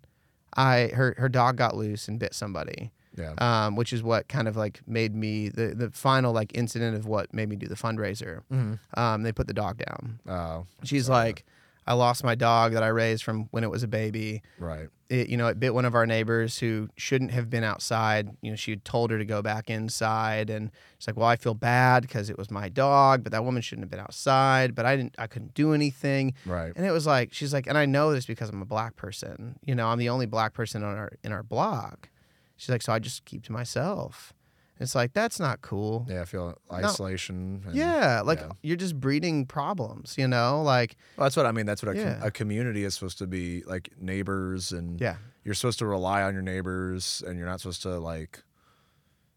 i 0.57 0.91
her, 0.95 1.15
her 1.19 1.29
dog 1.29 1.57
got 1.57 1.77
loose 1.77 2.09
and 2.09 2.19
bit 2.19 2.35
somebody 2.35 2.91
Yeah. 3.19 3.35
um, 3.39 3.75
which 3.77 3.93
is 3.93 4.03
what 4.03 4.29
kind 4.29 4.47
of 4.49 4.57
like 4.57 4.81
made 4.87 5.15
me 5.15 5.49
the, 5.49 5.75
the 5.75 5.91
final 5.91 6.33
like 6.33 6.53
incident 6.57 6.97
of 6.97 7.05
what 7.07 7.35
made 7.35 7.49
me 7.49 7.57
do 7.57 7.67
the 7.67 7.75
fundraiser 7.75 8.43
Mhm. 8.53 8.79
um, 8.97 9.23
they 9.25 9.33
put 9.33 9.47
the 9.49 9.55
dog 9.55 9.79
down 9.85 10.21
Oh. 10.29 10.67
she's 10.85 11.09
like 11.09 11.45
I 11.87 11.95
lost 11.95 12.23
my 12.23 12.35
dog 12.35 12.75
that 12.75 12.83
I 12.83 12.89
raised 12.89 13.25
from 13.25 13.49
when 13.51 13.65
it 13.65 13.71
was 13.71 13.83
a 13.83 13.89
baby. 13.89 14.43
Right. 14.59 14.91
It, 15.09 15.31
you 15.31 15.39
know, 15.39 15.47
it 15.47 15.59
bit 15.59 15.73
one 15.73 15.87
of 15.87 15.95
our 15.95 16.05
neighbors 16.05 16.59
who 16.59 16.91
shouldn't 16.99 17.31
have 17.31 17.49
been 17.49 17.65
outside. 17.65 18.29
You 18.43 18.51
know, 18.51 18.57
she 18.57 18.73
had 18.73 18.85
told 18.85 19.11
her 19.11 19.17
to 19.17 19.25
go 19.25 19.41
back 19.41 19.71
inside, 19.71 20.51
and 20.51 20.71
she's 20.99 21.07
like, 21.07 21.17
"Well, 21.17 21.27
I 21.27 21.37
feel 21.37 21.55
bad 21.55 22.03
because 22.03 22.29
it 22.29 22.37
was 22.37 22.51
my 22.51 22.69
dog, 22.69 23.23
but 23.25 23.33
that 23.33 23.43
woman 23.43 23.63
shouldn't 23.63 23.85
have 23.85 23.91
been 23.91 24.01
outside. 24.01 24.75
But 24.75 24.85
I 24.85 24.97
didn't, 24.97 25.15
I 25.17 25.29
couldn't 25.29 25.55
do 25.55 25.73
anything." 25.73 26.35
Right. 26.45 26.75
And 26.77 26.85
it 26.85 26.91
was 26.91 27.07
like, 27.07 27.33
she's 27.33 27.55
like, 27.55 27.67
and 27.67 27.79
I 27.79 27.87
know 27.87 28.13
this 28.13 28.27
because 28.27 28.51
I'm 28.51 28.61
a 28.61 28.67
black 28.67 28.97
person. 28.97 29.59
You 29.65 29.75
know, 29.75 29.89
I'm 29.89 29.99
the 29.99 30.11
only 30.11 30.27
black 30.27 30.53
person 30.53 30.85
on 30.85 30.95
our 30.95 31.13
in 31.25 31.33
our 31.33 31.43
block. 31.43 32.11
She's 32.59 32.69
like, 32.69 32.83
so 32.83 32.93
I 32.93 32.99
just 32.99 33.25
keep 33.25 33.43
to 33.45 33.53
myself. 33.53 34.35
It's 34.81 34.95
like 34.95 35.13
that's 35.13 35.41
not 35.41 35.61
cool. 35.63 36.07
Yeah, 36.09 36.21
I 36.21 36.25
feel 36.25 36.57
isolation. 36.73 37.63
and- 37.67 37.75
Yeah, 37.75 38.21
like 38.21 38.39
yeah. 38.41 38.51
you're 38.63 38.77
just 38.77 39.01
breeding 39.01 39.45
problems, 39.47 40.15
you 40.17 40.29
know? 40.29 40.63
Like, 40.63 40.95
Well, 41.17 41.25
that's 41.25 41.37
what 41.37 41.47
I 41.47 41.53
mean. 41.53 41.67
That's 41.67 41.83
what 41.83 41.97
a, 41.97 42.01
com- 42.03 42.23
a 42.23 42.31
community 42.31 42.85
is 42.85 42.95
supposed 42.95 43.19
to 43.19 43.27
be 43.27 43.63
like 43.65 43.91
neighbors, 44.01 44.71
and 44.71 45.01
yeah, 45.01 45.17
you're 45.43 45.55
supposed 45.55 45.79
to 45.81 45.87
rely 45.87 46.23
on 46.23 46.33
your 46.35 46.43
neighbors, 46.43 47.25
and 47.27 47.39
you're 47.39 47.49
not 47.49 47.61
supposed 47.61 47.83
to 47.83 47.99
like 47.99 48.45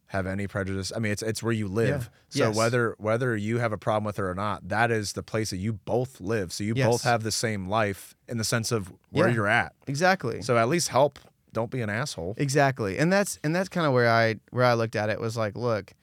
have 0.07 0.27
any 0.27 0.45
prejudice. 0.45 0.91
I 0.95 0.99
mean, 0.99 1.11
it's 1.11 1.23
it's 1.23 1.41
where 1.41 1.53
you 1.53 1.67
live. 1.67 2.09
So 2.29 2.47
Yes. 2.47 2.55
whether 2.55 2.95
whether 2.99 3.35
you 3.35 3.57
have 3.59 3.71
a 3.71 3.77
problem 3.77 4.03
with 4.03 4.17
her 4.17 4.29
or 4.29 4.35
not, 4.35 4.67
that 4.67 4.91
is 4.91 5.13
the 5.13 5.23
place 5.23 5.49
that 5.51 5.57
you 5.57 5.73
both 5.73 6.19
live. 6.21 6.51
So 6.53 6.63
you 6.63 6.73
Yes. 6.75 6.87
both 6.87 7.03
have 7.03 7.23
the 7.23 7.31
same 7.31 7.67
life 7.67 8.13
in 8.27 8.37
the 8.37 8.43
sense 8.43 8.71
of 8.71 8.91
where 9.09 9.27
Yeah. 9.29 9.33
you're 9.35 9.47
at. 9.47 9.73
exactly. 9.87 10.41
So 10.41 10.57
at 10.57 10.67
least 10.69 10.89
help. 10.89 11.17
Don't 11.53 11.71
be 11.71 11.81
an 11.81 11.89
asshole. 11.89 12.35
Exactly. 12.37 12.97
And 12.97 13.11
that's 13.11 13.39
and 13.43 13.55
that's 13.55 13.69
kind 13.69 13.85
of 13.85 13.93
where 13.93 14.09
I 14.09 14.35
where 14.51 14.65
I 14.65 14.73
looked 14.73 14.95
at 14.95 15.09
it 15.09 15.19
was 15.19 15.35
like, 15.35 15.55
look, 15.57 15.93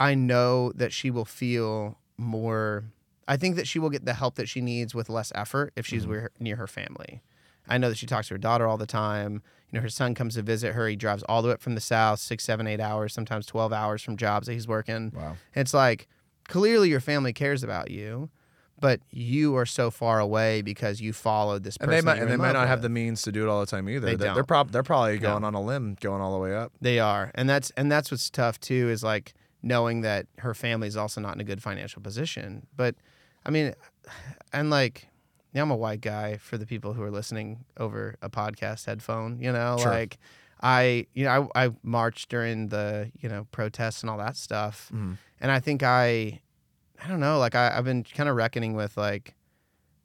I 0.00 0.14
know 0.14 0.72
that 0.74 0.92
she 0.92 1.10
will 1.10 1.24
feel 1.24 1.98
more 2.16 2.84
I 3.28 3.36
think 3.36 3.56
that 3.56 3.68
she 3.68 3.78
will 3.78 3.90
get 3.90 4.04
the 4.04 4.14
help 4.14 4.34
that 4.34 4.48
she 4.48 4.60
needs 4.60 4.94
with 4.94 5.08
less 5.08 5.32
effort 5.34 5.72
if 5.76 5.86
she's 5.86 6.02
mm-hmm. 6.02 6.10
where, 6.10 6.30
near 6.40 6.56
her 6.56 6.66
family. 6.66 7.22
I 7.68 7.78
know 7.78 7.88
that 7.88 7.98
she 7.98 8.06
talks 8.06 8.28
to 8.28 8.34
her 8.34 8.38
daughter 8.38 8.66
all 8.66 8.76
the 8.76 8.86
time. 8.86 9.42
You 9.70 9.78
know, 9.78 9.82
her 9.82 9.88
son 9.88 10.14
comes 10.14 10.34
to 10.34 10.42
visit 10.42 10.74
her. 10.74 10.88
He 10.88 10.96
drives 10.96 11.22
all 11.24 11.42
the 11.42 11.48
way 11.48 11.54
up 11.54 11.62
from 11.62 11.74
the 11.74 11.80
south, 11.80 12.18
six, 12.18 12.44
seven, 12.44 12.66
eight 12.66 12.80
hours, 12.80 13.14
sometimes 13.14 13.46
twelve 13.46 13.72
hours 13.72 14.02
from 14.02 14.16
jobs 14.16 14.46
that 14.46 14.54
he's 14.54 14.68
working. 14.68 15.12
Wow. 15.14 15.36
It's 15.54 15.72
like 15.72 16.08
clearly 16.48 16.90
your 16.90 17.00
family 17.00 17.32
cares 17.32 17.62
about 17.62 17.90
you, 17.90 18.30
but 18.82 19.00
you 19.10 19.56
are 19.56 19.64
so 19.64 19.90
far 19.90 20.18
away 20.20 20.60
because 20.60 21.00
you 21.00 21.14
followed 21.14 21.62
this 21.64 21.78
person. 21.78 21.90
And 21.94 21.98
they 21.98 22.04
might 22.04 22.18
and 22.20 22.30
they 22.30 22.36
might 22.36 22.52
not 22.52 22.68
have 22.68 22.82
the 22.82 22.90
means 22.90 23.22
to 23.22 23.32
do 23.32 23.42
it 23.46 23.48
all 23.48 23.60
the 23.60 23.66
time 23.66 23.88
either. 23.88 24.04
They 24.06 24.16
They're, 24.16 24.34
they're 24.34 24.44
prob- 24.44 24.72
they're 24.72 24.82
probably 24.82 25.14
No. 25.18 25.30
going 25.30 25.44
on 25.44 25.54
a 25.54 25.62
limb, 25.62 25.96
going 26.00 26.20
all 26.20 26.32
the 26.34 26.38
way 26.38 26.54
up. 26.54 26.72
They 26.82 26.98
are, 26.98 27.30
and 27.34 27.48
that's 27.48 27.70
and 27.78 27.90
that's 27.90 28.10
what's 28.10 28.28
tough 28.28 28.60
too 28.60 28.90
is 28.90 29.02
like 29.02 29.32
knowing 29.62 30.02
that 30.02 30.26
her 30.38 30.52
family 30.52 30.88
is 30.88 30.96
also 30.96 31.20
not 31.22 31.34
in 31.36 31.40
a 31.40 31.44
good 31.44 31.62
financial 31.62 32.02
position. 32.02 32.66
But 32.76 32.96
I 33.46 33.50
mean, 33.50 33.72
and 34.52 34.68
like, 34.68 35.08
yeah, 35.54 35.62
I'm 35.62 35.70
a 35.70 35.76
white 35.76 36.00
guy 36.02 36.36
for 36.36 36.58
the 36.58 36.66
people 36.66 36.92
who 36.92 37.02
are 37.02 37.10
listening 37.10 37.64
over 37.78 38.16
a 38.20 38.28
podcast 38.28 38.84
headphone. 38.86 39.38
You 39.40 39.52
know, 39.52 39.76
Sure. 39.80 39.90
like 39.90 40.18
I, 40.60 41.06
you 41.14 41.24
know, 41.24 41.50
I, 41.54 41.66
I 41.66 41.70
marched 41.82 42.28
during 42.28 42.68
the 42.68 43.10
you 43.20 43.28
know 43.28 43.46
protests 43.52 44.02
and 44.02 44.10
all 44.10 44.18
that 44.18 44.36
stuff, 44.36 44.90
Mhm. 44.94 45.16
and 45.40 45.50
I 45.50 45.60
think 45.60 45.82
I, 45.82 46.40
I 47.04 47.08
don't 47.08 47.20
know, 47.20 47.38
like 47.38 47.54
I, 47.54 47.76
I've 47.76 47.84
been 47.84 48.04
kind 48.04 48.28
of 48.28 48.36
reckoning 48.36 48.74
with 48.74 48.96
like 48.96 49.34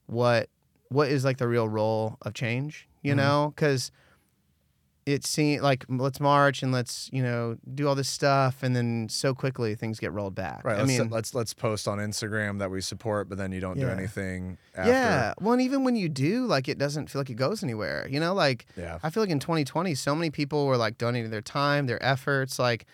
what 0.07 0.49
what 0.89 1.09
is 1.09 1.25
like 1.25 1.37
the 1.37 1.47
real 1.47 1.67
role 1.67 2.17
of 2.21 2.33
change, 2.33 2.87
you 3.03 3.13
Mhm. 3.13 3.17
know, 3.17 3.53
because 3.55 3.91
it 5.05 5.25
seems 5.25 5.61
like 5.61 5.85
let's 5.87 6.19
march 6.19 6.61
and 6.61 6.71
let's 6.73 7.09
you 7.13 7.23
know 7.23 7.55
do 7.75 7.87
all 7.87 7.95
this 7.95 8.09
stuff 8.09 8.61
and 8.61 8.75
then 8.75 9.07
so 9.09 9.33
quickly 9.33 9.73
things 9.73 9.99
get 9.99 10.11
rolled 10.11 10.35
back. 10.35 10.65
Right. 10.65 10.75
I 10.75 10.79
let's, 10.83 10.87
mean, 10.99 11.09
let's 11.09 11.33
let's 11.33 11.53
post 11.53 11.87
on 11.87 11.97
Instagram 11.99 12.59
that 12.59 12.69
we 12.71 12.81
support, 12.81 13.29
but 13.29 13.37
then 13.37 13.51
you 13.53 13.61
don't 13.61 13.79
do 13.79 13.87
anything 13.87 14.57
after. 14.75 14.91
yeah. 14.91 15.33
Well, 15.39 15.53
and 15.53 15.61
even 15.61 15.83
when 15.85 15.95
you 15.95 16.09
do, 16.09 16.45
like 16.45 16.67
it 16.67 16.77
doesn't 16.77 17.09
feel 17.09 17.21
like 17.21 17.29
it 17.29 17.35
goes 17.35 17.63
anywhere. 17.63 18.05
You 18.09 18.19
know, 18.19 18.33
like 18.33 18.65
Yeah. 18.75 18.99
I 19.01 19.09
feel 19.09 19.23
like 19.23 19.29
in 19.29 19.39
2020, 19.39 19.95
so 19.95 20.13
many 20.13 20.29
people 20.29 20.65
were 20.65 20.77
like 20.77 20.97
donating 20.97 21.31
their 21.31 21.41
time, 21.41 21.85
their 21.85 22.03
efforts. 22.03 22.59
Like 22.59 22.85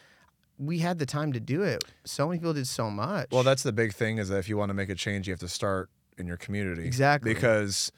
we 0.65 0.79
had 0.79 0.99
the 0.99 1.05
time 1.05 1.33
to 1.33 1.39
do 1.39 1.61
it. 1.63 1.83
So 2.05 2.27
many 2.27 2.39
people 2.39 2.53
did 2.53 2.67
so 2.67 2.89
much. 2.89 3.27
Well, 3.31 3.43
that's 3.43 3.63
the 3.63 3.71
big 3.73 3.93
thing 3.93 4.17
is 4.17 4.29
that 4.29 4.37
if 4.37 4.47
you 4.49 4.57
want 4.57 4.69
to 4.69 4.73
make 4.73 4.89
a 4.89 4.95
change, 4.95 5.27
you 5.27 5.31
have 5.33 5.39
to 5.41 5.47
start 5.47 5.89
in 6.17 6.27
your 6.27 6.37
community. 6.37 6.85
Exactly. 6.85 7.33
Because 7.33 7.91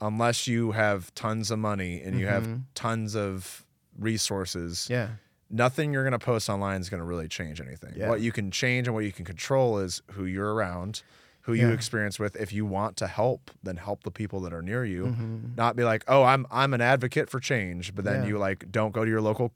unless 0.00 0.46
you 0.46 0.72
have 0.72 1.12
tons 1.14 1.50
of 1.50 1.58
money 1.58 2.00
and 2.02 2.18
you 2.18 2.26
have 2.26 2.44
Mhm. 2.46 2.62
tons 2.74 3.16
of 3.16 3.64
resources, 3.98 4.86
yeah, 4.88 5.08
nothing 5.50 5.92
you're 5.92 6.02
going 6.04 6.12
to 6.12 6.18
post 6.24 6.48
online 6.48 6.80
is 6.80 6.88
going 6.88 7.00
to 7.00 7.04
really 7.04 7.28
change 7.28 7.60
anything. 7.60 7.92
Yeah. 7.96 8.08
What 8.08 8.20
you 8.20 8.32
can 8.32 8.50
change 8.50 8.86
and 8.86 8.94
what 8.94 9.04
you 9.04 9.12
can 9.12 9.24
control 9.24 9.78
is 9.78 10.02
who 10.12 10.24
you're 10.24 10.54
around, 10.54 11.02
who 11.42 11.52
you 11.54 11.70
experience 11.70 12.18
with. 12.18 12.36
If 12.36 12.52
you 12.52 12.64
want 12.66 12.96
to 12.98 13.06
help, 13.06 13.50
then 13.62 13.76
help 13.76 14.04
the 14.04 14.10
people 14.10 14.40
that 14.42 14.52
are 14.52 14.62
near 14.62 14.84
you. 14.84 15.06
Mhm. 15.06 15.56
Not 15.56 15.76
be 15.76 15.82
like, 15.84 16.04
"Oh, 16.06 16.22
I'm 16.22 16.46
I'm 16.50 16.74
an 16.74 16.80
advocate 16.80 17.28
for 17.30 17.40
change," 17.40 17.94
but 17.94 18.04
then 18.04 18.22
Yeah. 18.22 18.28
you 18.28 18.38
like 18.38 18.70
don't 18.70 18.92
go 18.92 19.04
to 19.04 19.10
your 19.10 19.22
local 19.22 19.52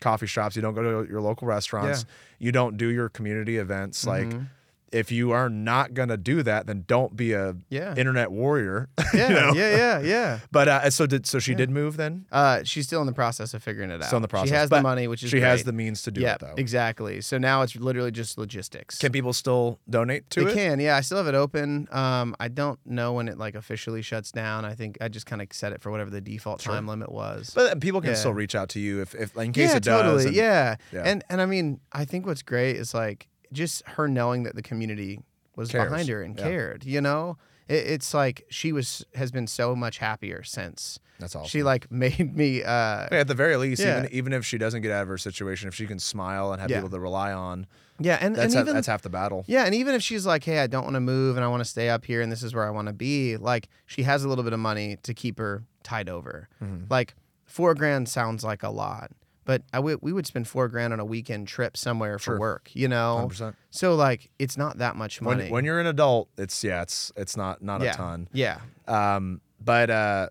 coffee 0.00 0.26
shops, 0.26 0.56
you 0.56 0.62
don't 0.62 0.74
go 0.74 1.04
to 1.04 1.10
your 1.10 1.20
local 1.20 1.46
restaurants, 1.46 2.04
you 2.38 2.52
don't 2.52 2.76
do 2.76 2.88
your 2.88 3.08
community 3.08 3.56
events 3.58 4.06
like 4.06 4.26
Mhm. 4.28 4.46
If 4.92 5.12
you 5.12 5.30
are 5.30 5.48
not 5.48 5.94
gonna 5.94 6.16
do 6.16 6.42
that, 6.42 6.66
then 6.66 6.84
don't 6.86 7.14
be 7.16 7.32
a 7.32 7.54
yeah, 7.68 7.94
internet 7.96 8.30
warrior. 8.32 8.88
yeah, 9.14 9.28
you 9.28 9.34
know? 9.34 9.52
yeah, 9.54 9.76
yeah, 9.76 10.00
yeah. 10.00 10.38
But 10.50 10.68
uh, 10.68 10.90
so 10.90 11.06
did 11.06 11.26
so 11.26 11.38
she 11.38 11.52
Yeah. 11.52 11.58
did 11.58 11.70
move 11.70 11.96
then? 11.96 12.26
Uh, 12.32 12.62
she's 12.64 12.86
still 12.86 13.00
in 13.00 13.06
the 13.06 13.12
process 13.12 13.54
of 13.54 13.62
figuring 13.62 13.90
it 13.90 14.00
out. 14.02 14.06
Still 14.06 14.16
in 14.18 14.22
the 14.22 14.28
process, 14.28 14.48
She 14.48 14.54
has 14.54 14.68
but 14.68 14.78
the 14.78 14.82
money, 14.82 15.06
which 15.08 15.22
is 15.22 15.30
She 15.30 15.40
has 15.40 15.62
the 15.64 15.72
means 15.72 16.02
to 16.02 16.10
do 16.10 16.24
it 16.26 16.38
though. 16.40 16.54
exactly. 16.56 17.20
So 17.20 17.38
now 17.38 17.62
it's 17.62 17.76
literally 17.76 18.10
just 18.10 18.36
logistics. 18.38 18.98
Can 18.98 19.12
people 19.12 19.32
still 19.32 19.78
donate 19.88 20.28
to 20.30 20.44
they 20.44 20.50
it? 20.50 20.54
can, 20.54 20.80
yeah. 20.80 20.96
I 20.96 21.02
still 21.02 21.18
have 21.18 21.26
it 21.28 21.34
open. 21.34 21.86
Um, 21.92 22.34
I 22.40 22.48
don't 22.48 22.78
know 22.84 23.12
when 23.12 23.28
it 23.28 23.38
like 23.38 23.54
officially 23.54 24.02
shuts 24.02 24.32
down. 24.32 24.64
I 24.64 24.74
think 24.74 24.98
I 25.00 25.08
just 25.08 25.26
kind 25.26 25.40
of 25.40 25.48
set 25.52 25.72
it 25.72 25.80
for 25.82 25.90
whatever 25.90 26.10
the 26.10 26.20
default 26.20 26.60
Sure. 26.62 26.74
time 26.74 26.86
limit 26.88 27.12
was. 27.12 27.52
But 27.54 27.70
uh, 27.70 27.74
people 27.80 28.00
can 28.00 28.10
Yeah. 28.10 28.16
still 28.16 28.34
reach 28.34 28.54
out 28.54 28.68
to 28.70 28.80
you 28.80 29.00
if, 29.02 29.14
if 29.14 29.36
in 29.36 29.52
case 29.52 29.70
yeah, 29.70 29.76
it 29.76 29.82
does. 29.84 30.02
totally. 30.02 30.26
and- 30.26 30.34
yeah. 30.34 30.76
Yeah. 30.92 31.02
and 31.04 31.22
and 31.30 31.40
I 31.40 31.46
mean, 31.46 31.80
I 31.92 32.04
think 32.04 32.26
what's 32.26 32.42
great 32.42 32.76
is 32.76 32.92
like 32.94 33.28
just 33.52 33.82
her 33.86 34.06
knowing 34.08 34.42
that 34.44 34.54
the 34.54 34.62
community 34.62 35.20
was 35.56 35.70
Cares. 35.70 35.90
behind 35.90 36.08
her 36.08 36.22
and 36.22 36.36
Yeah. 36.38 36.44
cared. 36.44 36.84
You 36.84 37.00
know, 37.00 37.36
it, 37.68 37.74
it's 37.86 38.14
like 38.14 38.44
she 38.50 38.72
was 38.72 39.04
has 39.14 39.30
been 39.30 39.46
so 39.46 39.74
much 39.76 39.98
happier 39.98 40.42
since 40.42 40.98
That's 41.18 41.34
awesome. 41.36 41.48
she 41.48 41.62
like 41.62 41.90
made 41.92 42.34
me. 42.36 42.62
Uh, 42.62 43.08
Yeah, 43.10 43.18
at 43.20 43.28
the 43.28 43.34
very 43.34 43.56
least, 43.56 43.82
Yeah. 43.82 43.98
even 44.00 44.12
even 44.12 44.32
if 44.32 44.44
she 44.46 44.58
doesn't 44.58 44.82
get 44.82 44.90
out 44.92 45.02
of 45.02 45.08
her 45.08 45.18
situation, 45.18 45.68
if 45.68 45.74
she 45.74 45.86
can 45.86 45.98
smile 45.98 46.52
and 46.52 46.60
have 46.60 46.70
people 46.70 46.88
to 46.90 47.00
rely 47.00 47.32
on, 47.32 47.66
yeah, 47.98 48.16
and, 48.20 48.34
that's 48.34 48.46
and 48.46 48.54
half, 48.54 48.62
even 48.64 48.74
that's 48.74 48.86
half 48.86 49.02
the 49.02 49.10
battle. 49.10 49.44
Yeah, 49.46 49.64
and 49.66 49.74
even 49.74 49.94
if 49.94 50.02
she's 50.02 50.24
like, 50.24 50.44
"Hey, 50.44 50.60
I 50.60 50.66
don't 50.66 50.84
want 50.84 50.94
to 50.94 51.00
move 51.00 51.36
and 51.36 51.44
I 51.44 51.48
want 51.48 51.60
to 51.62 51.68
stay 51.68 51.90
up 51.90 52.04
here 52.06 52.22
and 52.22 52.32
this 52.32 52.42
is 52.42 52.54
where 52.54 52.66
I 52.66 52.70
want 52.70 52.86
to 52.88 52.94
be," 52.94 53.36
like 53.36 53.68
she 53.86 54.04
has 54.04 54.24
a 54.24 54.28
little 54.28 54.44
bit 54.44 54.52
of 54.54 54.60
money 54.60 54.96
to 55.02 55.12
keep 55.12 55.38
her 55.38 55.64
tied 55.82 56.08
over. 56.08 56.48
Mhm. 56.62 56.90
Like 56.90 57.14
four 57.44 57.74
grand 57.74 58.08
sounds 58.08 58.42
like 58.44 58.62
a 58.62 58.70
lot, 58.70 59.10
but 59.44 59.62
I 59.72 59.78
w- 59.78 59.98
we 60.02 60.12
would 60.12 60.26
spend 60.26 60.46
four 60.48 60.68
grand 60.68 60.92
on 60.92 61.00
a 61.00 61.04
weekend 61.04 61.48
trip 61.48 61.76
somewhere 61.76 62.18
for 62.18 62.32
Sure. 62.32 62.38
work. 62.38 62.70
You 62.74 62.88
know, 62.88 63.28
100%. 63.30 63.54
so 63.70 63.94
like 63.94 64.30
it's 64.38 64.56
not 64.56 64.78
that 64.78 64.96
much 64.96 65.20
money. 65.20 65.44
When, 65.44 65.50
when 65.52 65.64
you're 65.64 65.80
an 65.80 65.86
adult, 65.86 66.28
it's 66.38 66.62
yeah, 66.62 66.82
it's 66.82 67.12
it's 67.16 67.36
not 67.36 67.62
not 67.62 67.80
yeah, 67.80 67.92
a 67.92 67.96
ton. 67.96 68.28
yeah, 68.32 68.58
Um, 68.86 69.40
but 69.62 69.90
uh, 69.90 70.28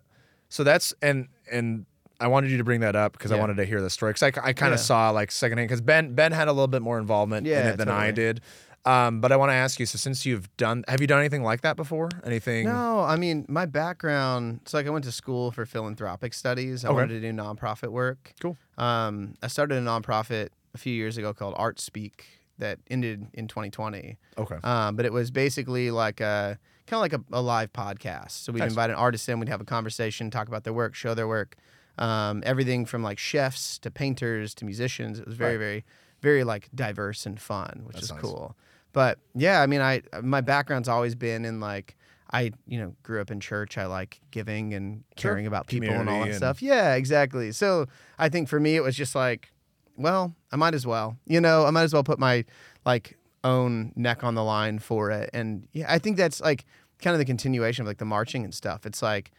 so 0.48 0.64
that's 0.64 0.94
and 1.02 1.28
and 1.50 1.86
I 2.20 2.26
wanted 2.26 2.50
you 2.50 2.58
to 2.58 2.64
bring 2.64 2.80
that 2.80 2.96
up 2.96 3.12
because 3.12 3.32
I 3.32 3.36
wanted 3.36 3.56
to 3.56 3.64
hear 3.64 3.80
the 3.80 3.88
story 3.88 4.12
because 4.12 4.22
I, 4.24 4.48
I 4.48 4.52
kind 4.52 4.70
Yeah. 4.70 4.74
of 4.74 4.80
saw 4.80 5.08
like 5.10 5.30
secondhand 5.30 5.68
because 5.68 5.80
Ben 5.80 6.14
Ben 6.14 6.32
had 6.32 6.48
a 6.48 6.52
little 6.52 6.68
bit 6.68 6.82
more 6.82 6.98
involvement 6.98 7.46
in 7.46 7.52
Yeah, 7.52 7.70
it 7.70 7.76
than 7.78 7.88
I 7.88 8.10
did. 8.10 8.40
Um, 8.86 9.20
but 9.20 9.30
I 9.30 9.36
want 9.36 9.50
to 9.50 9.54
ask 9.54 9.78
you. 9.78 9.84
So 9.86 9.98
since 9.98 10.24
you've 10.24 10.54
done, 10.56 10.84
have 10.88 11.00
you 11.02 11.06
done 11.06 11.18
anything 11.18 11.42
like 11.42 11.60
that 11.60 11.76
before? 11.76 12.08
Anything? 12.24 12.64
No, 12.66 13.00
I 13.00 13.16
mean 13.16 13.44
my 13.48 13.66
background. 13.66 14.60
It's 14.62 14.72
like 14.72 14.86
I 14.86 14.90
went 14.90 15.04
to 15.04 15.12
school 15.12 15.50
for 15.50 15.66
philanthropic 15.66 16.32
studies. 16.32 16.84
I 16.84 16.88
Okay. 16.88 16.94
wanted 16.94 17.20
to 17.20 17.20
do 17.20 17.32
nonprofit 17.36 17.88
work. 17.90 18.32
Cool. 18.40 18.56
Um, 18.78 19.34
I 19.42 19.48
started 19.48 19.76
a 19.76 19.80
nonprofit 19.82 20.48
a 20.74 20.78
few 20.78 20.92
years 20.94 21.18
ago 21.18 21.34
called 21.34 21.54
Art 21.58 21.78
Speak 21.78 22.24
that 22.58 22.78
ended 22.90 23.26
in 23.34 23.48
2020. 23.48 24.16
Okay. 24.38 24.56
Um, 24.64 24.96
but 24.96 25.04
it 25.04 25.12
was 25.12 25.30
basically 25.30 25.90
like 25.90 26.20
a 26.20 26.58
kind 26.86 26.98
of 26.98 27.00
like 27.02 27.12
a, 27.12 27.22
a 27.38 27.42
live 27.42 27.72
podcast. 27.72 28.30
So 28.32 28.52
we'd 28.52 28.60
Nice. 28.60 28.70
invite 28.70 28.90
an 28.90 28.96
artist 28.96 29.28
in, 29.28 29.38
we'd 29.40 29.48
have 29.48 29.60
a 29.60 29.64
conversation, 29.64 30.30
talk 30.30 30.48
about 30.48 30.64
their 30.64 30.72
work, 30.72 30.94
show 30.94 31.14
their 31.14 31.28
work. 31.28 31.56
Um, 31.98 32.42
everything 32.46 32.86
from 32.86 33.02
like 33.02 33.18
chefs 33.18 33.78
to 33.80 33.90
painters 33.90 34.54
to 34.54 34.64
musicians. 34.64 35.18
It 35.18 35.26
was 35.26 35.36
very, 35.36 35.52
Right. 35.52 35.58
very, 35.58 35.84
very 36.22 36.44
like 36.44 36.68
diverse 36.74 37.26
and 37.26 37.38
fun, 37.40 37.82
which 37.84 37.94
That's 37.96 38.06
is 38.06 38.12
nice. 38.12 38.20
cool. 38.22 38.56
But 38.92 39.18
yeah, 39.34 39.62
I 39.62 39.66
mean, 39.66 39.80
I 39.80 40.02
my 40.22 40.40
background's 40.40 40.88
always 40.88 41.14
been 41.14 41.44
in 41.44 41.60
like 41.60 41.96
I 42.32 42.52
you 42.66 42.78
know 42.78 42.94
grew 43.02 43.20
up 43.20 43.30
in 43.30 43.40
church. 43.40 43.78
I 43.78 43.86
like 43.86 44.20
giving 44.30 44.74
and 44.74 45.04
Sure. 45.16 45.32
caring 45.32 45.46
about 45.46 45.66
people 45.66 45.90
and 45.90 46.08
all 46.08 46.20
that 46.20 46.28
and- 46.28 46.36
stuff. 46.36 46.62
Yeah, 46.62 46.94
exactly. 46.94 47.52
So 47.52 47.86
I 48.18 48.28
think 48.28 48.48
for 48.48 48.58
me, 48.60 48.76
it 48.76 48.82
was 48.82 48.96
just 48.96 49.14
like, 49.14 49.52
well, 49.96 50.34
I 50.52 50.56
might 50.56 50.74
as 50.74 50.86
well. 50.86 51.16
You 51.26 51.40
know, 51.40 51.66
I 51.66 51.70
might 51.70 51.82
as 51.84 51.92
well 51.92 52.04
put 52.04 52.18
my 52.18 52.44
like 52.84 53.16
own 53.44 53.92
neck 53.96 54.22
on 54.24 54.34
the 54.34 54.44
line 54.44 54.78
for 54.78 55.10
it. 55.10 55.30
And 55.32 55.66
yeah, 55.72 55.86
I 55.88 55.98
think 55.98 56.16
that's 56.16 56.40
like 56.40 56.64
kind 57.00 57.14
of 57.14 57.18
the 57.18 57.24
continuation 57.24 57.82
of 57.82 57.86
like 57.86 57.98
the 57.98 58.04
marching 58.04 58.44
and 58.44 58.54
stuff. 58.54 58.86
It's 58.86 59.02
like 59.02 59.30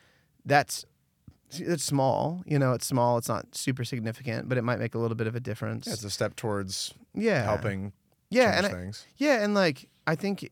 that's 0.45 0.85
it's 1.53 1.83
small, 1.83 2.41
you 2.45 2.57
know, 2.57 2.71
it's 2.73 2.85
small, 2.85 3.17
it's 3.17 3.27
not 3.27 3.53
super 3.55 3.83
significant, 3.83 4.47
but 4.47 4.57
it 4.57 4.63
might 4.63 4.79
make 4.79 4.95
a 4.95 4.97
little 4.97 5.15
bit 5.15 5.27
of 5.27 5.35
a 5.35 5.39
difference. 5.39 5.85
Yeah, 5.85 5.93
it's 5.93 6.03
a 6.03 6.09
step 6.09 6.35
towards 6.35 6.93
yeah. 7.13 7.43
helping 7.43 7.91
Yeah, 8.31 8.57
and 8.57 8.65
I, 8.65 8.91
yeah, 9.17 9.43
and 9.43 9.53
like 9.53 9.87
I 10.07 10.15
think 10.15 10.49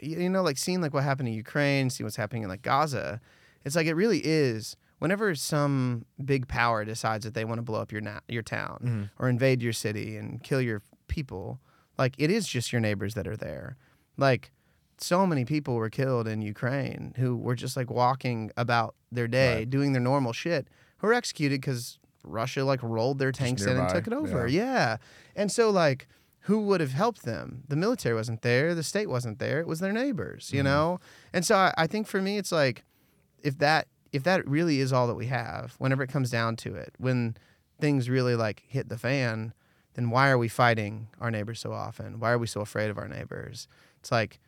you 0.00 0.28
know, 0.30 0.42
like 0.42 0.56
seeing 0.56 0.80
like 0.80 0.94
what 0.94 1.02
happened 1.04 1.28
in 1.28 1.34
Ukraine, 1.34 1.90
seeing 1.90 2.06
what's 2.06 2.16
happening 2.16 2.44
in 2.44 2.48
like 2.48 2.62
Gaza, 2.62 3.20
it's 3.64 3.76
like 3.76 3.86
it 3.86 3.94
really 3.94 4.20
is. 4.24 4.76
Whenever 5.00 5.34
some 5.36 6.04
big 6.24 6.48
power 6.48 6.84
decides 6.84 7.24
that 7.24 7.34
they 7.34 7.44
want 7.44 7.58
to 7.58 7.62
blow 7.62 7.80
up 7.80 7.92
your 7.92 8.00
na- 8.00 8.20
your 8.28 8.42
town 8.42 8.78
Mm-hmm. 8.84 9.02
or 9.22 9.28
invade 9.28 9.62
your 9.62 9.72
city 9.72 10.16
and 10.16 10.42
kill 10.42 10.60
your 10.60 10.82
people, 11.08 11.60
like 11.98 12.14
it 12.18 12.30
is 12.30 12.46
just 12.48 12.72
your 12.72 12.80
neighbors 12.80 13.14
that 13.14 13.26
are 13.28 13.36
there. 13.36 13.76
Like 14.16 14.50
so 14.98 15.24
many 15.26 15.44
people 15.44 15.74
were 15.76 15.90
killed 15.90 16.26
in 16.26 16.42
Ukraine 16.42 17.14
who 17.16 17.36
were 17.36 17.54
just 17.54 17.76
like 17.76 17.90
walking 17.90 18.50
about 18.56 18.94
their 19.12 19.28
day, 19.28 19.58
Right. 19.58 19.70
doing 19.70 19.92
their 19.92 20.02
normal 20.02 20.32
shit, 20.32 20.66
who 20.98 21.06
were 21.06 21.14
executed 21.14 21.60
because 21.60 21.98
Russia 22.24 22.64
like 22.64 22.82
rolled 22.82 23.18
their 23.20 23.30
tanks 23.32 23.64
in 23.64 23.76
and 23.76 23.88
took 23.88 24.06
it 24.08 24.12
over. 24.12 24.48
Yeah. 24.48 24.96
And 25.36 25.50
so 25.52 25.70
like 25.70 26.08
who 26.48 26.60
would 26.60 26.80
have 26.80 26.92
helped 26.92 27.24
them? 27.24 27.62
The 27.68 27.76
military 27.76 28.14
wasn't 28.14 28.40
there, 28.40 28.74
the 28.74 28.82
state 28.82 29.10
wasn't 29.10 29.38
there, 29.38 29.60
it 29.60 29.66
was 29.66 29.80
their 29.80 29.92
neighbors, 29.92 30.50
you 30.50 30.60
mm-hmm. 30.60 30.68
know? 30.68 31.00
And 31.30 31.44
so 31.44 31.54
I, 31.54 31.74
I 31.76 31.86
think 31.86 32.06
for 32.06 32.22
me 32.22 32.38
it's 32.38 32.50
like 32.50 32.84
if 33.42 33.58
that 33.58 33.86
if 34.12 34.22
that 34.22 34.48
really 34.48 34.80
is 34.80 34.90
all 34.90 35.06
that 35.08 35.14
we 35.14 35.26
have, 35.26 35.74
whenever 35.76 36.02
it 36.02 36.08
comes 36.08 36.30
down 36.30 36.56
to 36.56 36.74
it, 36.74 36.94
when 36.96 37.36
things 37.78 38.08
really 38.08 38.34
like 38.34 38.62
hit 38.66 38.88
the 38.88 38.96
fan, 38.96 39.52
then 39.92 40.08
why 40.08 40.30
are 40.30 40.38
we 40.38 40.48
fighting 40.48 41.08
our 41.20 41.30
neighbors 41.30 41.60
so 41.60 41.74
often? 41.74 42.18
Why 42.18 42.30
are 42.30 42.38
we 42.38 42.46
so 42.46 42.62
afraid 42.62 42.88
of 42.88 42.96
our 42.96 43.08
neighbors? 43.08 43.68
It's 44.00 44.10
like 44.10 44.40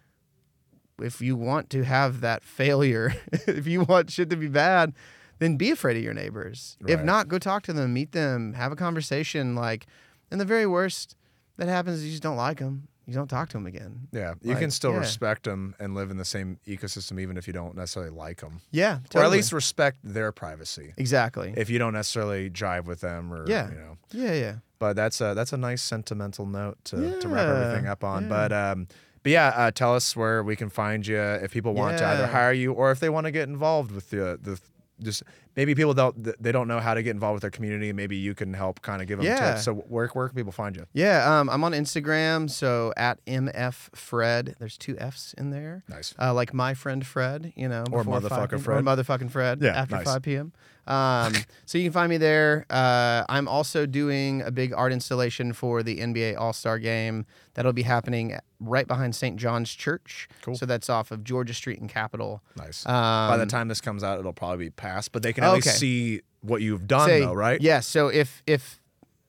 if 1.03 1.21
you 1.21 1.37
want 1.37 1.69
to 1.69 1.85
have 1.85 2.23
that 2.23 2.43
failure, 2.61 3.15
if 3.47 3.67
you 3.67 3.83
want 3.83 4.11
shit 4.11 4.31
to 4.31 4.37
be 4.37 4.49
bad, 4.49 4.95
then 5.39 5.59
be 5.59 5.71
afraid 5.71 5.99
of 5.99 6.03
your 6.03 6.15
neighbors. 6.15 6.79
If 6.87 7.03
not, 7.03 7.29
go 7.29 7.39
talk 7.39 7.63
to 7.65 7.75
them, 7.75 7.93
meet 7.93 8.13
them, 8.13 8.55
have 8.55 8.73
a 8.73 8.77
conversation. 8.77 9.55
Like, 9.55 9.87
in 10.31 10.39
the 10.39 10.45
very 10.47 10.67
worst 10.67 11.17
that 11.61 11.69
happens 11.69 12.03
you 12.05 12.11
just 12.11 12.23
don't 12.23 12.37
like 12.37 12.59
them. 12.59 12.89
You 13.07 13.15
don't 13.15 13.29
talk 13.29 13.49
to 13.51 13.57
them 13.57 13.67
again. 13.67 14.07
Yeah, 14.13 14.35
you 14.41 14.51
Like, 14.51 14.61
can 14.61 14.71
still 14.71 14.93
yeah. 14.93 14.99
respect 15.01 15.43
them 15.45 15.75
and 15.81 15.95
live 15.97 16.11
in 16.13 16.17
the 16.17 16.25
same 16.25 16.59
ecosystem, 16.67 17.19
even 17.21 17.37
if 17.37 17.47
you 17.49 17.53
don't 17.53 17.75
necessarily 17.75 18.13
like 18.13 18.41
them, 18.41 18.61
Yeah, 18.71 19.01
or 19.17 19.25
at 19.25 19.31
least 19.31 19.53
respect 19.53 19.99
their 20.05 20.31
privacy. 20.31 20.95
exactly. 20.97 21.53
If 21.57 21.71
you 21.71 21.79
don't 21.81 21.93
necessarily 21.95 22.51
jive 22.51 22.85
with 22.85 23.01
them, 23.01 23.33
or 23.33 23.49
Yeah. 23.49 23.69
you 23.71 23.75
know, 23.77 23.99
yeah, 24.13 24.33
yeah. 24.35 24.55
but 24.79 24.95
that's 24.95 25.21
a 25.21 25.35
that's 25.35 25.53
a 25.53 25.57
nice 25.57 25.83
sentimental 25.83 26.47
note 26.47 26.77
to, 26.85 27.19
to 27.21 27.29
wrap 27.29 27.49
everything 27.49 27.87
up 27.89 28.05
on. 28.05 28.25
yeah. 28.25 28.29
But 28.29 28.53
um, 28.53 28.87
but 29.25 29.33
yeah, 29.33 29.49
uh, 29.57 29.71
tell 29.73 29.95
us 29.97 30.15
where 30.15 30.43
we 30.45 30.55
can 30.55 30.71
find 30.71 31.05
you 31.07 31.19
if 31.21 31.51
people 31.51 31.75
want 31.75 31.99
to 31.99 32.07
either 32.07 32.27
hire 32.29 32.53
you 32.53 32.73
or 32.73 32.93
if 32.93 33.01
they 33.01 33.09
want 33.09 33.25
to 33.27 33.33
get 33.33 33.49
involved 33.49 33.91
with 33.91 34.11
the 34.11 34.39
the 34.41 34.61
just 35.03 35.23
maybe 35.61 35.75
people 35.75 35.93
don't 35.93 36.43
they 36.43 36.53
don't 36.53 36.69
know 36.69 36.81
how 36.81 36.95
to 36.95 37.03
get 37.03 37.11
involved 37.11 37.35
with 37.35 37.43
their 37.43 37.51
community. 37.51 37.91
and 37.91 37.97
Maybe 37.99 38.17
you 38.17 38.35
can 38.35 38.55
help 38.55 38.81
kind 38.81 39.03
of 39.03 39.09
give 39.09 39.19
them 39.19 39.27
Yeah. 39.27 39.51
tips. 39.53 39.65
So 39.65 39.75
where 39.75 40.07
where 40.09 40.27
can 40.29 40.35
people 40.35 40.53
find 40.53 40.75
you? 40.75 40.87
Yeah, 40.95 41.39
um, 41.41 41.51
I'm 41.51 41.63
on 41.65 41.73
Instagram, 41.73 42.49
so 42.49 42.95
at 42.97 43.23
mf 43.27 43.91
Fred. 43.95 44.57
There's 44.59 44.79
two 44.79 44.97
F's 44.99 45.35
in 45.37 45.51
there. 45.51 45.85
Nice. 45.87 46.15
Uh, 46.19 46.33
like 46.33 46.55
my 46.55 46.73
friend 46.73 47.07
Fred, 47.07 47.53
you 47.57 47.69
know, 47.69 47.85
Or 47.93 48.05
motherfucker 48.05 48.53
5 48.53 48.63
Fred. 48.63 48.79
or 48.79 48.83
motherfucking 48.83 49.31
Fred. 49.31 49.61
Yeah, 49.61 49.77
after 49.83 49.97
nice. 49.97 50.07
5 50.07 50.23
p.m. 50.23 50.53
Um, 50.87 51.35
so 51.67 51.77
you 51.77 51.85
can 51.85 51.93
find 51.93 52.09
me 52.09 52.17
there. 52.17 52.65
Uh, 52.71 53.25
I'm 53.29 53.47
also 53.47 53.85
doing 53.85 54.41
a 54.43 54.51
big 54.51 54.73
art 54.73 54.93
installation 54.93 55.53
for 55.53 55.83
the 55.83 55.99
NBA 55.99 56.39
All 56.41 56.55
Star 56.55 56.79
Game 56.79 57.27
that'll 57.55 57.73
be 57.75 57.83
happening 57.83 58.39
right 58.61 58.87
behind 58.87 59.15
St. 59.15 59.37
John's 59.37 59.75
Church. 59.75 60.29
Cool. 60.43 60.55
So 60.57 60.67
that's 60.67 60.89
off 60.91 61.11
of 61.11 61.23
Georgia 61.25 61.55
Street 61.55 61.81
and 61.81 61.89
Capitol. 61.89 62.43
Nice. 62.57 62.87
Um, 62.87 62.93
By 63.29 63.37
the 63.37 63.47
time 63.47 63.69
this 63.69 63.81
comes 63.81 64.03
out, 64.03 64.19
it'll 64.19 64.33
probably 64.33 64.67
be 64.67 64.71
past, 64.71 65.13
but 65.13 65.23
they 65.23 65.33
can 65.33 65.45
at 65.51 65.55
least 65.57 65.69
Okay. 65.69 65.77
see 65.77 66.21
what 66.41 66.63
you've 66.63 66.87
done, 66.87 67.07
say- 67.09 67.21
though, 67.21 67.35
right? 67.35 67.61
Yeah. 67.61 67.81
So 67.81 68.09
if 68.09 68.43
if 68.47 68.81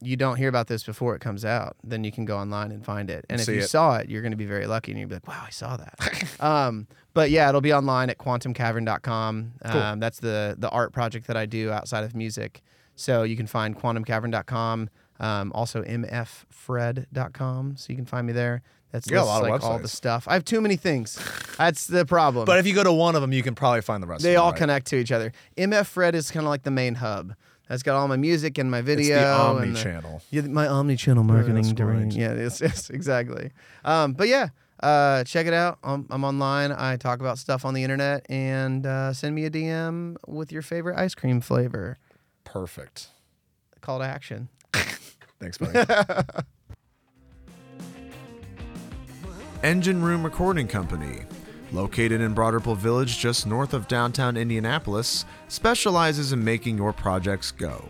you 0.04 0.18
don't 0.18 0.38
hear 0.38 0.50
about 0.50 0.66
this 0.68 0.84
before 0.84 1.14
it 1.16 1.22
comes 1.22 1.46
out, 1.46 1.76
then 1.84 2.04
you 2.04 2.12
can 2.12 2.26
go 2.26 2.38
online 2.38 2.72
and 2.72 2.84
find 2.84 3.10
it. 3.12 3.24
And 3.30 3.40
if 3.40 3.48
you 3.48 3.60
it. 3.60 3.68
saw 3.68 3.98
it, 3.98 4.10
you're 4.10 4.24
going 4.24 4.32
to 4.32 4.38
be 4.38 4.48
very 4.48 4.66
lucky, 4.66 4.92
and 4.92 5.00
you'll 5.00 5.10
be 5.10 5.16
like, 5.16 5.28
"Wow, 5.28 5.44
I 5.46 5.52
saw 5.52 5.78
that." 5.78 6.40
um, 6.40 6.88
but 7.14 7.30
yeah, 7.30 7.48
it'll 7.50 7.62
be 7.62 7.74
online 7.74 8.10
at 8.10 8.18
quantumcavern.com. 8.18 9.54
Cool. 9.66 9.82
Um, 9.82 10.00
that's 10.00 10.20
the 10.20 10.56
the 10.58 10.70
art 10.70 10.92
project 10.94 11.28
that 11.28 11.38
I 11.38 11.46
do 11.46 11.70
outside 11.72 12.04
of 12.04 12.16
music. 12.16 12.62
So 12.96 13.24
you 13.24 13.36
can 13.38 13.48
find 13.48 13.78
quantumcavern.com. 13.80 14.90
Um, 15.20 15.52
also 15.54 15.84
mffred.com. 15.84 17.76
So 17.78 17.88
you 17.90 17.96
can 17.96 18.06
find 18.06 18.26
me 18.28 18.34
there. 18.34 18.62
That's 18.92 19.08
You 19.08 19.14
got 19.14 19.24
a 19.24 19.26
lot 19.26 19.44
of 19.44 19.50
like 19.50 19.64
all 19.64 19.78
the 19.78 19.86
websites. 19.86 19.90
stuff. 19.90 20.28
I 20.28 20.34
have 20.34 20.44
too 20.46 20.60
many 20.62 20.76
things. 20.76 21.18
That's 21.58 21.88
the 21.88 22.06
problem. 22.06 22.46
But 22.46 22.60
if 22.60 22.68
you 22.68 22.74
go 22.74 22.84
to 22.84 22.92
one 22.92 23.16
of 23.16 23.22
them, 23.22 23.32
you 23.32 23.42
can 23.44 23.56
probably 23.56 23.82
find 23.82 24.04
the 24.04 24.08
rest. 24.08 24.22
They 24.24 24.32
of 24.32 24.40
them, 24.40 24.44
all 24.44 24.52
right? 24.52 24.58
connect 24.58 24.88
to 24.88 24.98
each 24.98 25.12
other. 25.12 25.32
MF 25.58 25.86
Fred 25.86 26.14
is 26.16 26.30
kind 26.30 26.46
of 26.46 26.50
like 26.50 26.64
the 26.64 26.72
main 26.72 26.96
hub. 26.96 27.34
That's 27.70 27.84
got 27.84 27.96
all 27.96 28.08
my 28.10 28.18
music 28.18 28.58
and 28.58 28.70
my 28.70 28.80
It's 28.80 28.86
video. 28.86 29.16
the 29.16 29.22
and 29.24 29.32
Omni 29.60 29.70
the- 29.72 29.82
channel. 29.84 30.22
Yeah, 30.30 30.42
my 30.42 30.68
omni-channel 30.68 31.24
marketing. 31.24 31.56
that's 31.56 31.72
domain. 31.72 32.04
right. 32.10 32.14
Yeah, 32.14 32.32
it's, 32.32 32.60
it's 32.60 32.90
exactly. 32.98 33.52
Um, 33.86 34.12
but 34.12 34.28
yeah, 34.28 34.50
uh, 34.84 35.24
check 35.24 35.48
it 35.48 35.54
out. 35.54 35.78
I'm, 35.82 36.06
I'm 36.10 36.26
online. 36.26 36.74
I 36.74 36.98
talk 36.98 37.22
about 37.22 37.38
stuff 37.38 37.64
on 37.64 37.74
the 37.74 37.84
internet, 37.84 38.26
and 38.30 38.86
uh, 38.86 39.14
send 39.14 39.36
me 39.36 39.46
a 39.46 39.50
DM 39.50 40.18
with 40.28 40.52
your 40.52 40.64
favorite 40.64 40.98
ice 41.00 41.16
cream 41.16 41.40
flavor. 41.40 41.98
Perfect. 42.44 43.08
Call 43.80 44.00
to 44.00 44.06
action. 44.06 44.50
Thanks, 45.40 45.58
buddy. 45.58 45.80
Engine 49.64 50.02
Room 50.02 50.24
Recording 50.24 50.68
Company, 50.68 51.20
located 51.72 52.20
in 52.20 52.34
Broad 52.34 52.56
Ripple 52.56 52.74
Village 52.74 53.20
just 53.20 53.46
north 53.46 53.76
of 53.76 53.88
downtown 53.88 54.36
Indianapolis, 54.36 55.24
specializes 55.50 56.34
in 56.34 56.44
making 56.44 56.80
your 56.80 56.92
projects 56.92 57.52
go. 57.52 57.88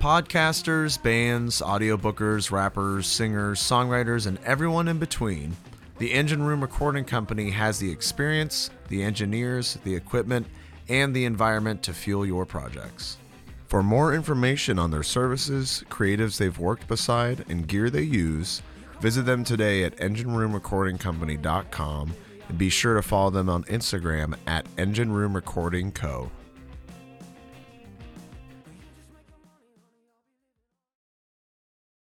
Podcasters, 0.00 1.02
bands, 1.02 1.60
audiobookers, 1.60 2.50
rappers, 2.50 3.06
singers, 3.06 3.60
songwriters, 3.60 4.26
and 4.26 4.38
everyone 4.46 4.88
in 4.88 4.98
between, 4.98 5.54
the 5.98 6.10
Engine 6.10 6.42
Room 6.42 6.62
Recording 6.62 7.04
Company 7.04 7.50
has 7.50 7.78
the 7.78 7.90
experience, 7.90 8.70
the 8.88 9.02
engineers, 9.02 9.76
the 9.84 9.94
equipment, 9.94 10.46
and 10.88 11.14
the 11.14 11.26
environment 11.26 11.82
to 11.82 11.92
fuel 11.92 12.24
your 12.24 12.46
projects. 12.46 13.18
For 13.66 13.82
more 13.82 14.14
information 14.14 14.78
on 14.78 14.90
their 14.90 15.02
services, 15.02 15.84
creatives 15.90 16.38
they've 16.38 16.58
worked 16.58 16.88
beside, 16.88 17.44
and 17.50 17.68
gear 17.68 17.90
they 17.90 18.02
use, 18.02 18.62
visit 19.00 19.26
them 19.26 19.44
today 19.44 19.84
at 19.84 19.96
engineroomrecordingcompany.com 19.98 22.14
and 22.48 22.58
be 22.58 22.68
sure 22.68 22.94
to 22.94 23.02
follow 23.02 23.30
them 23.30 23.48
on 23.48 23.62
Instagram 23.64 24.34
at 24.46 24.66
Engine 24.76 25.12
Room 25.12 25.34
Recording 25.34 25.92
Co. 25.92 26.30